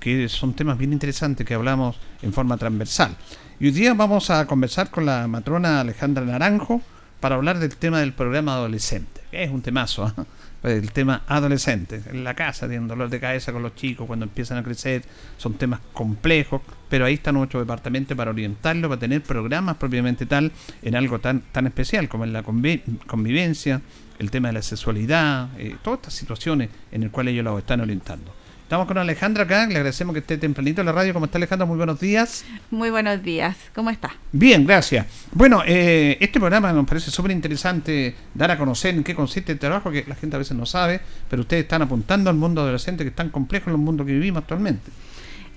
que 0.01 0.29
son 0.29 0.55
temas 0.55 0.79
bien 0.79 0.93
interesantes 0.93 1.47
que 1.47 1.55
hablamos 1.55 1.97
en 2.23 2.33
forma 2.33 2.57
transversal. 2.57 3.17
Y 3.61 3.67
hoy 3.67 3.73
día 3.73 3.95
vamos 3.95 4.31
a 4.31 4.47
conversar 4.47 4.91
con 4.91 5.07
la 5.07 5.29
matrona 5.29 5.81
Alejandra 5.81 6.25
Naranjo 6.25 6.83
para 7.21 7.37
hablar 7.37 7.61
del 7.61 7.77
tema 7.77 8.01
del 8.01 8.13
programa 8.13 8.55
adolescente 8.55 9.12
es 9.33 9.51
un 9.51 9.63
temazo, 9.63 10.07
¿eh? 10.07 10.25
el 10.63 10.93
tema 10.93 11.23
adolescente. 11.27 12.01
En 12.11 12.23
la 12.23 12.35
casa 12.35 12.69
tienen 12.69 12.87
dolor 12.87 13.09
de 13.11 13.19
cabeza 13.19 13.53
con 13.53 13.63
los 13.63 13.75
chicos 13.75 14.07
cuando 14.07 14.25
empiezan 14.25 14.59
a 14.59 14.63
crecer, 14.63 15.03
son 15.39 15.55
temas 15.55 15.81
complejos, 15.93 16.61
pero 16.89 17.05
ahí 17.05 17.15
está 17.15 17.33
nuestro 17.33 17.59
departamento 17.59 18.15
para 18.15 18.31
orientarlo, 18.31 18.89
para 18.89 19.01
tener 19.01 19.23
programas 19.23 19.77
propiamente 19.77 20.27
tal 20.27 20.53
en 20.83 20.95
algo 20.95 21.19
tan, 21.19 21.41
tan 21.53 21.67
especial 21.67 22.09
como 22.09 22.25
en 22.25 22.33
la 22.33 22.43
convivencia, 22.43 23.81
el 24.19 24.31
tema 24.31 24.49
de 24.49 24.55
la 24.55 24.63
sexualidad, 24.63 25.49
eh, 25.59 25.77
todas 25.83 26.01
estas 26.01 26.15
situaciones 26.15 26.69
en 26.93 27.01
las 27.03 27.11
cuales 27.11 27.33
ellos 27.33 27.45
lo 27.45 27.59
están 27.59 27.81
orientando. 27.81 28.42
Estamos 28.73 28.89
con 28.89 28.97
Alejandra 28.97 29.45
acá, 29.45 29.67
le 29.67 29.75
agradecemos 29.75 30.15
que 30.15 30.21
esté 30.21 30.39
tempranito 30.39 30.81
en 30.81 30.87
la 30.87 30.93
radio. 30.93 31.13
¿Cómo 31.13 31.27
está 31.27 31.37
Alejandra? 31.37 31.67
Muy 31.67 31.77
buenos 31.77 32.01
días. 32.01 32.43
Muy 32.71 32.89
buenos 32.89 33.23
días, 33.23 33.55
¿cómo 33.75 33.91
está? 33.91 34.15
Bien, 34.33 34.67
gracias. 34.67 35.07
Bueno, 35.31 35.63
eh, 35.67 36.17
este 36.19 36.41
programa 36.41 36.73
nos 36.73 36.87
parece 36.87 37.11
súper 37.11 37.33
interesante 37.33 38.15
dar 38.33 38.51
a 38.51 38.57
conocer 38.57 38.95
en 38.95 39.05
qué 39.05 39.15
consiste 39.15 39.53
el 39.53 39.59
trabajo, 39.59 39.91
que 39.91 40.07
la 40.09 40.15
gente 40.15 40.37
a 40.37 40.39
veces 40.39 40.57
no 40.57 40.65
sabe, 40.65 41.03
pero 41.29 41.43
ustedes 41.43 41.65
están 41.65 41.83
apuntando 41.83 42.31
al 42.31 42.37
mundo 42.37 42.63
adolescente 42.63 43.05
que 43.05 43.11
es 43.11 43.15
tan 43.15 43.29
complejo 43.29 43.69
en 43.69 43.77
el 43.77 43.83
mundo 43.83 44.07
que 44.07 44.13
vivimos 44.13 44.41
actualmente. 44.41 44.91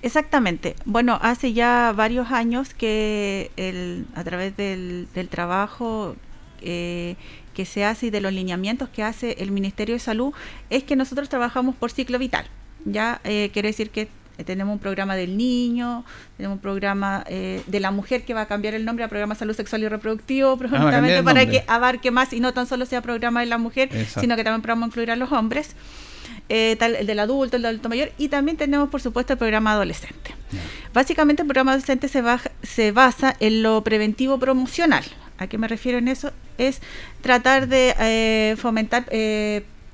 Exactamente. 0.02 0.76
Bueno, 0.84 1.18
hace 1.22 1.54
ya 1.54 1.94
varios 1.96 2.30
años 2.32 2.74
que 2.74 3.50
el, 3.56 4.04
a 4.14 4.24
través 4.24 4.54
del, 4.58 5.08
trabajo 5.30 6.16
eh, 6.60 7.16
que 7.54 7.64
se 7.64 7.82
hace 7.82 8.08
y 8.08 8.10
de 8.10 8.20
los 8.20 8.34
lineamientos 8.34 8.90
que 8.90 9.02
hace 9.02 9.36
el 9.38 9.52
Ministerio 9.52 9.94
de 9.94 10.00
Salud 10.00 10.34
es 10.68 10.84
que 10.84 10.96
nosotros 10.96 11.30
trabajamos 11.30 11.76
por 11.76 11.90
ciclo 11.90 12.18
vital 12.18 12.44
ya 12.86 13.20
eh, 13.24 13.50
quiere 13.52 13.68
decir 13.68 13.90
que 13.90 14.08
tenemos 14.44 14.72
un 14.72 14.78
programa 14.78 15.16
del 15.16 15.36
niño, 15.36 16.04
tenemos 16.36 16.56
un 16.56 16.60
programa 16.60 17.24
eh, 17.26 17.62
de 17.66 17.80
la 17.80 17.90
mujer 17.90 18.24
que 18.24 18.34
va 18.34 18.42
a 18.42 18.46
cambiar 18.46 18.74
el 18.74 18.84
nombre 18.84 19.04
a 19.04 19.08
programa 19.08 19.34
salud 19.34 19.54
sexual 19.54 19.82
y 19.82 19.88
reproductivo, 19.88 20.58
ah, 20.72 21.22
para 21.24 21.46
que 21.46 21.64
abarque 21.66 22.10
más 22.10 22.32
y 22.32 22.40
no 22.40 22.52
tan 22.52 22.66
solo 22.66 22.84
sea 22.84 23.00
programa 23.00 23.40
de 23.40 23.46
la 23.46 23.58
mujer, 23.58 23.88
sino 24.06 24.36
que 24.36 24.44
también 24.44 24.62
podamos 24.62 24.88
incluir 24.88 25.10
a 25.10 25.16
los 25.16 25.32
hombres. 25.32 25.74
Eh, 26.48 26.76
tal, 26.78 26.94
el 26.94 27.06
del 27.06 27.18
adulto, 27.18 27.56
el 27.56 27.62
del 27.62 27.70
adulto 27.70 27.88
mayor, 27.88 28.12
y 28.18 28.28
también 28.28 28.56
tenemos, 28.56 28.88
por 28.88 29.00
supuesto, 29.00 29.32
el 29.32 29.38
programa 29.38 29.72
adolescente. 29.72 30.34
Básicamente, 30.92 31.42
el 31.42 31.48
programa 31.48 31.72
adolescente 31.72 32.08
se, 32.08 32.22
se 32.62 32.92
basa 32.92 33.34
en 33.40 33.62
lo 33.62 33.82
preventivo 33.82 34.38
promocional. 34.38 35.04
¿A 35.38 35.46
qué 35.48 35.58
me 35.58 35.66
refiero 35.66 35.98
en 35.98 36.08
eso? 36.08 36.32
Es 36.58 36.80
tratar 37.20 37.68
de 37.68 38.54
fomentar 38.58 39.06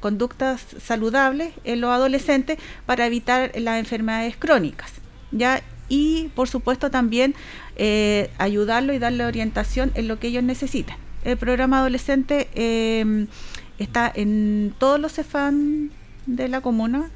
conductas 0.02 0.66
saludables 0.84 1.54
en 1.64 1.80
los 1.80 1.90
adolescentes 1.90 2.58
para 2.84 3.06
evitar 3.06 3.52
las 3.56 3.78
enfermedades 3.78 4.36
crónicas. 4.36 4.92
¿ya? 5.30 5.62
Y 5.88 6.28
por 6.34 6.48
supuesto 6.48 6.90
también 6.90 7.34
eh, 7.76 8.30
ayudarlo 8.36 8.92
y 8.92 8.98
darle 8.98 9.24
orientación 9.24 9.92
en 9.94 10.08
lo 10.08 10.18
que 10.18 10.28
ellos 10.28 10.42
necesitan. 10.42 10.98
El 11.24 11.38
programa 11.38 11.78
adolescente 11.78 12.48
em, 12.54 13.28
está 13.78 14.12
en 14.14 14.74
todos 14.78 15.00
los 15.00 15.14
CEFAM 15.14 15.90
de 16.26 16.48
la 16.48 16.60
comuna 16.60 17.10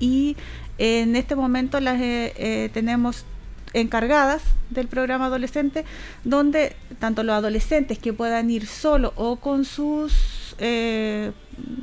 y 0.00 0.36
En 0.78 1.14
este 1.14 1.36
momento 1.36 1.78
las 1.78 2.00
eh, 2.00 2.70
tenemos 2.72 3.26
encargadas 3.72 4.42
del 4.70 4.88
programa 4.88 5.26
adolescente, 5.26 5.84
donde 6.24 6.74
tanto 6.98 7.22
los 7.22 7.34
adolescentes 7.34 7.98
que 7.98 8.12
puedan 8.12 8.50
ir 8.50 8.66
solo 8.66 9.12
o 9.16 9.36
con 9.36 9.64
sus 9.64 10.49
eh, 10.60 11.32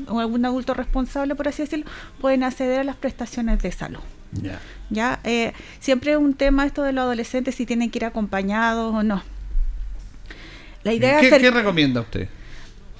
o 0.07 0.19
algún 0.19 0.45
adulto 0.45 0.73
responsable, 0.73 1.35
por 1.35 1.47
así 1.47 1.63
decirlo, 1.63 1.85
pueden 2.21 2.43
acceder 2.43 2.79
a 2.79 2.83
las 2.83 2.95
prestaciones 2.95 3.61
de 3.61 3.71
salud. 3.71 3.99
Ya, 4.89 5.19
eh, 5.23 5.53
siempre 5.79 6.11
es 6.11 6.17
un 6.17 6.33
tema 6.33 6.65
esto 6.65 6.83
de 6.83 6.93
los 6.93 7.03
adolescentes 7.03 7.55
si 7.55 7.65
tienen 7.65 7.89
que 7.89 7.99
ir 7.99 8.05
acompañados 8.05 8.93
o 8.93 9.03
no. 9.03 9.23
La 10.83 10.93
idea 10.93 11.19
¿Qué, 11.19 11.29
¿Qué 11.29 11.51
recomienda 11.51 12.01
usted? 12.01 12.29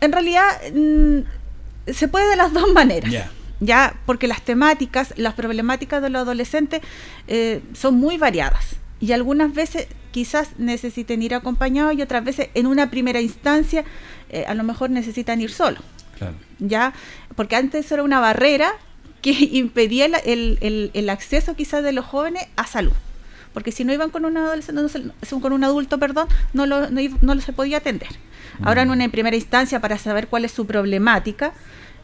En 0.01 0.11
realidad 0.11 0.45
mm, 0.73 1.19
se 1.91 2.07
puede 2.07 2.27
de 2.29 2.35
las 2.35 2.53
dos 2.53 2.73
maneras. 2.73 3.11
Ya, 3.59 3.95
porque 4.05 4.27
las 4.27 4.41
temáticas, 4.43 5.13
las 5.17 5.33
problemáticas 5.33 6.01
de 6.01 6.09
los 6.09 6.21
adolescentes 6.21 6.81
eh, 7.27 7.61
son 7.73 7.95
muy 7.95 8.17
variadas 8.17 8.77
y 8.99 9.11
algunas 9.11 9.53
veces 9.53 9.87
quizás 10.11 10.57
necesiten 10.57 11.21
ir 11.21 11.35
acompañados 11.35 11.95
y 11.95 12.01
otras 12.01 12.23
veces 12.23 12.49
en 12.53 12.67
una 12.67 12.89
primera 12.89 13.21
instancia 13.21 13.85
eh, 14.29 14.45
a 14.47 14.53
lo 14.55 14.63
mejor 14.63 14.89
necesitan 14.89 15.41
ir 15.41 15.51
solos. 15.51 15.83
Ya, 16.59 16.93
porque 17.35 17.55
antes 17.55 17.91
era 17.91 18.01
una 18.01 18.19
barrera 18.19 18.73
que 19.21 19.31
impedía 19.51 20.05
el, 20.05 20.91
el, 20.93 21.09
acceso 21.09 21.55
quizás 21.55 21.83
de 21.83 21.91
los 21.91 22.05
jóvenes 22.05 22.47
a 22.55 22.65
salud. 22.65 22.93
Porque 23.53 23.71
si 23.71 23.83
no 23.83 23.93
iban 23.93 24.09
con 24.09 24.25
un 24.25 24.37
adolescente, 24.37 24.81
no, 24.81 25.39
con 25.41 25.53
un 25.53 25.63
adulto, 25.63 25.99
perdón, 25.99 26.27
no 26.53 26.65
lo, 26.65 26.89
no, 26.89 27.41
se 27.41 27.53
podía 27.53 27.77
atender. 27.77 28.09
Ahora 28.63 28.81
en 28.81 28.89
mm. 28.89 28.91
una 28.91 29.09
primera 29.09 29.35
instancia, 29.35 29.79
para 29.79 29.97
saber 29.97 30.27
cuál 30.27 30.45
es 30.45 30.51
su 30.51 30.65
problemática, 30.65 31.53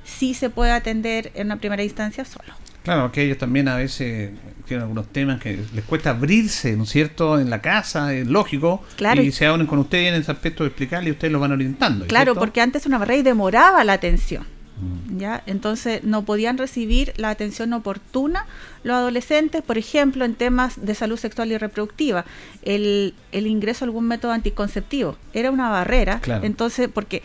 sí 0.03 0.33
se 0.33 0.49
puede 0.49 0.71
atender 0.71 1.31
en 1.35 1.47
una 1.47 1.57
primera 1.57 1.83
instancia 1.83 2.25
solo. 2.25 2.53
Claro, 2.83 3.11
que 3.11 3.23
ellos 3.23 3.37
también 3.37 3.67
a 3.67 3.77
veces 3.77 4.31
tienen 4.67 4.83
algunos 4.83 5.07
temas 5.07 5.39
que 5.39 5.59
les 5.73 5.85
cuesta 5.85 6.11
abrirse, 6.11 6.75
¿no 6.75 6.83
es 6.83 6.89
cierto?, 6.89 7.39
en 7.39 7.49
la 7.49 7.61
casa, 7.61 8.13
es 8.13 8.27
lógico, 8.27 8.83
claro. 8.97 9.21
y 9.21 9.31
se 9.31 9.45
abren 9.45 9.67
con 9.67 9.79
ustedes 9.79 10.13
en 10.13 10.21
ese 10.21 10.31
aspecto 10.31 10.63
de 10.63 10.69
explicarle 10.69 11.09
y 11.09 11.11
ustedes 11.13 11.31
lo 11.31 11.39
van 11.39 11.51
orientando. 11.51 12.05
Claro, 12.07 12.35
porque 12.35 12.61
antes 12.61 12.85
una 12.85 12.97
barrera 12.97 13.19
y 13.19 13.23
demoraba 13.23 13.83
la 13.83 13.93
atención. 13.93 14.45
Mm. 14.81 15.19
¿Ya? 15.19 15.43
Entonces 15.45 16.03
no 16.03 16.23
podían 16.23 16.57
recibir 16.57 17.13
la 17.17 17.29
atención 17.29 17.73
oportuna 17.73 18.47
los 18.83 18.95
adolescentes, 18.95 19.61
por 19.61 19.77
ejemplo, 19.77 20.25
en 20.25 20.35
temas 20.35 20.83
de 20.83 20.95
salud 20.95 21.17
sexual 21.17 21.51
y 21.51 21.57
reproductiva, 21.57 22.25
el, 22.63 23.13
el 23.31 23.47
ingreso 23.47 23.85
a 23.85 23.87
algún 23.87 24.07
método 24.07 24.31
anticonceptivo 24.31 25.15
era 25.33 25.51
una 25.51 25.69
barrera, 25.69 26.19
entonces, 26.41 26.89
porque 26.93 27.21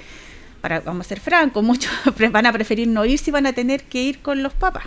para, 0.61 0.81
vamos 0.81 1.07
a 1.07 1.09
ser 1.09 1.21
francos, 1.21 1.65
muchos 1.65 1.91
van 2.31 2.47
a 2.47 2.53
preferir 2.53 2.89
no 2.89 3.05
ir 3.05 3.19
si 3.19 3.31
van 3.31 3.47
a 3.47 3.53
tener 3.53 3.85
que 3.85 4.03
ir 4.03 4.21
con 4.21 4.43
los 4.43 4.53
papás. 4.53 4.85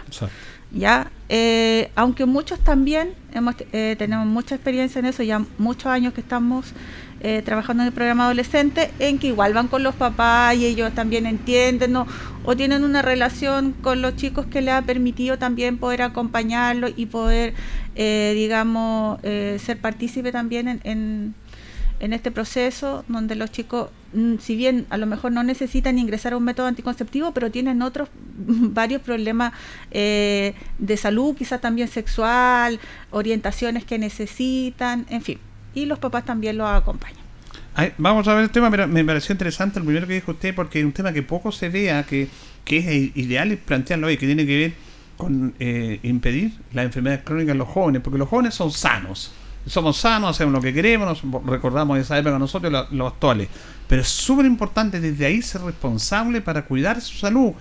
¿Ya? 0.74 1.12
Eh, 1.30 1.92
aunque 1.96 2.26
muchos 2.26 2.60
también 2.60 3.14
hemos, 3.34 3.56
eh, 3.72 3.96
tenemos 3.98 4.28
mucha 4.28 4.56
experiencia 4.56 5.00
en 5.00 5.06
eso, 5.06 5.24
ya 5.24 5.44
muchos 5.58 5.88
años 5.88 6.14
que 6.14 6.22
estamos 6.22 6.74
eh, 7.22 7.42
trabajando 7.46 7.84
en 7.84 7.88
el 7.88 7.94
programa 7.94 8.26
adolescente, 8.26 8.92
en 9.00 9.18
que 9.18 9.28
igual 9.28 9.54
van 9.54 9.68
con 9.68 9.84
los 9.84 9.96
papás 9.96 10.56
y 10.56 10.66
ellos 10.66 10.94
también 10.94 11.26
entienden 11.26 11.96
o 11.96 12.56
tienen 12.58 12.84
una 12.84 13.02
relación 13.02 13.74
con 13.74 14.02
los 14.02 14.16
chicos 14.16 14.46
que 14.48 14.62
les 14.62 14.74
ha 14.74 14.82
permitido 14.82 15.38
también 15.38 15.78
poder 15.78 16.02
acompañarlos 16.02 16.92
y 16.98 17.06
poder, 17.06 17.54
digamos, 17.96 19.22
ser 19.22 19.78
partícipe 19.80 20.32
también 20.32 20.68
en 20.68 20.82
en 20.84 21.36
este 22.14 22.32
proceso 22.32 23.06
donde 23.08 23.36
los 23.36 23.52
chicos, 23.52 23.90
mm, 24.14 24.38
si 24.40 24.56
bien 24.56 24.88
a 24.90 24.98
lo 24.98 25.06
mejor 25.06 25.32
no 25.32 25.44
necesitan 25.44 26.00
ingresar 26.00 26.34
a 26.34 26.38
un 26.38 26.44
método 26.44 26.66
anticonceptivo, 26.66 27.32
pero 27.32 27.52
tienen 27.52 27.82
otros 27.84 28.10
varios 28.36 29.02
problemas 29.02 29.54
eh, 29.92 30.56
de 30.80 30.98
salud, 30.98 31.36
quizás 31.36 31.62
también 31.62 31.88
sexual, 31.88 32.80
orientaciones 33.12 33.86
que 33.86 34.00
necesitan, 34.00 35.06
en 35.10 35.22
fin. 35.22 35.38
Y 35.76 35.86
los 35.86 36.00
papás 36.00 36.26
también 36.26 36.58
los 36.58 36.68
acompañan. 36.68 37.22
vamos 37.98 38.28
a 38.28 38.34
ver 38.34 38.44
el 38.46 38.50
tema, 38.50 38.70
me 38.70 39.06
pareció 39.06 39.34
interesante 39.34 39.80
el 39.80 39.86
primero 39.86 40.08
que 40.08 40.16
dijo 40.16 40.32
usted, 40.32 40.56
porque 40.56 40.80
es 40.80 40.86
un 40.86 40.92
tema 40.92 41.14
que 41.14 41.22
poco 41.22 41.52
se 41.52 41.70
vea, 41.70 42.04
que, 42.04 42.28
que 42.66 42.78
es 42.80 43.16
ideal 43.16 43.56
plantearlo 43.58 44.08
hoy, 44.08 44.18
que 44.18 44.26
tiene 44.26 44.46
que 44.46 44.58
ver 44.58 44.74
con 45.18 45.54
eh, 45.60 46.00
impedir 46.02 46.52
las 46.74 46.86
enfermedades 46.86 47.24
crónicas 47.24 47.52
en 47.52 47.60
los 47.60 47.68
jóvenes, 47.68 48.02
porque 48.02 48.18
los 48.18 48.28
jóvenes 48.28 48.56
son 48.56 48.72
sanos 48.72 49.32
somos 49.66 49.98
sanos, 49.98 50.32
hacemos 50.32 50.54
lo 50.54 50.62
que 50.62 50.74
queremos, 50.74 51.22
recordamos 51.46 52.00
esa 52.00 52.18
época 52.18 52.40
nosotros, 52.40 52.88
los 52.92 53.14
actuales. 53.14 53.50
Pero 53.88 54.02
es 54.02 54.08
súper 54.08 54.46
importante 54.46 55.00
desde 55.00 55.26
ahí 55.26 55.42
ser 55.42 55.62
responsable 55.62 56.42
para 56.42 56.66
cuidar 56.66 57.02
su 57.02 57.18
salud. 57.18 57.52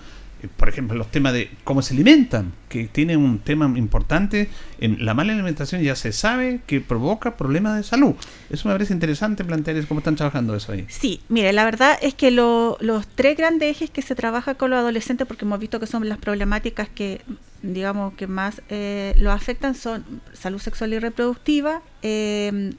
Eh, 0.41 0.47
por 0.55 0.69
ejemplo, 0.69 0.97
los 0.97 1.09
temas 1.11 1.33
de 1.33 1.49
cómo 1.63 1.81
se 1.81 1.93
alimentan, 1.93 2.53
que 2.69 2.85
tiene 2.85 3.17
un 3.17 3.39
tema 3.39 3.65
importante. 3.77 4.49
En 4.79 5.05
la 5.05 5.13
mala 5.13 5.33
alimentación 5.33 5.81
ya 5.81 5.95
se 5.95 6.11
sabe 6.11 6.61
que 6.67 6.81
provoca 6.81 7.37
problemas 7.37 7.77
de 7.77 7.83
salud. 7.83 8.15
Eso 8.49 8.67
me 8.67 8.73
parece 8.73 8.93
interesante 8.93 9.43
plantear 9.43 9.85
cómo 9.87 9.99
están 9.99 10.15
trabajando 10.15 10.55
eso 10.55 10.71
ahí. 10.71 10.85
Sí, 10.89 11.21
mire, 11.29 11.53
la 11.53 11.65
verdad 11.65 11.97
es 12.01 12.13
que 12.13 12.31
los 12.31 12.77
tres 13.15 13.37
grandes 13.37 13.71
ejes 13.71 13.89
que 13.89 14.01
se 14.01 14.15
trabaja 14.15 14.55
con 14.55 14.69
los 14.69 14.79
adolescentes, 14.79 15.27
porque 15.27 15.45
hemos 15.45 15.59
visto 15.59 15.79
que 15.79 15.87
son 15.87 16.07
las 16.07 16.17
problemáticas 16.17 16.89
que 16.89 17.21
digamos, 17.61 18.13
que 18.15 18.27
más 18.27 18.61
eh, 18.69 19.13
lo 19.17 19.31
afectan 19.31 19.75
son 19.75 20.03
salud 20.33 20.59
sexual 20.59 20.93
y 20.93 20.99
reproductiva, 20.99 21.81
eh, 22.01 22.73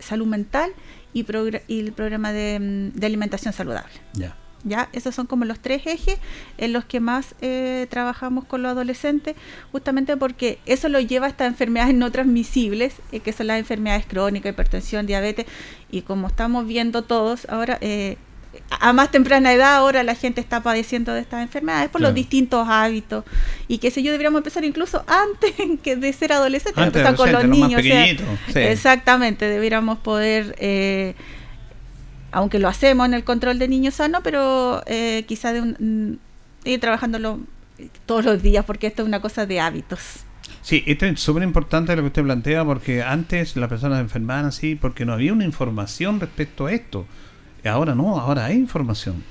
salud 0.00 0.26
mental 0.26 0.70
y, 1.12 1.20
el 1.20 1.92
programa 1.92 2.32
de, 2.32 2.92
alimentación 3.02 3.52
saludable. 3.52 3.92
Ya. 4.12 4.36
¿Ya? 4.64 4.88
Esos 4.92 5.14
son 5.14 5.26
como 5.26 5.44
los 5.44 5.60
tres 5.60 5.82
ejes 5.86 6.18
en 6.58 6.72
los 6.72 6.84
que 6.84 6.98
más 6.98 7.36
eh, 7.40 7.86
trabajamos 7.90 8.44
con 8.44 8.62
los 8.62 8.72
adolescentes, 8.72 9.36
justamente 9.70 10.16
porque 10.16 10.58
eso 10.66 10.88
lo 10.88 10.98
lleva 10.98 11.26
a 11.26 11.28
estas 11.28 11.46
enfermedades 11.46 11.94
no 11.94 12.10
transmisibles, 12.10 12.94
que 13.22 13.32
son 13.32 13.46
las 13.46 13.58
enfermedades 13.60 14.04
crónicas, 14.06 14.52
hipertensión, 14.52 15.06
diabetes, 15.06 15.46
y 15.90 16.02
como 16.02 16.26
estamos 16.26 16.66
viendo 16.66 17.02
todos 17.02 17.46
ahora, 17.48 17.78
a 18.70 18.92
más 18.92 19.10
temprana 19.10 19.52
edad 19.52 19.76
ahora 19.76 20.02
la 20.02 20.14
gente 20.14 20.40
está 20.40 20.62
padeciendo 20.62 21.12
de 21.12 21.20
estas 21.20 21.42
enfermedades 21.42 21.90
por 21.90 22.00
los 22.00 22.14
distintos 22.14 22.66
hábitos 22.68 23.24
y 23.66 23.78
que 23.78 23.90
sé 23.90 24.02
yo 24.02 24.10
deberíamos 24.10 24.38
empezar 24.38 24.64
incluso 24.64 25.04
antes 25.06 25.54
que 25.82 25.96
de 25.96 26.12
ser 26.12 26.32
adolescentes, 26.32 26.82
empezar 26.82 27.14
con 27.14 27.32
los 27.32 27.44
niños. 27.44 27.82
Exactamente, 28.54 29.46
deberíamos 29.46 29.98
poder, 29.98 30.54
eh, 30.58 31.14
aunque 32.32 32.58
lo 32.58 32.68
hacemos 32.68 33.06
en 33.06 33.14
el 33.14 33.24
control 33.24 33.58
de 33.58 33.68
niños 33.68 33.94
sanos, 33.94 34.20
pero 34.22 34.82
eh, 34.86 35.24
quizá 35.26 35.52
de 35.52 35.60
un, 35.60 36.20
ir 36.64 36.80
trabajándolo 36.80 37.40
todos 38.06 38.24
los 38.24 38.42
días 38.42 38.64
porque 38.64 38.86
esto 38.88 39.02
es 39.02 39.08
una 39.08 39.20
cosa 39.20 39.46
de 39.46 39.60
hábitos. 39.60 40.24
Sí, 40.62 40.82
esto 40.86 41.06
es 41.06 41.20
súper 41.20 41.42
importante 41.42 41.94
lo 41.94 42.02
que 42.02 42.08
usted 42.08 42.22
plantea 42.22 42.64
porque 42.64 43.02
antes 43.02 43.56
las 43.56 43.68
personas 43.68 44.00
enfermaban 44.00 44.46
así 44.46 44.74
porque 44.74 45.04
no 45.04 45.12
había 45.12 45.32
una 45.32 45.44
información 45.44 46.20
respecto 46.20 46.66
a 46.66 46.72
esto. 46.72 47.06
Ahora 47.64 47.94
no, 47.94 48.18
ahora 48.18 48.46
hay 48.46 48.56
información. 48.56 49.22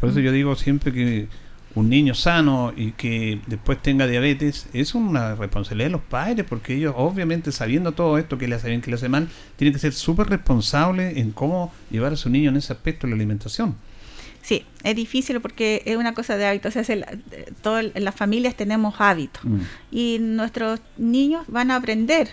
Por 0.00 0.10
eso 0.10 0.18
mm. 0.18 0.22
yo 0.22 0.32
digo 0.32 0.56
siempre 0.56 0.92
que 0.92 1.28
un 1.74 1.88
niño 1.88 2.14
sano 2.14 2.72
y 2.76 2.92
que 2.92 3.40
después 3.46 3.80
tenga 3.80 4.06
diabetes 4.06 4.66
es 4.72 4.94
una 4.94 5.34
responsabilidad 5.34 5.86
de 5.86 5.92
los 5.92 6.02
padres 6.02 6.44
porque 6.48 6.74
ellos 6.74 6.94
obviamente 6.96 7.50
sabiendo 7.52 7.92
todo 7.92 8.18
esto 8.18 8.38
que 8.38 8.48
le 8.48 8.56
hace 8.56 8.68
bien, 8.68 8.80
que 8.80 8.90
le 8.90 8.96
hace 8.96 9.08
mal, 9.08 9.28
tienen 9.56 9.72
que 9.72 9.78
ser 9.78 9.92
súper 9.92 10.28
responsables 10.28 11.16
en 11.16 11.32
cómo 11.32 11.72
llevar 11.90 12.12
a 12.12 12.16
su 12.16 12.28
niño 12.28 12.50
en 12.50 12.56
ese 12.56 12.72
aspecto 12.72 13.06
de 13.06 13.12
la 13.12 13.16
alimentación. 13.16 13.74
Sí, 14.42 14.64
es 14.82 14.96
difícil 14.96 15.40
porque 15.40 15.82
es 15.86 15.96
una 15.96 16.14
cosa 16.14 16.36
de 16.36 16.46
hábitos. 16.46 16.74
O 16.74 16.84
sea, 16.84 17.06
todas 17.62 17.86
las 17.94 18.14
familias 18.14 18.56
tenemos 18.56 18.96
hábitos 18.98 19.44
mm. 19.44 19.60
y 19.92 20.18
nuestros 20.20 20.80
niños 20.98 21.44
van 21.46 21.70
a 21.70 21.76
aprender 21.76 22.28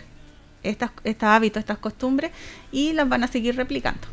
estas, 0.64 0.92
estos 1.04 1.30
hábitos, 1.30 1.60
estas 1.60 1.78
costumbres 1.78 2.32
y 2.72 2.94
las 2.94 3.08
van 3.08 3.24
a 3.24 3.28
seguir 3.28 3.56
replicando. 3.56 4.08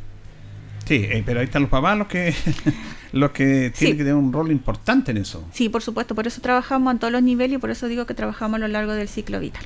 Sí, 0.87 1.05
eh, 1.05 1.23
pero 1.27 1.41
ahí 1.41 1.47
están 1.47 1.63
los 1.63 1.71
papás 1.71 1.99
los 1.99 2.07
que 2.07 2.33
los 3.13 3.33
que 3.33 3.73
tienen 3.77 3.97
que 3.97 4.05
tener 4.05 4.15
un 4.15 4.33
rol 4.33 4.53
importante 4.53 5.11
en 5.11 5.19
eso. 5.19 5.45
Sí, 5.53 5.69
por 5.69 5.83
supuesto, 5.83 6.15
por 6.15 6.27
eso 6.27 6.41
trabajamos 6.41 6.93
en 6.93 7.01
todos 7.01 7.13
los 7.13 7.23
niveles 7.23 7.57
y 7.57 7.59
por 7.59 7.71
eso 7.71 7.89
digo 7.89 8.07
que 8.07 8.15
trabajamos 8.15 8.57
a 8.57 8.59
lo 8.61 8.69
largo 8.69 8.93
del 8.93 9.09
ciclo 9.09 9.41
vital. 9.41 9.65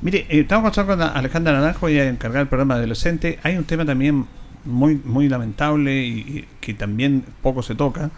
Mire, 0.00 0.26
eh, 0.30 0.40
estamos 0.40 0.62
conversando 0.62 1.06
con 1.06 1.16
Alejandra 1.16 1.52
Naranjo 1.52 1.90
y 1.90 1.98
a 1.98 2.08
encargar 2.08 2.42
el 2.42 2.48
programa 2.48 2.74
de 2.74 2.80
adolescente. 2.80 3.38
Hay 3.42 3.56
un 3.56 3.64
tema 3.64 3.84
también 3.84 4.26
muy 4.64 4.94
muy 5.04 5.28
lamentable 5.28 6.04
y, 6.04 6.48
que 6.60 6.72
también 6.72 7.24
poco 7.42 7.62
se 7.62 7.74
toca, 7.74 8.10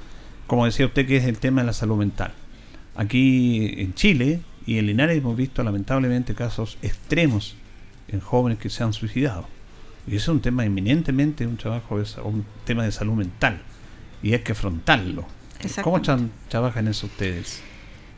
como 0.46 0.64
decía 0.64 0.86
usted, 0.86 1.06
que 1.06 1.16
es 1.16 1.24
el 1.24 1.38
tema 1.38 1.62
de 1.62 1.66
la 1.66 1.72
salud 1.72 1.96
mental. 1.96 2.32
Aquí 2.94 3.74
en 3.78 3.94
Chile 3.94 4.40
y 4.64 4.78
en 4.78 4.86
Linares 4.86 5.18
hemos 5.18 5.36
visto 5.36 5.64
lamentablemente 5.64 6.34
casos 6.34 6.78
extremos 6.82 7.56
en 8.06 8.20
jóvenes 8.20 8.58
que 8.58 8.70
se 8.70 8.84
han 8.84 8.92
suicidado 8.92 9.57
y 10.10 10.16
eso 10.16 10.32
es 10.32 10.36
un 10.36 10.40
tema 10.40 10.64
eminentemente, 10.64 11.46
un 11.46 11.56
trabajo, 11.56 12.02
un 12.24 12.44
tema 12.64 12.84
de 12.84 12.92
salud 12.92 13.14
mental. 13.14 13.60
Y 14.22 14.32
hay 14.32 14.40
que 14.40 14.52
afrontarlo. 14.52 15.26
¿Cómo 15.82 16.00
trabajan 16.48 16.88
eso 16.88 17.06
ustedes? 17.06 17.62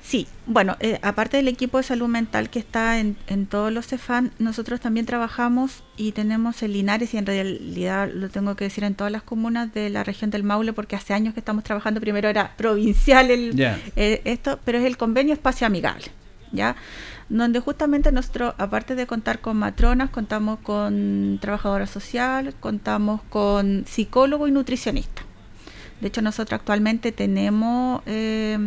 Sí, 0.02 0.26
bueno, 0.46 0.76
eh, 0.80 0.98
aparte 1.02 1.36
del 1.36 1.48
equipo 1.48 1.76
de 1.76 1.84
salud 1.84 2.08
mental 2.08 2.48
que 2.48 2.58
está 2.58 2.98
en, 2.98 3.16
todos 3.46 3.70
los 3.70 3.86
CEFAN, 3.86 4.32
nosotros 4.38 4.80
también 4.80 5.04
trabajamos 5.04 5.84
y 5.96 6.12
tenemos 6.12 6.62
el 6.62 6.72
Linares, 6.72 7.12
y 7.12 7.18
en 7.18 7.26
realidad 7.26 8.10
lo 8.12 8.28
tengo 8.30 8.56
que 8.56 8.64
decir 8.64 8.82
en 8.84 8.94
todas 8.94 9.12
las 9.12 9.22
comunas 9.22 9.72
de 9.74 9.90
la 9.90 10.02
región 10.02 10.30
del 10.30 10.42
Maule, 10.42 10.72
porque 10.72 10.96
hace 10.96 11.12
años 11.12 11.34
que 11.34 11.40
estamos 11.40 11.64
trabajando, 11.64 12.00
primero 12.00 12.28
era 12.28 12.56
provincial 12.56 13.30
el, 13.30 13.60
eh, 13.94 14.22
esto, 14.24 14.58
pero 14.64 14.78
es 14.78 14.84
el 14.84 14.96
convenio 14.96 15.34
espacio 15.34 15.66
amigable. 15.66 16.06
¿ya? 16.52 16.76
Donde 17.30 17.60
justamente 17.60 18.10
nosotros, 18.10 18.54
aparte 18.58 18.96
de 18.96 19.06
contar 19.06 19.40
con 19.40 19.56
matronas, 19.56 20.10
contamos 20.10 20.58
con 20.58 21.38
trabajadora 21.40 21.86
social, 21.86 22.54
contamos 22.58 23.22
con 23.30 23.84
psicólogo 23.86 24.48
y 24.48 24.50
nutricionista. 24.50 25.22
De 26.00 26.08
hecho, 26.08 26.22
nosotros 26.22 26.58
actualmente 26.58 27.12
tenemos 27.12 28.02
eh, 28.06 28.58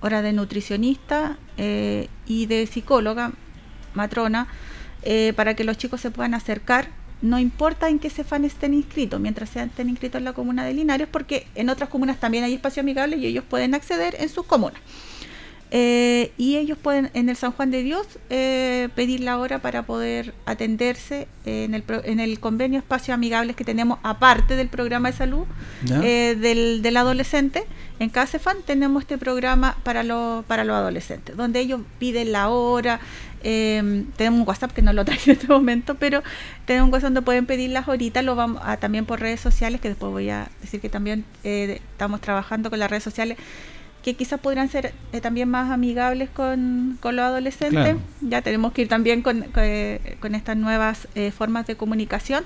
hora 0.00 0.22
de 0.22 0.32
nutricionista 0.32 1.38
eh, 1.56 2.08
y 2.24 2.46
de 2.46 2.66
psicóloga, 2.68 3.32
matrona, 3.94 4.46
eh, 5.02 5.32
para 5.34 5.54
que 5.54 5.64
los 5.64 5.76
chicos 5.76 6.00
se 6.00 6.12
puedan 6.12 6.34
acercar. 6.34 6.90
No 7.20 7.40
importa 7.40 7.88
en 7.88 7.98
qué 7.98 8.10
CEFAN 8.10 8.44
estén 8.44 8.74
inscritos, 8.74 9.18
mientras 9.18 9.50
sean 9.50 9.70
estén 9.70 9.88
inscritos 9.88 10.18
en 10.18 10.24
la 10.24 10.34
comuna 10.34 10.64
de 10.64 10.74
Linares, 10.74 11.08
porque 11.10 11.48
en 11.56 11.68
otras 11.68 11.88
comunas 11.88 12.20
también 12.20 12.44
hay 12.44 12.54
espacio 12.54 12.80
amigable 12.80 13.16
y 13.16 13.26
ellos 13.26 13.44
pueden 13.48 13.74
acceder 13.74 14.14
en 14.20 14.28
sus 14.28 14.44
comunas. 14.44 14.80
Eh, 15.70 16.30
y 16.36 16.56
ellos 16.56 16.78
pueden 16.78 17.10
en 17.14 17.28
el 17.28 17.36
San 17.36 17.50
Juan 17.50 17.70
de 17.72 17.82
Dios 17.82 18.06
eh, 18.30 18.90
pedir 18.94 19.20
la 19.20 19.38
hora 19.38 19.58
para 19.58 19.82
poder 19.82 20.32
atenderse 20.46 21.26
en, 21.46 21.74
el, 21.74 21.82
en 22.04 22.20
el 22.20 22.38
convenio 22.38 22.78
Espacio 22.78 23.12
Amigables 23.12 23.56
que 23.56 23.64
tenemos 23.64 23.98
aparte 24.04 24.54
del 24.54 24.68
programa 24.68 25.10
de 25.10 25.16
salud 25.16 25.44
eh, 25.90 26.36
del, 26.38 26.80
del, 26.82 26.96
adolescente. 26.96 27.64
En 27.98 28.08
CASEFAN 28.08 28.58
tenemos 28.64 29.02
este 29.02 29.18
programa 29.18 29.76
para, 29.82 30.04
lo, 30.04 30.44
para 30.46 30.64
los 30.64 30.76
adolescentes, 30.76 31.36
donde 31.36 31.60
ellos 31.60 31.80
piden 31.98 32.30
la 32.30 32.50
hora. 32.50 33.00
tenemos 33.42 34.40
un 34.40 34.46
WhatsApp 34.46 34.72
que 34.72 34.82
no 34.82 34.92
lo 34.92 35.04
traigo 35.04 35.24
en 35.26 35.32
este 35.32 35.48
momento, 35.48 35.96
pero 35.96 36.22
tenemos 36.66 36.86
un 36.86 36.92
WhatsApp 36.92 37.08
donde 37.08 37.22
pueden 37.22 37.46
pedir 37.46 37.70
las 37.70 37.88
horitas, 37.88 38.24
lo 38.24 38.36
vamos 38.36 38.62
a, 38.64 38.76
también 38.76 39.06
por 39.06 39.18
redes 39.18 39.40
sociales, 39.40 39.80
que 39.80 39.88
después 39.88 40.12
voy 40.12 40.30
a 40.30 40.48
decir 40.60 40.80
que 40.80 40.88
también 40.88 41.24
estamos 41.42 42.20
trabajando 42.20 42.70
con 42.70 42.78
las 42.78 42.90
redes 42.90 43.02
sociales 43.02 43.38
que 44.04 44.12
quizás 44.12 44.38
podrían 44.38 44.68
ser 44.68 44.92
eh, 45.14 45.20
también 45.22 45.48
más 45.48 45.70
amigables 45.70 46.28
con, 46.28 46.98
los 47.02 47.20
adolescentes. 47.20 47.96
Ya 48.20 48.42
tenemos 48.42 48.74
que 48.74 48.82
ir 48.82 48.88
también 48.88 49.22
con, 49.22 49.46
eh, 49.56 50.18
estas 50.22 50.58
nuevas 50.58 51.08
eh, 51.14 51.30
formas 51.30 51.66
de 51.66 51.76
comunicación 51.76 52.44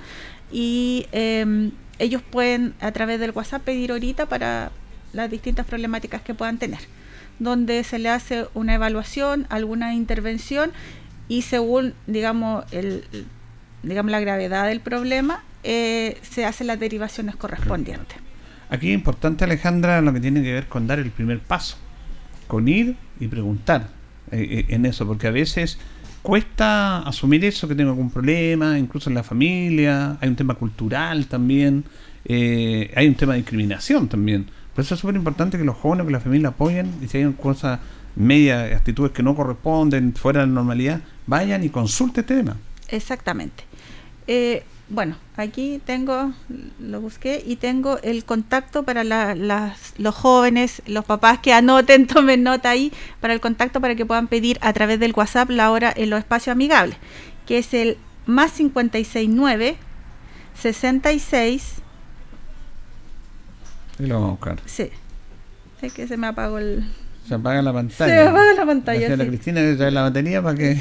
y 0.53 1.07
em, 1.11 1.73
ellos 1.99 2.23
pueden 2.23 2.75
a 2.81 2.93
través 2.93 3.19
del 3.19 3.33
WhatsApp 3.33 3.63
pedir 3.63 3.91
ahorita 3.91 4.27
para 4.27 4.71
las 5.13 5.29
distintas 5.33 5.67
problemáticas 5.67 6.23
que 6.23 6.33
puedan 6.33 6.59
tener, 6.59 6.79
donde 7.41 7.83
se 7.83 7.99
le 7.99 8.09
hace 8.09 8.47
una 8.55 8.75
evaluación, 8.75 9.49
alguna 9.51 9.95
intervención 9.95 10.71
y 11.27 11.43
según, 11.43 11.95
digamos, 12.07 12.73
el, 12.73 13.03
digamos 13.83 14.13
la 14.13 14.21
gravedad 14.21 14.69
del 14.69 14.79
problema, 14.79 15.43
se 15.65 16.45
hacen 16.47 16.69
las 16.69 16.79
derivaciones 16.79 17.35
correspondientes. 17.35 18.28
Aquí 18.71 18.89
es 18.89 18.95
importante, 18.95 19.45
Alejandra, 19.45 20.01
lo 20.03 20.13
que 20.13 20.21
tiene 20.21 20.43
que 20.43 20.53
ver 20.53 20.67
con 20.67 20.87
dar 20.87 20.99
el 20.99 21.11
primer 21.11 21.41
paso, 21.41 21.77
con 22.47 22.69
ir 22.69 22.97
y 23.19 23.29
preguntar 23.29 23.89
eh, 24.31 24.65
eh, 24.69 24.75
en 24.75 24.85
eso, 24.85 25.07
porque 25.07 25.27
a 25.27 25.31
veces 25.31 25.79
cuesta 26.23 26.99
asumir 26.99 27.45
eso, 27.45 27.67
que 27.67 27.75
tengo 27.75 27.91
algún 27.91 28.11
problema, 28.11 28.79
incluso 28.79 29.09
en 29.09 29.15
la 29.15 29.23
familia, 29.23 30.19
hay 30.21 30.29
un 30.29 30.37
tema 30.37 30.55
cultural 30.55 31.27
también, 31.27 31.85
eh, 32.27 32.93
hay 32.95 33.09
un 33.09 33.15
tema 33.15 33.33
de 33.33 33.39
discriminación 33.39 34.09
también. 34.09 34.47
Por 34.75 34.85
eso 34.85 34.95
es 34.95 35.01
súper 35.01 35.17
importante 35.17 35.57
que 35.57 35.65
los 35.65 35.77
jóvenes, 35.77 36.07
que 36.07 36.13
la 36.13 36.21
familia 36.21 36.49
apoyen 36.49 36.93
y 37.03 37.09
si 37.09 37.19
hay 37.19 37.33
cosas, 37.33 37.81
media 38.17 38.65
actitudes 38.77 39.13
que 39.13 39.23
no 39.23 39.35
corresponden, 39.35 40.15
fuera 40.15 40.41
de 40.41 40.47
la 40.47 40.53
normalidad, 40.53 41.01
vayan 41.27 41.65
y 41.65 41.71
consulten 41.71 42.21
este 42.21 42.35
tema. 42.35 42.57
Exactamente. 42.89 43.65
Bueno, 44.89 45.17
aquí 45.37 45.81
tengo, 45.85 46.33
lo 46.79 47.01
busqué 47.01 47.43
y 47.47 47.57
tengo 47.57 47.99
el 48.03 48.25
contacto 48.25 48.85
para 48.85 49.05
los 49.05 50.15
jóvenes, 50.15 50.83
los 50.87 51.05
papás 51.05 51.39
que 51.41 51.53
anoten, 51.53 52.07
tomen 52.09 52.43
nota 52.43 52.71
ahí 52.71 52.93
para 53.21 53.35
el 53.35 53.41
contacto 53.41 53.81
para 53.81 53.95
que 53.95 54.07
puedan 54.07 54.29
pedir 54.29 54.59
a 54.61 54.73
través 54.73 54.99
del 54.99 55.13
WhatsApp 55.15 55.51
la 55.51 55.71
hora 55.71 55.93
en 55.95 56.11
los 56.11 56.19
espacios 56.19 56.53
amigables, 56.53 56.97
que 57.47 57.59
es 57.59 57.75
el 57.75 57.99
más 58.27 58.53
569 58.53 59.79
66. 60.59 61.77
Y 63.99 64.07
lo 64.07 64.15
vamos 64.15 64.29
a 64.29 64.31
buscar. 64.33 64.61
Sí. 64.67 64.91
Es 65.81 65.93
que 65.93 66.09
se 66.09 66.17
me 66.17 66.27
apagó 66.27 66.59
el. 66.59 66.85
Se 67.29 67.35
apaga 67.35 67.61
la 67.61 67.75
pantalla. 67.75 68.15
Se 68.15 68.21
apaga 68.23 68.55
la 68.55 68.65
pantalla. 68.65 69.17
La 69.17 69.27
Cristina 69.27 69.61
debe 69.61 69.77
traer 69.77 69.93
la 69.93 70.03
batería 70.03 70.43
para 70.43 70.57
que. 70.57 70.71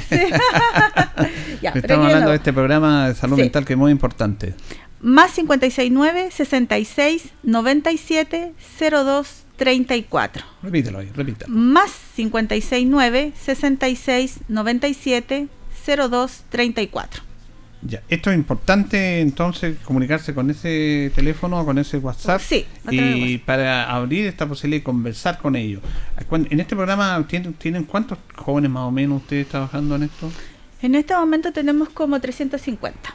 Estamos 1.74 2.06
hablando 2.06 2.30
de 2.30 2.36
este 2.36 2.54
programa 2.54 3.08
de 3.08 3.14
salud 3.14 3.36
mental 3.36 3.66
que 3.66 3.74
es 3.74 3.78
muy 3.78 3.92
importante. 3.92 4.54
Más 5.02 5.32
569 5.32 6.30
66 6.30 7.32
97 7.42 8.54
02 8.90 9.44
34. 9.56 10.44
Repítelo 10.62 11.00
ahí, 11.00 11.10
repítelo. 11.14 11.54
Más 11.54 11.90
569 12.16 13.32
66 13.36 14.40
97 14.48 15.48
02 15.86 16.44
34. 16.48 17.27
Ya, 17.80 18.02
esto 18.08 18.30
es 18.30 18.36
importante 18.36 19.20
entonces 19.20 19.78
comunicarse 19.84 20.34
con 20.34 20.50
ese 20.50 21.12
teléfono, 21.14 21.64
con 21.64 21.78
ese 21.78 21.98
WhatsApp. 21.98 22.40
Sí, 22.40 22.66
y 22.90 23.38
para 23.38 23.88
abrir 23.88 24.26
esta 24.26 24.46
posibilidad 24.46 24.80
de 24.80 24.84
conversar 24.84 25.38
con 25.38 25.54
ellos. 25.54 25.80
En 26.30 26.58
este 26.58 26.74
programa, 26.74 27.24
¿tienen, 27.28 27.54
¿tienen 27.54 27.84
cuántos 27.84 28.18
jóvenes 28.36 28.70
más 28.70 28.82
o 28.82 28.90
menos 28.90 29.22
ustedes 29.22 29.48
trabajando 29.48 29.94
en 29.94 30.04
esto? 30.04 30.30
En 30.82 30.96
este 30.96 31.14
momento 31.14 31.52
tenemos 31.52 31.88
como 31.90 32.20
350. 32.20 33.14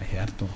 Es 0.00 0.18
harto. 0.18 0.48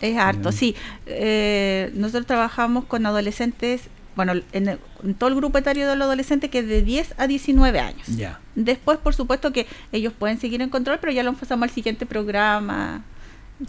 Es 0.00 0.16
harto, 0.16 0.52
sí. 0.52 0.76
Eh, 1.06 1.90
nosotros 1.94 2.26
trabajamos 2.26 2.84
con 2.84 3.04
adolescentes 3.06 3.88
bueno, 4.16 4.32
en, 4.52 4.78
todo 5.18 5.28
el 5.28 5.34
grupo 5.36 5.58
etario 5.58 5.88
de 5.88 5.96
los 5.96 6.06
adolescentes 6.06 6.50
que 6.50 6.60
es 6.60 6.68
de 6.68 6.82
10 6.82 7.14
a 7.18 7.26
19 7.26 7.80
años. 7.80 8.06
Ya. 8.16 8.40
Después, 8.54 8.98
por 8.98 9.14
supuesto 9.14 9.52
que 9.52 9.66
ellos 9.92 10.12
pueden 10.12 10.38
seguir 10.38 10.62
en 10.62 10.70
control, 10.70 10.98
pero 11.00 11.12
ya 11.12 11.22
lo 11.22 11.32
pasamos 11.34 11.64
al 11.64 11.70
siguiente 11.70 12.06
programa 12.06 13.04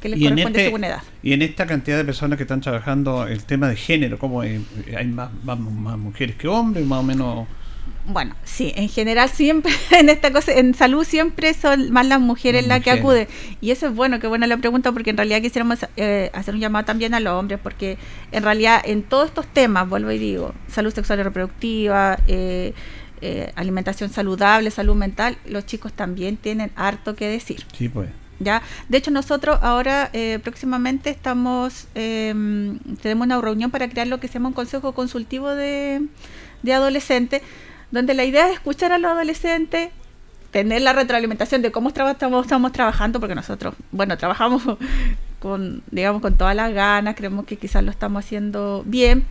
que 0.01 0.09
les 0.09 0.19
corresponde 0.19 0.59
este 0.59 0.65
según 0.65 0.83
edad. 0.83 1.01
Y 1.21 1.33
en 1.33 1.41
esta 1.41 1.65
cantidad 1.65 1.97
de 1.97 2.05
personas 2.05 2.37
que 2.37 2.43
están 2.43 2.61
trabajando 2.61 3.27
el 3.27 3.43
tema 3.43 3.67
de 3.67 3.75
género, 3.75 4.17
¿cómo 4.17 4.41
hay 4.41 4.59
más, 5.07 5.29
más, 5.43 5.59
más 5.59 5.97
mujeres 5.97 6.35
que 6.35 6.47
hombres, 6.47 6.85
más 6.85 6.99
o 6.99 7.03
menos? 7.03 7.47
Bueno, 8.07 8.35
sí, 8.43 8.71
en 8.75 8.87
general 8.87 9.29
siempre, 9.29 9.73
en 9.91 10.09
esta 10.09 10.31
cosa, 10.31 10.53
en 10.53 10.73
salud 10.75 11.03
siempre 11.03 11.53
son 11.53 11.91
más 11.91 12.05
las 12.05 12.19
mujeres 12.19 12.67
las 12.67 12.83
que 12.83 12.91
acuden. 12.91 13.27
Y 13.61 13.71
eso 13.71 13.87
es 13.87 13.95
bueno, 13.95 14.19
que 14.19 14.27
buena 14.27 14.47
la 14.47 14.57
pregunta, 14.57 14.91
porque 14.91 15.09
en 15.09 15.17
realidad 15.17 15.41
quisiéramos 15.41 15.79
eh, 15.97 16.29
hacer 16.33 16.53
un 16.53 16.61
llamado 16.61 16.85
también 16.85 17.13
a 17.13 17.19
los 17.19 17.33
hombres, 17.33 17.59
porque 17.61 17.97
en 18.31 18.43
realidad 18.43 18.81
en 18.85 19.03
todos 19.03 19.27
estos 19.27 19.47
temas, 19.47 19.89
vuelvo 19.89 20.11
y 20.11 20.19
digo, 20.19 20.53
salud 20.67 20.93
sexual 20.93 21.19
y 21.19 21.23
reproductiva, 21.23 22.19
eh, 22.27 22.73
eh, 23.21 23.51
alimentación 23.55 24.11
saludable, 24.11 24.69
salud 24.69 24.95
mental, 24.95 25.37
los 25.45 25.65
chicos 25.65 25.93
también 25.93 26.37
tienen 26.37 26.71
harto 26.75 27.15
que 27.15 27.27
decir. 27.27 27.65
Sí, 27.75 27.89
pues. 27.89 28.09
¿Ya? 28.37 28.61
De 28.89 28.97
hecho, 28.97 29.11
nosotros 29.11 29.59
ahora 29.61 30.11
próximamente 30.43 31.09
estamos, 31.09 31.87
em, 31.95 32.79
tenemos 33.01 33.25
una 33.25 33.39
reunión 33.39 33.71
para 33.71 33.87
crear 33.87 34.07
lo 34.07 34.19
que 34.19 34.27
se 34.27 34.33
llama 34.33 34.49
un 34.49 34.53
consejo 34.53 34.91
consultivo 34.91 35.55
de, 35.55 36.01
de 36.61 36.73
adolescentes, 36.73 37.41
donde 37.91 38.13
la 38.13 38.23
idea 38.23 38.47
es 38.47 38.53
escuchar 38.53 38.91
a 38.91 38.97
los 38.97 39.11
adolescentes, 39.11 39.89
tener 40.51 40.81
la 40.81 40.93
retroalimentación 40.93 41.61
de 41.61 41.71
cómo 41.71 41.89
estamos, 41.89 42.45
estamos 42.45 42.71
trabajando, 42.71 43.19
porque 43.19 43.35
nosotros, 43.35 43.75
bueno, 43.91 44.17
trabajamos 44.17 44.63
con, 45.39 45.83
digamos, 45.91 46.21
con 46.21 46.37
todas 46.37 46.55
las 46.55 46.73
ganas, 46.73 47.15
creemos 47.15 47.45
que 47.45 47.57
quizás 47.57 47.83
lo 47.83 47.91
estamos 47.91 48.23
haciendo 48.23 48.83
bien, 48.85 49.25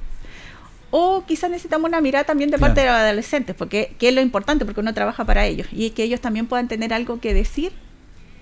o 0.90 1.24
quizás 1.26 1.50
necesitamos 1.50 1.88
una 1.88 2.00
mirada 2.00 2.24
también 2.24 2.50
de 2.50 2.58
parte 2.58 2.80
de 2.82 2.86
los 2.86 2.94
adolescentes, 2.94 3.56
porque 3.56 3.96
que 3.98 4.08
es 4.08 4.14
lo 4.14 4.20
importante, 4.20 4.64
porque 4.64 4.80
uno 4.80 4.94
trabaja 4.94 5.24
para 5.24 5.46
ellos, 5.46 5.66
y 5.72 5.90
que 5.90 6.04
ellos 6.04 6.20
también 6.20 6.46
puedan 6.46 6.68
tener 6.68 6.92
algo 6.94 7.18
que 7.20 7.34
decir 7.34 7.72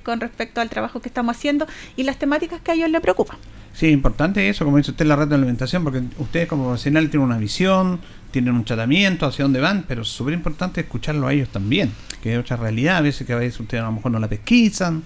con 0.02 0.20
respecto 0.20 0.60
al 0.60 0.68
trabajo 0.68 1.00
que 1.00 1.08
estamos 1.08 1.36
haciendo 1.36 1.66
y 1.96 2.02
las 2.02 2.18
temáticas 2.18 2.60
que 2.60 2.72
a 2.72 2.74
ellos 2.74 2.90
les 2.90 3.00
preocupan. 3.00 3.38
Sí, 3.72 3.88
importante 3.88 4.48
eso, 4.48 4.64
como 4.64 4.76
dice 4.76 4.90
usted, 4.90 5.06
la 5.06 5.16
retroalimentación, 5.16 5.82
porque 5.82 6.02
ustedes 6.18 6.46
como 6.46 6.64
profesional 6.64 7.08
tienen 7.08 7.26
una 7.26 7.38
visión, 7.38 8.00
tienen 8.30 8.54
un 8.54 8.64
tratamiento, 8.64 9.26
hacia 9.26 9.44
dónde 9.44 9.60
van, 9.60 9.84
pero 9.88 10.04
súper 10.04 10.34
importante 10.34 10.82
escucharlo 10.82 11.26
a 11.26 11.32
ellos 11.32 11.48
también, 11.48 11.92
que 12.22 12.34
es 12.34 12.38
otra 12.38 12.56
realidad, 12.56 12.98
a 12.98 13.00
veces 13.00 13.26
que 13.26 13.32
a 13.32 13.36
veces 13.36 13.58
ustedes 13.60 13.82
a 13.82 13.86
lo 13.86 13.92
mejor 13.92 14.12
no 14.12 14.18
la 14.18 14.28
pesquisan. 14.28 15.02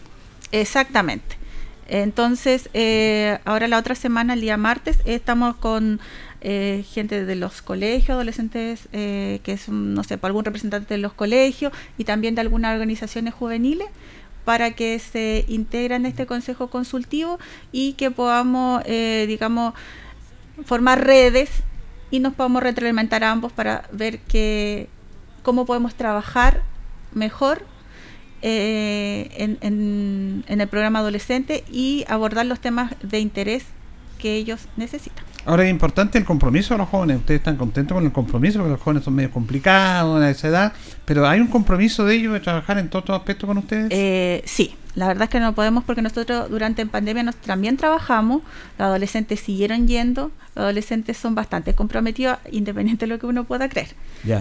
Exactamente. 0.52 1.36
Entonces, 1.88 2.68
eh, 2.74 3.38
ahora 3.44 3.68
la 3.68 3.78
otra 3.78 3.94
semana, 3.94 4.34
el 4.34 4.40
día 4.40 4.56
martes, 4.56 4.98
estamos 5.04 5.56
con 5.56 6.00
eh, 6.40 6.84
gente 6.92 7.24
de 7.24 7.36
los 7.36 7.62
colegios, 7.62 8.10
adolescentes, 8.10 8.88
eh, 8.92 9.40
que 9.44 9.52
es, 9.52 9.68
no 9.68 10.02
sé, 10.02 10.18
algún 10.20 10.44
representante 10.44 10.94
de 10.94 10.98
los 10.98 11.12
colegios 11.12 11.72
y 11.96 12.04
también 12.04 12.34
de 12.34 12.40
algunas 12.40 12.72
organizaciones 12.72 13.34
juveniles 13.34 13.86
para 14.46 14.70
que 14.70 14.98
se 14.98 15.44
integren 15.48 16.06
en 16.06 16.06
este 16.06 16.24
consejo 16.24 16.68
consultivo 16.70 17.38
y 17.72 17.92
que 17.92 18.10
podamos, 18.10 18.82
digamos, 18.84 19.74
formar 20.64 21.04
redes 21.04 21.50
y 22.10 22.20
nos 22.20 22.34
podemos 22.34 22.62
retroalimentar 22.62 23.24
a 23.24 23.30
ambos 23.30 23.52
para 23.52 23.88
ver 23.92 24.20
que, 24.20 24.88
cómo 25.42 25.66
podemos 25.66 25.94
trabajar 25.94 26.62
mejor 27.12 27.64
eh, 28.42 29.28
en, 29.60 30.44
el 30.46 30.68
programa 30.68 31.00
adolescente 31.00 31.64
y 31.70 32.04
abordar 32.08 32.46
los 32.46 32.60
temas 32.60 32.94
de 33.02 33.20
interés 33.20 33.64
que 34.18 34.36
ellos 34.36 34.68
necesitan. 34.76 35.24
Ahora 35.46 35.64
es 35.64 35.70
importante 35.70 36.18
el 36.18 36.24
compromiso 36.24 36.74
de 36.74 36.78
los 36.78 36.88
jóvenes. 36.88 37.18
Ustedes 37.18 37.38
están 37.38 37.56
contentos 37.56 37.94
con 37.94 38.04
el 38.04 38.12
compromiso, 38.12 38.58
porque 38.58 38.72
los 38.72 38.80
jóvenes 38.80 39.04
son 39.04 39.14
medio 39.14 39.30
complicados 39.30 40.20
a 40.20 40.28
esa 40.28 40.48
edad, 40.48 40.72
pero 41.04 41.26
¿hay 41.26 41.40
un 41.40 41.46
compromiso 41.46 42.04
de 42.04 42.16
ellos 42.16 42.32
de 42.32 42.40
trabajar 42.40 42.78
en 42.78 42.88
todos 42.90 43.04
estos 43.04 43.16
aspectos 43.16 43.46
con 43.46 43.58
ustedes? 43.58 43.86
Eh, 43.90 44.42
sí, 44.44 44.74
la 44.96 45.06
verdad 45.06 45.24
es 45.24 45.30
que 45.30 45.38
no 45.38 45.54
podemos 45.54 45.84
porque 45.84 46.02
nosotros 46.02 46.50
durante 46.50 46.84
la 46.84 46.90
pandemia 46.90 47.22
nos, 47.22 47.36
también 47.36 47.76
trabajamos, 47.76 48.42
los 48.76 48.86
adolescentes 48.86 49.38
siguieron 49.38 49.86
yendo, 49.86 50.32
los 50.56 50.64
adolescentes 50.64 51.16
son 51.16 51.36
bastante 51.36 51.74
comprometidos, 51.74 52.38
independiente 52.50 53.06
de 53.06 53.10
lo 53.10 53.20
que 53.20 53.26
uno 53.26 53.44
pueda 53.44 53.68
creer. 53.68 53.88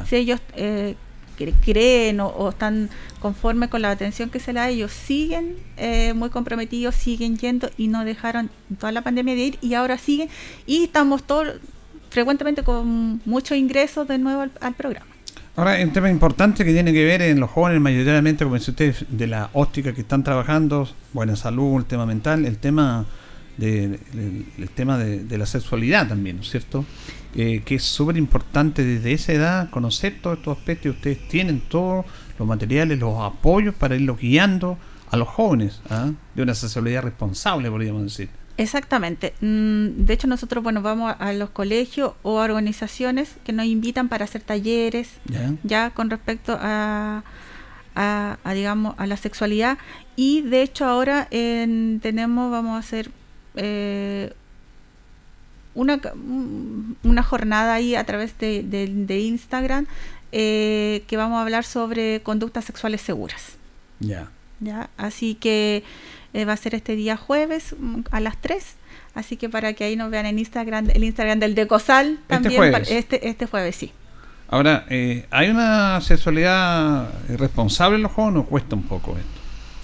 Si 0.07 0.15
ellos 0.15 0.39
eh, 0.55 0.95
creen 1.35 2.19
o, 2.19 2.49
están 2.49 2.89
conformes 3.19 3.69
con 3.69 3.81
la 3.81 3.91
atención 3.91 4.29
que 4.29 4.39
se 4.39 4.53
le 4.53 4.59
da, 4.59 4.69
ellos 4.69 4.91
siguen 4.91 5.55
eh, 5.77 6.13
muy 6.13 6.29
comprometidos, 6.29 6.95
siguen 6.95 7.37
yendo 7.37 7.69
y 7.77 7.87
no 7.87 8.05
dejaron 8.05 8.49
toda 8.79 8.91
la 8.91 9.01
pandemia 9.01 9.35
de 9.35 9.41
ir 9.41 9.57
y 9.61 9.73
ahora 9.73 9.97
siguen 9.97 10.29
y 10.65 10.83
estamos 10.83 11.23
todos 11.23 11.55
frecuentemente 12.09 12.63
con 12.63 13.21
muchos 13.25 13.57
ingresos 13.57 14.07
de 14.07 14.17
nuevo 14.17 14.45
al, 14.61 14.73
programa. 14.73 15.07
Ahora, 15.57 15.77
un 15.83 15.91
tema 15.91 16.09
importante 16.09 16.63
que 16.63 16.71
tiene 16.71 16.93
que 16.93 17.03
ver 17.03 17.21
en 17.21 17.39
los 17.39 17.49
jóvenes, 17.49 17.81
mayoritariamente, 17.81 18.43
como 18.43 18.55
dice 18.55 18.71
usted, 18.71 18.95
de 19.09 19.27
la 19.27 19.49
óptica 19.53 19.93
que 19.93 20.01
están 20.01 20.23
trabajando, 20.23 20.87
buena 21.13 21.35
salud, 21.35 21.77
el 21.79 21.85
tema 21.85 22.05
mental, 22.05 22.45
el 22.45 22.57
tema 22.57 23.05
de, 23.57 23.99
el, 24.57 24.69
tema 24.69 24.97
de, 24.97 25.37
la 25.37 25.45
sexualidad 25.45 26.07
también, 26.07 26.37
¿no 26.37 26.41
es 26.41 26.49
cierto? 26.49 26.85
Eh, 27.35 27.61
que 27.65 27.75
es 27.75 27.83
súper 27.83 28.17
importante 28.17 28.83
desde 28.83 29.11
esa 29.11 29.33
edad 29.33 29.69
conocer 29.69 30.19
todos 30.21 30.37
estos 30.37 30.57
aspectos 30.57 30.85
y 30.85 30.89
ustedes 30.89 31.27
tienen 31.27 31.61
todos 31.61 32.05
los 32.39 32.47
materiales, 32.47 32.99
los 32.99 33.21
apoyos 33.21 33.75
para 33.75 33.95
irlos 33.95 34.19
guiando 34.19 34.77
a 35.11 35.17
los 35.17 35.27
jóvenes 35.27 35.81
¿ah? 35.89 36.11
de 36.33 36.43
una 36.43 36.53
sexualidad 36.53 37.03
responsable, 37.03 37.69
podríamos 37.69 38.03
decir. 38.03 38.29
Exactamente. 38.57 39.33
Mm, 39.41 40.05
de 40.05 40.13
hecho, 40.13 40.27
nosotros, 40.27 40.63
bueno, 40.63 40.81
vamos 40.81 41.13
a 41.19 41.33
los 41.33 41.49
colegios 41.49 42.13
o 42.23 42.35
organizaciones 42.35 43.35
que 43.43 43.51
nos 43.51 43.65
invitan 43.65 44.07
para 44.07 44.25
hacer 44.25 44.41
talleres, 44.41 45.09
ya, 45.63 45.89
con 45.89 46.09
respecto 46.09 46.57
a, 46.59 47.23
a, 47.95 48.53
digamos, 48.53 48.95
a 48.97 49.07
la 49.07 49.17
sexualidad. 49.17 49.77
Y 50.15 50.41
de 50.41 50.61
hecho, 50.61 50.85
ahora 50.85 51.27
tenemos, 51.29 52.49
vamos 52.49 52.75
a 52.75 52.79
hacer 52.79 53.11
eh, 53.55 54.33
una, 55.73 55.99
una 57.03 57.23
jornada 57.23 57.73
ahí 57.73 57.95
a 57.95 58.03
través 58.05 58.37
de, 58.37 58.63
de, 58.63 59.19
Instagram 59.19 59.87
eh, 60.31 61.03
que 61.07 61.17
vamos 61.17 61.37
a 61.37 61.41
hablar 61.41 61.65
sobre 61.65 62.21
conductas 62.21 62.65
sexuales 62.65 63.01
seguras. 63.01 63.57
Ya. 63.99 64.29
Ya, 64.61 64.89
así 64.97 65.35
que 65.35 65.83
eh, 66.33 66.45
va 66.45 66.53
a 66.53 66.57
ser 66.57 66.75
este 66.75 66.95
día 66.95 67.17
jueves 67.17 67.75
mm, 67.77 68.01
a 68.11 68.19
las 68.21 68.37
3. 68.37 68.75
Así 69.13 69.37
que 69.37 69.49
para 69.49 69.73
que 69.73 69.83
ahí 69.83 69.95
nos 69.95 70.11
vean 70.11 70.25
en 70.25 70.39
Instagram, 70.39 70.89
el 70.89 71.03
Instagram 71.03 71.39
del 71.39 71.55
Decosal 71.55 72.13
este 72.13 72.23
también. 72.27 72.53
Este 72.53 72.71
jueves, 72.71 72.91
este, 72.91 73.27
este 73.29 73.45
jueves 73.45 73.75
sí. 73.75 73.91
Ahora, 74.47 74.85
eh, 74.89 75.25
¿hay 75.31 75.49
una 75.49 75.99
sexualidad 76.01 77.09
responsable 77.29 77.95
en 77.97 78.03
los 78.03 78.11
jóvenes 78.11 78.43
o 78.43 78.45
cuesta 78.45 78.75
un 78.75 78.83
poco 78.83 79.17
esto? 79.17 79.34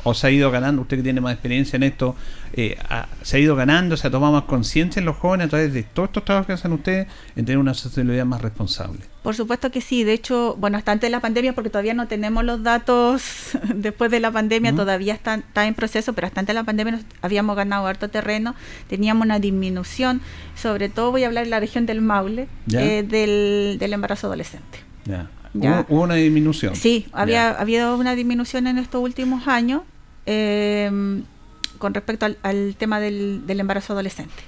O 0.04 0.14
se 0.14 0.28
ha 0.28 0.32
ido 0.32 0.52
ganando, 0.52 0.82
usted 0.82 0.98
que 0.98 1.04
tiene 1.04 1.22
más 1.22 1.34
experiencia 1.34 1.78
en 1.78 1.84
esto, 1.84 2.16
eh, 2.54 2.78
se 3.22 3.38
ha 3.38 3.40
ido 3.40 3.56
ganando, 3.56 3.96
se 3.98 4.08
ha 4.08 4.12
tomado 4.12 4.34
más 4.34 4.44
conciencia 4.44 5.00
en 5.00 5.06
los 5.06 5.18
jóvenes 5.18 5.48
a 5.48 5.50
través 5.50 5.74
de 5.74 5.84
todos 5.84 6.10
estos 6.10 6.26
trabajos 6.26 6.48
que 6.48 6.54
hacen 6.54 6.74
ustedes 6.74 7.08
en 7.36 7.46
tener 7.46 7.58
una 7.58 7.74
sexualidad 7.74 8.26
más 8.26 8.42
responsable? 8.42 9.00
Por 9.24 9.36
supuesto 9.36 9.70
que 9.70 9.82
sí, 9.82 10.04
de 10.04 10.14
hecho, 10.14 10.56
bueno, 10.60 10.78
hasta 10.78 10.92
antes 10.92 11.08
de 11.08 11.12
la 11.12 11.20
pandemia, 11.20 11.54
porque 11.54 11.70
todavía 11.70 11.94
no 11.94 12.08
tenemos 12.08 12.44
los 12.44 12.64
datos 12.64 13.52
después 13.76 14.10
de 14.12 14.20
la 14.20 14.32
pandemia, 14.32 14.74
todavía 14.74 15.14
está, 15.14 15.36
está, 15.36 15.68
en 15.68 15.76
proceso, 15.76 16.14
pero 16.14 16.28
hasta 16.28 16.40
antes 16.40 16.54
de 16.54 16.60
la 16.60 16.64
pandemia 16.64 17.00
habíamos 17.22 17.56
ganado 17.56 17.86
harto 17.86 18.10
terreno, 18.10 18.56
teníamos 18.88 19.26
una 19.26 19.40
disminución, 19.40 20.22
sobre 20.56 20.90
todo 20.90 21.12
voy 21.12 21.24
a 21.24 21.28
hablar 21.28 21.46
de 21.46 21.52
la 21.52 21.60
región 21.60 21.86
del 21.86 22.02
Maule, 22.02 22.48
eh, 22.74 23.06
del, 23.08 23.78
del 23.80 23.94
embarazo 23.94 24.28
adolescente. 24.28 24.80
Ya. 25.06 25.30
¿Hubo, 25.54 26.02
una 26.04 26.16
disminución? 26.16 26.76
Sí, 26.76 27.08
había 27.12 27.52
habido 27.52 27.98
una 27.98 28.16
disminución 28.16 28.68
en 28.68 28.78
estos 28.78 29.04
últimos 29.04 29.48
años 29.48 29.82
eh, 30.26 31.22
con 31.78 31.94
respecto 31.94 32.28
al, 32.44 32.76
tema 32.78 33.00
del, 33.00 33.44
embarazo 33.48 33.94
adolescente. 33.94 34.44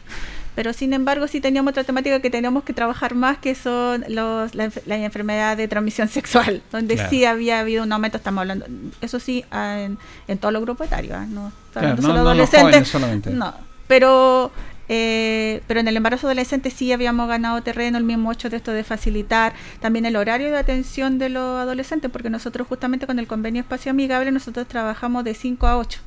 Pero 0.56 0.72
sin 0.72 0.94
embargo 0.94 1.28
sí 1.28 1.42
teníamos 1.42 1.72
otra 1.72 1.84
temática 1.84 2.20
que 2.20 2.30
teníamos 2.30 2.64
que 2.64 2.74
trabajar 2.74 3.16
más, 3.16 3.40
que 3.40 3.56
son 3.56 4.06
los, 4.08 4.54
la, 4.54 4.72
enfermedad 4.98 5.58
de 5.58 5.68
transmisión 5.68 6.08
sexual, 6.08 6.62
donde 6.72 7.10
sí 7.10 7.26
había 7.26 7.60
habido 7.60 7.84
un 7.84 7.92
aumento, 7.92 8.18
estamos 8.18 8.42
hablando, 8.42 8.68
eso 9.02 9.20
sí, 9.20 9.44
en, 9.52 9.98
en 10.28 10.38
todos 10.38 10.54
los 10.54 10.62
grupos 10.62 10.88
etarios, 10.88 11.18
¿eh? 11.18 11.28
no, 11.28 11.52
solo 12.00 12.20
adolescentes, 12.20 12.88
solamente. 12.88 13.32
no, 13.32 13.56
pero 13.88 14.52
eh, 14.90 15.62
pero 15.68 15.80
en 15.80 15.88
el 15.88 15.96
embarazo 15.96 16.28
adolescente 16.28 16.70
sí 16.70 16.92
habíamos 16.92 17.28
ganado 17.28 17.62
terreno, 17.62 17.98
el 17.98 18.04
mismo 18.04 18.32
hecho 18.32 18.50
de 18.50 18.58
esto 18.58 18.72
de 18.72 18.84
facilitar 18.84 19.54
también 19.80 20.06
el 20.06 20.16
horario 20.16 20.52
de 20.52 20.58
atención 20.58 21.20
de 21.20 21.30
los 21.30 21.60
adolescentes, 21.60 22.12
porque 22.12 22.30
nosotros 22.30 22.68
justamente 22.68 23.08
con 23.08 23.20
el 23.20 23.28
convenio 23.28 23.62
espacio 23.62 23.92
amigable 23.92 24.32
nosotros 24.32 24.68
trabajamos 24.68 25.24
de 25.24 25.34
5 25.34 25.68
a 25.68 25.78
8. 25.78 26.00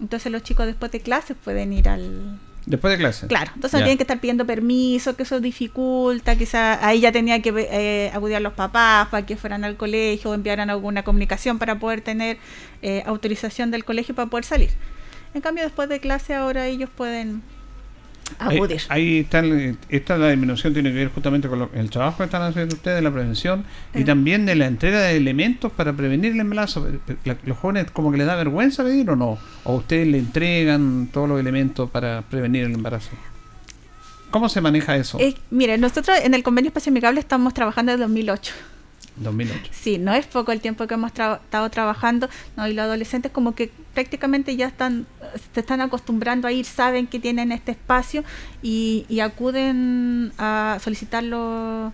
Entonces 0.00 0.30
los 0.32 0.42
chicos 0.42 0.66
después 0.66 0.92
de 0.92 1.00
clases 1.00 1.36
pueden 1.42 1.72
ir 1.72 1.88
al... 1.88 2.38
Después 2.66 2.90
de 2.90 2.98
clase. 2.98 3.28
Claro, 3.28 3.52
entonces 3.54 3.78
no 3.78 3.84
tienen 3.84 3.96
que 3.96 4.02
estar 4.02 4.18
pidiendo 4.18 4.44
permiso, 4.44 5.14
que 5.14 5.22
eso 5.22 5.38
dificulta, 5.38 6.34
quizá 6.34 6.84
ahí 6.84 6.98
ya 6.98 7.12
tenía 7.12 7.40
que 7.40 7.52
eh, 7.56 8.10
acudir 8.12 8.34
a 8.34 8.40
los 8.40 8.54
papás 8.54 9.06
para 9.08 9.24
que 9.24 9.36
fueran 9.36 9.62
al 9.62 9.76
colegio 9.76 10.32
o 10.32 10.34
enviaran 10.34 10.68
alguna 10.68 11.04
comunicación 11.04 11.60
para 11.60 11.78
poder 11.78 12.00
tener 12.00 12.38
eh, 12.82 13.04
autorización 13.06 13.70
del 13.70 13.84
colegio 13.84 14.16
para 14.16 14.28
poder 14.28 14.44
salir. 14.44 14.70
En 15.32 15.42
cambio, 15.42 15.62
después 15.62 15.88
de 15.88 16.00
clase 16.00 16.34
ahora 16.34 16.66
ellos 16.66 16.90
pueden 16.90 17.42
Ahí, 18.88 19.18
está, 19.20 19.42
esta 19.88 20.18
la 20.18 20.30
disminución 20.30 20.72
tiene 20.72 20.90
que 20.90 20.96
ver 20.96 21.08
justamente 21.08 21.48
con 21.48 21.68
el 21.74 21.90
trabajo 21.90 22.18
que 22.18 22.24
están 22.24 22.42
haciendo 22.42 22.74
ustedes 22.74 22.96
de 22.96 23.02
la 23.02 23.10
prevención 23.10 23.64
y 23.94 24.02
eh. 24.02 24.04
también 24.04 24.46
de 24.46 24.54
la 24.54 24.66
entrega 24.66 25.00
de 25.00 25.16
elementos 25.16 25.72
para 25.72 25.92
prevenir 25.92 26.32
el 26.32 26.40
embarazo. 26.40 26.86
¿Los 27.44 27.58
jóvenes 27.58 27.90
como 27.90 28.10
que 28.10 28.18
les 28.18 28.26
da 28.26 28.34
vergüenza 28.36 28.82
pedir 28.82 29.08
o 29.10 29.16
no? 29.16 29.38
¿O 29.64 29.76
ustedes 29.76 30.06
le 30.06 30.18
entregan 30.18 31.08
todos 31.12 31.28
los 31.28 31.40
elementos 31.40 31.90
para 31.90 32.22
prevenir 32.22 32.64
el 32.64 32.72
embarazo? 32.72 33.10
¿Cómo 34.30 34.48
se 34.48 34.60
maneja 34.60 34.96
eso? 34.96 35.18
Eh, 35.20 35.34
mire, 35.50 35.78
nosotros 35.78 36.18
en 36.22 36.34
el 36.34 36.42
convenio 36.42 36.68
espacio 36.68 36.90
amigable 36.90 37.20
estamos 37.20 37.54
trabajando 37.54 37.92
desde 37.92 38.02
2008. 38.02 38.52
2008. 39.16 39.70
Sí, 39.72 39.98
no 39.98 40.12
es 40.12 40.26
poco 40.26 40.52
el 40.52 40.60
tiempo 40.60 40.86
que 40.86 40.94
hemos 40.94 41.12
estado 41.12 41.70
trabajando, 41.70 42.28
no, 42.56 42.68
y 42.68 42.74
los 42.74 42.84
adolescentes 42.84 43.32
como 43.32 43.54
que 43.54 43.70
prácticamente 43.94 44.56
ya 44.56 44.66
están, 44.66 45.06
se 45.54 45.60
están 45.60 45.80
acostumbrando 45.80 46.48
a 46.48 46.52
ir, 46.52 46.64
saben 46.64 47.06
que 47.06 47.18
tienen 47.18 47.52
este 47.52 47.72
espacio 47.72 48.24
y, 48.62 49.06
acuden 49.20 50.32
a 50.38 50.78
solicitar 50.82 51.24
los, 51.24 51.92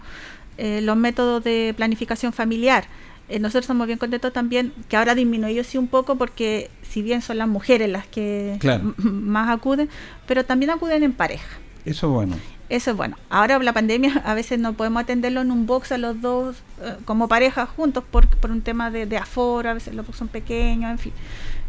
eh, 0.58 0.80
los 0.82 0.96
métodos 0.96 1.42
de 1.44 1.72
planificación 1.76 2.32
familiar. 2.32 2.84
Eh, 3.28 3.38
nosotros 3.38 3.62
estamos 3.62 3.86
bien 3.86 3.98
contentos 3.98 4.32
también 4.32 4.74
que 4.88 4.96
ahora 4.96 5.12
ha 5.12 5.14
disminuido 5.14 5.64
sí 5.64 5.78
un 5.78 5.86
poco 5.86 6.16
porque 6.16 6.70
si 6.82 7.00
bien 7.00 7.22
son 7.22 7.38
las 7.38 7.48
mujeres 7.48 7.88
las 7.88 8.06
que 8.06 8.58
más 8.98 9.48
acuden, 9.48 9.88
pero 10.26 10.44
también 10.44 10.70
acuden 10.70 11.02
en 11.02 11.12
pareja. 11.12 11.58
Eso 11.84 12.08
es 12.08 12.12
bueno. 12.12 12.36
Eso 12.72 12.92
es 12.92 12.96
bueno. 12.96 13.18
Ahora 13.28 13.58
la 13.58 13.74
pandemia 13.74 14.22
a 14.24 14.32
veces 14.32 14.58
no 14.58 14.72
podemos 14.72 15.02
atenderlo 15.02 15.42
en 15.42 15.50
un 15.50 15.66
box 15.66 15.92
a 15.92 15.98
los 15.98 16.22
dos 16.22 16.56
eh, 16.80 16.96
como 17.04 17.28
pareja 17.28 17.66
juntos 17.66 18.02
por, 18.10 18.26
por 18.26 18.50
un 18.50 18.62
tema 18.62 18.90
de, 18.90 19.14
aforo, 19.18 19.68
a 19.68 19.74
veces 19.74 19.94
los 19.94 20.06
box 20.06 20.16
son 20.16 20.28
pequeños, 20.28 20.90
en 20.90 20.98
fin. 20.98 21.12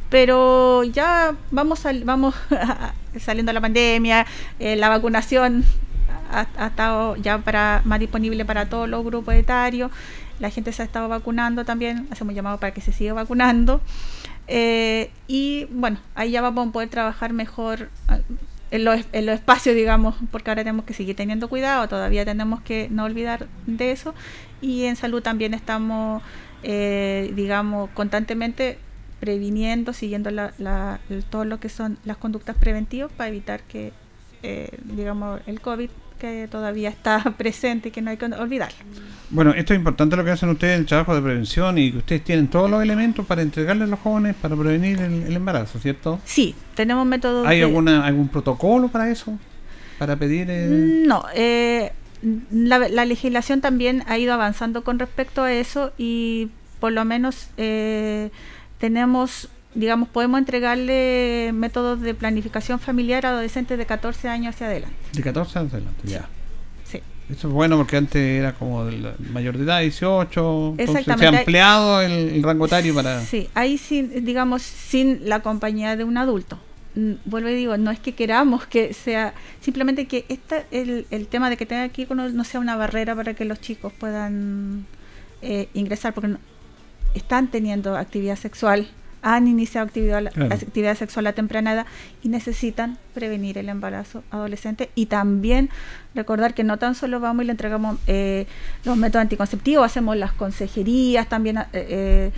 Pero 0.10 0.86
ya 0.86 1.36
vamos, 1.52 1.84
vamos 2.06 2.36
saliendo 3.20 3.50
de 3.50 3.54
la 3.54 3.60
pandemia, 3.60 4.26
eh, 4.60 4.78
la 4.78 4.88
vacunación 4.88 5.66
ha, 6.32 6.68
estado 6.68 7.18
ya 7.18 7.38
para 7.40 7.82
más 7.84 8.00
disponible 8.00 8.46
para 8.46 8.70
todos 8.70 8.88
los 8.88 9.04
grupos 9.04 9.34
etarios, 9.34 9.92
la 10.40 10.52
gente 10.52 10.72
se 10.72 10.84
ha 10.84 10.86
estado 10.86 11.10
vacunando 11.10 11.66
también, 11.66 12.08
hacemos 12.12 12.34
llamado 12.34 12.62
para 12.62 12.74
que 12.74 12.80
se 12.80 12.94
siga 12.94 13.12
vacunando. 13.12 13.82
Eh, 14.48 15.12
y 15.28 15.66
bueno, 15.66 15.98
ahí 16.16 16.32
ya 16.32 16.42
vamos 16.42 16.70
a 16.70 16.72
poder 16.72 16.88
trabajar 16.88 17.34
mejor 17.34 17.90
en 18.74 18.86
los, 18.86 19.02
en 19.12 19.28
los 19.28 19.36
espacios, 19.36 19.76
digamos, 19.76 20.16
porque 20.32 20.50
ahora 20.50 20.64
tenemos 20.64 20.84
que 20.84 20.96
seguir 20.96 21.16
teniendo 21.16 21.48
cuidado, 21.48 21.88
todavía 21.88 22.26
tenemos 22.26 22.60
que 22.62 22.88
no 22.90 23.04
olvidar 23.04 23.46
de 23.68 23.92
eso. 23.92 24.16
Y 24.62 24.86
en 24.86 24.96
salud 24.96 25.22
también 25.22 25.54
estamos, 25.54 26.24
eh, 26.64 27.32
digamos, 27.36 27.92
constantemente 27.92 28.80
previniendo, 29.20 29.94
siguiendo 29.94 30.32
la, 30.32 31.00
todo 31.30 31.46
lo 31.46 31.60
que 31.60 31.70
son 31.70 32.00
las 32.04 32.18
conductas 32.18 32.58
preventivas 32.58 33.12
para 33.12 33.30
evitar 33.30 33.62
que, 33.62 33.94
eh, 34.42 34.76
digamos, 34.86 35.42
el 35.46 35.62
COVID 35.62 35.92
que 36.32 36.48
todavía 36.48 36.88
está 36.88 37.22
presente 37.38 37.90
y 37.90 37.92
que 37.92 38.02
no 38.02 38.10
hay 38.12 38.18
que 38.18 38.26
olvidarlo. 38.26 38.78
Bueno, 39.30 39.52
esto 39.52 39.74
es 39.74 39.78
importante 39.78 40.16
lo 40.16 40.24
que 40.24 40.32
hacen 40.32 40.50
ustedes, 40.50 40.80
el 40.80 40.86
trabajo 40.86 41.14
de 41.16 41.22
prevención 41.22 41.78
y 41.78 41.92
que 41.92 41.98
ustedes 41.98 42.24
tienen 42.24 42.48
todos 42.48 42.70
los 42.70 42.82
elementos 42.82 43.26
para 43.26 43.42
entregarle 43.42 43.84
a 43.84 43.88
los 43.88 44.00
jóvenes 44.00 44.36
para 44.42 44.56
prevenir 44.56 45.02
el, 45.02 45.36
embarazo, 45.36 45.80
¿cierto? 45.80 46.22
Sí, 46.24 46.56
tenemos 46.76 47.06
métodos. 47.06 47.46
¿Hay 47.46 47.62
alguna, 47.62 48.06
algún 48.06 48.30
protocolo 48.30 48.88
para 48.88 49.10
eso? 49.10 49.38
¿Para 50.00 50.16
pedir...? 50.16 50.48
Eh? 50.50 51.04
No, 51.06 51.26
eh, 51.36 51.92
la, 52.52 53.06
legislación 53.06 53.60
también 53.60 54.04
ha 54.08 54.18
ido 54.18 54.34
avanzando 54.34 54.84
con 54.84 55.00
respecto 55.00 55.44
a 55.44 55.52
eso 55.52 55.92
y 55.98 56.50
por 56.80 56.94
lo 56.94 57.04
menos 57.04 57.50
eh, 57.58 58.30
tenemos 58.78 59.50
digamos, 59.76 60.10
podemos 60.10 60.40
entregarle 60.40 61.52
métodos 61.54 62.02
de 62.02 62.14
planificación 62.14 62.80
familiar 62.80 63.26
a 63.26 63.30
adolescentes 63.30 63.78
de 63.78 63.86
14 63.86 64.28
años 64.30 64.56
hacia 64.56 64.68
adelante. 64.68 64.96
De 65.14 65.22
14 65.22 65.60
años 65.60 65.74
adelante, 65.74 66.08
ya. 66.08 66.28
Sí. 66.84 67.02
Eso 67.30 67.48
es 67.48 67.54
bueno 67.54 67.78
porque 67.78 67.98
antes 67.98 68.22
era 68.22 68.54
como 68.54 68.86
de 68.86 69.14
mayor 69.32 69.58
de 69.58 69.64
edad, 69.64 69.82
18. 69.82 70.76
Exactamente. 70.78 71.20
se 71.20 71.26
ha 71.26 71.40
ampliado 71.40 72.02
el, 72.02 72.44
rango 72.44 72.66
etario 72.66 72.94
para. 72.94 73.22
Sí, 73.22 73.50
ahí 73.54 73.78
sin, 73.78 74.26
digamos, 74.26 74.62
sin 74.62 75.28
la 75.28 75.42
compañía 75.42 75.96
de 75.96 76.04
un 76.04 76.18
adulto. 76.18 76.60
Mm, 76.96 77.14
vuelvo 77.26 77.50
y 77.50 77.56
digo, 77.56 77.78
no 77.78 77.92
es 77.92 78.00
que 78.00 78.14
queramos 78.14 78.66
que 78.68 78.94
sea, 78.94 79.34
simplemente 79.62 80.06
que 80.06 80.26
esta, 80.30 80.64
el, 80.70 81.08
el 81.10 81.28
tema 81.28 81.50
de 81.50 81.58
que 81.58 81.66
tenga 81.66 81.84
aquí 81.84 82.08
no 82.10 82.44
sea 82.44 82.60
una 82.60 82.76
barrera 82.76 83.16
para 83.16 83.34
que 83.34 83.46
los 83.46 83.60
chicos 83.60 83.92
puedan 83.94 84.86
eh, 85.42 85.68
ingresar, 85.74 86.14
porque 86.14 86.36
están 87.16 87.48
teniendo 87.48 87.98
actividad 87.98 88.38
sexual 88.38 88.88
han 89.24 89.48
iniciado 89.48 89.88
actividad, 89.88 90.28
actividad 90.28 90.96
sexual 90.96 91.28
a 91.28 91.34
temprana 91.34 91.74
edad 91.74 91.86
y 92.22 92.30
necesitan 92.30 92.98
prevenir 93.14 93.58
el 93.58 93.70
embarazo 93.70 94.24
adolescente 94.30 94.90
y 94.96 95.08
también 95.08 95.70
recordar 96.14 96.54
que 96.54 96.64
no 96.64 96.78
tan 96.78 96.94
solo 96.94 97.20
vamos 97.20 97.44
y 97.44 97.48
le 97.48 97.52
entregamos 97.52 97.98
eh, 98.06 98.46
los 98.84 98.98
métodos 98.98 99.24
anticonceptivos, 99.24 99.86
hacemos 99.86 100.18
las 100.18 100.34
consejerías 100.34 101.28
también 101.30 101.58
eh, 101.58 101.66
eh, 101.74 102.32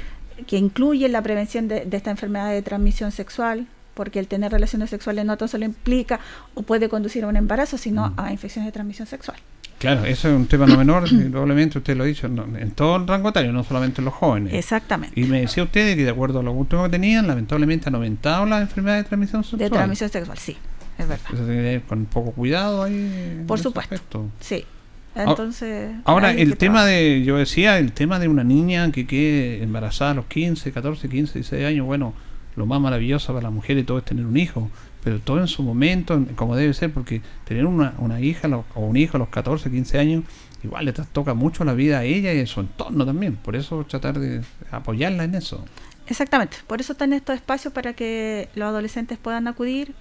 que 0.45 0.57
incluyen 0.57 1.11
la 1.11 1.21
prevención 1.21 1.67
de, 1.67 1.87
esta 1.91 2.11
enfermedad 2.11 2.51
de 2.51 2.61
transmisión 2.61 3.11
sexual, 3.11 3.67
porque 3.95 4.19
el 4.19 4.27
tener 4.27 4.51
relaciones 4.51 4.89
sexuales 4.89 5.25
no 5.25 5.37
tan 5.37 5.47
solo 5.47 5.65
implica 5.65 6.19
o 6.53 6.61
puede 6.61 6.87
conducir 6.87 7.23
a 7.23 7.27
un 7.27 7.37
embarazo, 7.37 7.77
sino 7.77 8.09
mm. 8.09 8.13
a 8.19 8.31
infecciones 8.31 8.67
de 8.67 8.71
transmisión 8.73 9.07
sexual. 9.07 9.37
Claro, 9.77 10.05
eso 10.05 10.29
es 10.29 10.35
un 10.35 10.47
tema 10.47 10.65
no 10.65 10.77
menor, 10.77 11.03
probablemente 11.29 11.77
usted 11.77 11.97
lo 11.97 12.03
ha 12.03 12.07
dicho, 12.07 12.27
en 12.27 12.71
todo 12.71 12.95
el 12.95 13.07
rango 13.07 13.29
etario, 13.29 13.51
no 13.51 13.63
solamente 13.63 14.01
en 14.01 14.05
los 14.05 14.13
jóvenes. 14.13 14.53
Exactamente. 14.53 15.19
Y 15.19 15.25
me 15.25 15.41
decía 15.41 15.63
usted 15.63 15.95
que 15.95 16.03
de 16.03 16.09
acuerdo 16.09 16.39
a 16.39 16.43
lo 16.43 16.53
último 16.53 16.83
que 16.83 16.89
tenían, 16.89 17.27
lamentablemente 17.27 17.89
han 17.89 17.95
aumentado 17.95 18.45
las 18.45 18.61
enfermedades 18.61 19.03
de 19.03 19.09
transmisión 19.09 19.43
sexual. 19.43 19.59
De 19.59 19.69
transmisión 19.69 20.09
sexual, 20.09 20.37
sí, 20.37 20.57
es 20.97 21.07
verdad. 21.07 21.25
Eso 21.33 21.43
tiene 21.45 21.61
que 21.61 21.73
ir 21.73 21.81
con 21.83 22.05
poco 22.05 22.31
cuidado 22.31 22.83
ahí. 22.83 23.43
Por 23.45 23.59
supuesto. 23.59 24.29
Sí. 24.39 24.65
Entonces. 25.13 25.95
Ahora, 26.03 26.31
el 26.31 26.57
tema 26.57 26.85
de, 26.85 27.23
yo 27.23 27.37
decía, 27.37 27.77
el 27.77 27.91
tema 27.93 28.19
de 28.19 28.27
una 28.27 28.43
niña 28.43 28.91
que 28.91 29.05
quede 29.05 29.63
embarazada 29.63 30.11
a 30.11 30.13
los 30.15 30.25
15, 30.25 30.71
14, 30.71 31.07
15, 31.09 31.33
16 31.39 31.65
años, 31.65 31.85
bueno, 31.85 32.13
lo 32.55 32.65
más 32.65 32.81
maravilloso 32.81 33.33
para 33.33 33.43
la 33.43 33.49
mujer 33.49 33.77
y 33.77 33.83
todo 33.83 33.97
es 33.99 34.05
tener 34.05 34.25
un 34.25 34.37
hijo 34.37 34.69
pero 35.05 35.19
todo 35.19 35.39
en 35.39 35.47
su 35.47 35.61
momento, 35.61 36.19
como 36.35 36.55
debe 36.55 36.73
ser, 36.73 36.91
porque 36.91 37.21
tener 37.47 37.67
una, 37.67 37.93
una 37.99 38.19
hija 38.19 38.49
o 38.73 38.81
un 38.81 38.97
hijo 38.97 39.17
a 39.17 39.19
los 39.19 39.29
14, 39.29 39.69
15 39.69 39.99
años, 39.99 40.23
igual 40.63 40.85
le 40.85 40.93
toca 40.93 41.35
mucho 41.35 41.63
la 41.63 41.75
vida 41.75 41.99
a 41.99 42.03
ella 42.03 42.33
y 42.33 42.39
a 42.39 42.47
su 42.47 42.59
entorno 42.61 43.05
también. 43.05 43.35
Por 43.35 43.55
eso 43.55 43.85
tratar 43.87 44.17
de 44.17 44.41
apoyarla 44.71 45.25
en 45.25 45.35
eso. 45.35 45.63
Exactamente, 46.07 46.57
por 46.65 46.81
eso 46.81 46.93
están 46.93 47.13
estos 47.13 47.35
espacios 47.35 47.71
para 47.71 47.93
que 47.93 48.49
los 48.55 48.67
adolescentes 48.67 49.19
puedan 49.19 49.47
acudir 49.47 49.93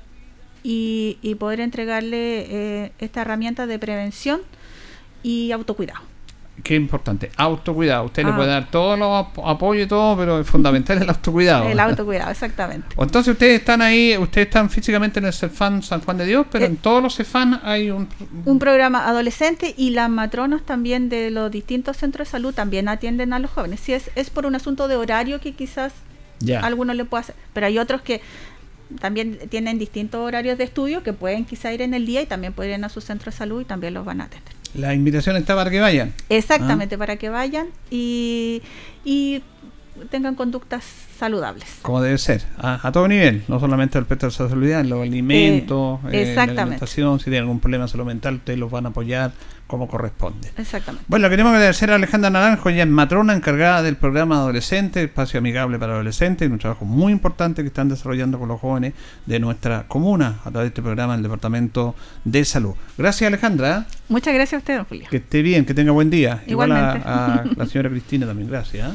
y, 0.62 1.36
poder 1.38 1.60
entregarle 1.60 2.46
eh, 2.48 2.92
esta 2.98 3.20
herramienta 3.20 3.66
de 3.66 3.78
prevención 3.78 4.40
y 5.22 5.52
autocuidado 5.52 6.13
qué 6.62 6.76
importante, 6.76 7.30
autocuidado. 7.36 8.04
Usted 8.04 8.24
le 8.24 8.30
ah. 8.30 8.36
puede 8.36 8.48
dar 8.48 8.70
todo 8.70 8.96
los 8.96 9.26
apoyo 9.44 9.82
y 9.82 9.86
todo, 9.86 10.16
pero 10.16 10.40
es 10.40 10.46
fundamental 10.46 11.02
el 11.02 11.08
autocuidado. 11.08 11.68
El 11.68 11.80
autocuidado, 11.80 12.30
exactamente. 12.30 12.88
Entonces 12.98 13.32
ustedes 13.32 13.60
están 13.60 13.82
ahí, 13.82 14.16
ustedes 14.16 14.46
están 14.46 14.70
físicamente 14.70 15.18
en 15.18 15.26
el 15.26 15.32
CEFAN 15.32 15.82
San 15.82 16.00
Juan 16.00 16.18
de 16.18 16.26
Dios, 16.26 16.46
pero 16.50 16.64
eh, 16.64 16.68
en 16.68 16.76
todos 16.76 17.02
los 17.02 17.16
CEFAN 17.16 17.60
hay 17.64 17.90
un... 17.90 18.08
Un 18.44 18.58
programa 18.58 19.08
adolescente 19.08 19.74
y 19.76 19.90
las 19.90 20.08
matronas 20.08 20.62
también 20.62 21.08
de 21.08 21.30
los 21.30 21.50
distintos 21.50 21.96
centros 21.96 22.28
de 22.28 22.32
salud 22.32 22.54
también 22.54 22.88
atienden 22.88 23.32
a 23.32 23.38
los 23.38 23.50
jóvenes. 23.50 23.80
Si 23.80 23.92
es, 23.92 24.10
es 24.14 24.30
por 24.30 24.46
un 24.46 24.54
asunto 24.54 24.88
de 24.88 24.96
horario 24.96 25.40
que 25.40 25.52
quizás 25.52 25.92
ya. 26.38 26.60
algunos 26.60 26.94
le 26.96 27.04
pueda 27.04 27.22
hacer, 27.22 27.34
pero 27.52 27.66
hay 27.66 27.78
otros 27.78 28.02
que 28.02 28.20
también 29.00 29.38
tienen 29.48 29.78
distintos 29.78 30.20
horarios 30.20 30.58
de 30.58 30.64
estudio 30.64 31.02
que 31.02 31.12
pueden 31.12 31.44
quizá 31.44 31.72
ir 31.72 31.82
en 31.82 31.94
el 31.94 32.06
día 32.06 32.22
y 32.22 32.26
también 32.26 32.52
pueden 32.52 32.80
ir 32.80 32.84
a 32.84 32.88
su 32.88 33.00
centro 33.00 33.30
de 33.30 33.36
salud 33.36 33.62
y 33.62 33.64
también 33.64 33.94
los 33.94 34.04
van 34.04 34.20
a 34.20 34.24
atender. 34.24 34.54
La 34.74 34.94
invitación 34.94 35.36
está 35.36 35.54
para 35.54 35.70
que 35.70 35.80
vayan. 35.80 36.12
Exactamente, 36.28 36.96
¿Ah? 36.96 36.98
para 36.98 37.16
que 37.16 37.28
vayan 37.28 37.68
y, 37.90 38.62
y 39.04 39.42
tengan 40.10 40.34
conductas 40.34 40.84
saludables. 41.24 41.64
Como 41.82 42.02
debe 42.02 42.18
ser, 42.18 42.42
a, 42.58 42.90
todo 42.92 43.08
nivel, 43.08 43.44
no 43.48 43.58
solamente 43.58 43.98
respecto 43.98 44.26
a 44.26 44.28
la 44.28 44.34
salud, 44.34 44.68
los 44.84 45.02
alimentos, 45.02 46.00
eh, 46.12 46.34
la 46.34 46.42
alimentación, 46.42 47.18
si 47.18 47.24
tienen 47.24 47.42
algún 47.42 47.60
problema 47.60 47.84
de 47.84 47.90
salud 47.90 48.04
mental, 48.04 48.34
ustedes 48.36 48.58
los 48.58 48.70
van 48.70 48.86
a 48.86 48.88
apoyar 48.90 49.32
como 49.66 49.88
corresponde. 49.88 50.50
Exactamente. 50.58 51.06
Bueno, 51.08 51.30
queremos 51.30 51.54
agradecer 51.54 51.90
a 51.90 51.94
Alejandra 51.94 52.28
Naranjo, 52.28 52.68
ella 52.68 52.82
es 52.82 52.88
matrona 52.88 53.32
encargada 53.32 53.82
del 53.82 53.96
programa 53.96 54.36
Adolescente, 54.36 55.02
Espacio 55.02 55.38
Amigable 55.38 55.78
para 55.78 55.94
Adolescentes, 55.94 56.50
un 56.50 56.58
trabajo 56.58 56.84
muy 56.84 57.10
importante 57.10 57.62
que 57.62 57.68
están 57.68 57.88
desarrollando 57.88 58.38
con 58.38 58.48
los 58.48 58.60
jóvenes 58.60 58.92
de 59.24 59.40
nuestra 59.40 59.88
comuna 59.88 60.40
a 60.44 60.50
través 60.50 60.64
de 60.64 60.68
este 60.68 60.82
programa 60.82 61.14
del 61.14 61.22
Departamento 61.22 61.94
de 62.24 62.44
Salud. 62.44 62.74
Gracias 62.98 63.26
Alejandra. 63.28 63.86
Muchas 64.10 64.34
gracias 64.34 64.58
a 64.58 64.58
usted, 64.58 64.76
don 64.76 64.84
Julio. 64.84 65.06
Que 65.10 65.16
esté 65.16 65.40
bien, 65.40 65.64
que 65.64 65.72
tenga 65.72 65.92
buen 65.92 66.10
día. 66.10 66.42
Igualmente. 66.46 66.98
Igual 66.98 67.14
a, 67.14 67.44
la 67.56 67.66
señora 67.70 67.88
Cristina 67.88 68.26
también, 68.26 68.50
gracias. 68.50 68.92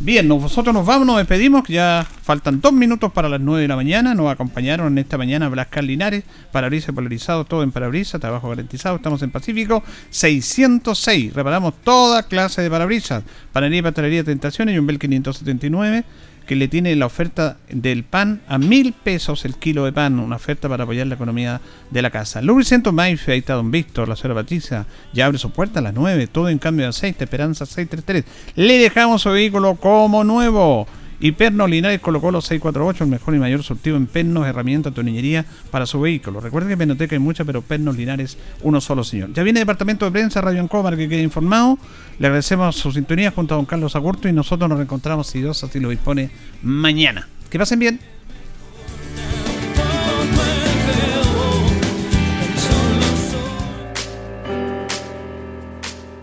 Bien, 0.00 0.28
nosotros 0.28 0.72
nos 0.72 0.86
vamos, 0.86 1.08
nos 1.08 1.16
despedimos, 1.16 1.66
ya 1.66 2.06
faltan 2.22 2.60
dos 2.60 2.72
minutos 2.72 3.10
para 3.12 3.28
las 3.28 3.40
nueve 3.40 3.62
de 3.62 3.68
la 3.68 3.74
mañana, 3.74 4.14
nos 4.14 4.30
acompañaron 4.30 4.86
en 4.92 4.98
esta 4.98 5.18
mañana 5.18 5.48
Blascar 5.48 5.82
Linares, 5.82 6.22
parabrisas 6.52 6.94
polarizado, 6.94 7.44
todo 7.44 7.64
en 7.64 7.72
parabrisas, 7.72 8.20
trabajo 8.20 8.48
garantizado, 8.48 8.94
estamos 8.94 9.22
en 9.22 9.32
Pacífico 9.32 9.82
606, 10.10 11.34
reparamos 11.34 11.74
toda 11.82 12.22
clase 12.22 12.62
de 12.62 12.70
parabrisas, 12.70 13.24
panadería 13.52 13.80
y 13.80 13.82
pastelería 13.82 14.22
Tentaciones 14.22 14.76
y 14.76 14.78
un 14.78 14.86
Bel 14.86 15.00
579, 15.00 16.04
que 16.48 16.56
le 16.56 16.66
tiene 16.66 16.96
la 16.96 17.04
oferta 17.04 17.58
del 17.68 18.04
pan 18.04 18.40
a 18.48 18.56
mil 18.56 18.94
pesos 18.94 19.44
el 19.44 19.56
kilo 19.56 19.84
de 19.84 19.92
pan, 19.92 20.18
una 20.18 20.36
oferta 20.36 20.66
para 20.66 20.84
apoyar 20.84 21.06
la 21.06 21.14
economía 21.14 21.60
de 21.90 22.00
la 22.00 22.10
casa. 22.10 22.40
Lubricento 22.40 22.90
Maife, 22.90 23.32
ahí 23.32 23.40
está 23.40 23.52
Don 23.52 23.70
Víctor, 23.70 24.08
la 24.08 24.16
señora 24.16 24.40
Patricia, 24.40 24.86
ya 25.12 25.26
abre 25.26 25.36
su 25.36 25.50
puerta 25.50 25.80
a 25.80 25.82
las 25.82 25.92
9, 25.92 26.26
todo 26.26 26.48
en 26.48 26.58
cambio 26.58 26.86
de 26.86 26.88
aceite, 26.88 27.24
Esperanza 27.24 27.66
633. 27.66 28.24
Le 28.56 28.78
dejamos 28.78 29.20
su 29.22 29.30
vehículo 29.30 29.74
como 29.74 30.24
nuevo. 30.24 30.88
Y 31.20 31.32
Perno 31.32 31.66
Linares 31.66 32.00
colocó 32.00 32.30
los 32.30 32.44
648, 32.46 33.04
el 33.04 33.10
mejor 33.10 33.34
y 33.34 33.38
mayor 33.38 33.62
surtido 33.62 33.96
en 33.96 34.06
pernos, 34.06 34.46
herramientas, 34.46 34.94
tornillería 34.94 35.44
para 35.70 35.84
su 35.84 36.00
vehículo. 36.00 36.40
Recuerden 36.40 36.68
que 36.68 36.72
en 36.74 36.78
Penoteca 36.78 37.16
hay 37.16 37.20
mucha, 37.20 37.44
pero 37.44 37.62
Pernos 37.62 37.96
Linares, 37.96 38.38
uno 38.62 38.80
solo 38.80 39.02
señor. 39.02 39.32
Ya 39.32 39.42
viene 39.42 39.60
el 39.60 39.66
departamento 39.66 40.04
de 40.04 40.12
prensa, 40.12 40.40
Radio 40.40 40.60
Encobar, 40.60 40.96
que 40.96 41.08
quede 41.08 41.22
informado. 41.22 41.78
Le 42.18 42.26
agradecemos 42.26 42.76
su 42.76 42.92
sintonía 42.92 43.32
junto 43.32 43.54
a 43.54 43.56
don 43.56 43.66
Carlos 43.66 43.96
Agurto 43.96 44.28
y 44.28 44.32
nosotros 44.32 44.68
nos 44.68 44.78
reencontramos, 44.78 45.26
si 45.26 45.40
Dios 45.40 45.62
así 45.64 45.80
lo 45.80 45.88
dispone, 45.88 46.30
mañana. 46.62 47.28
Que 47.50 47.58
pasen 47.58 47.78
bien. 47.78 48.17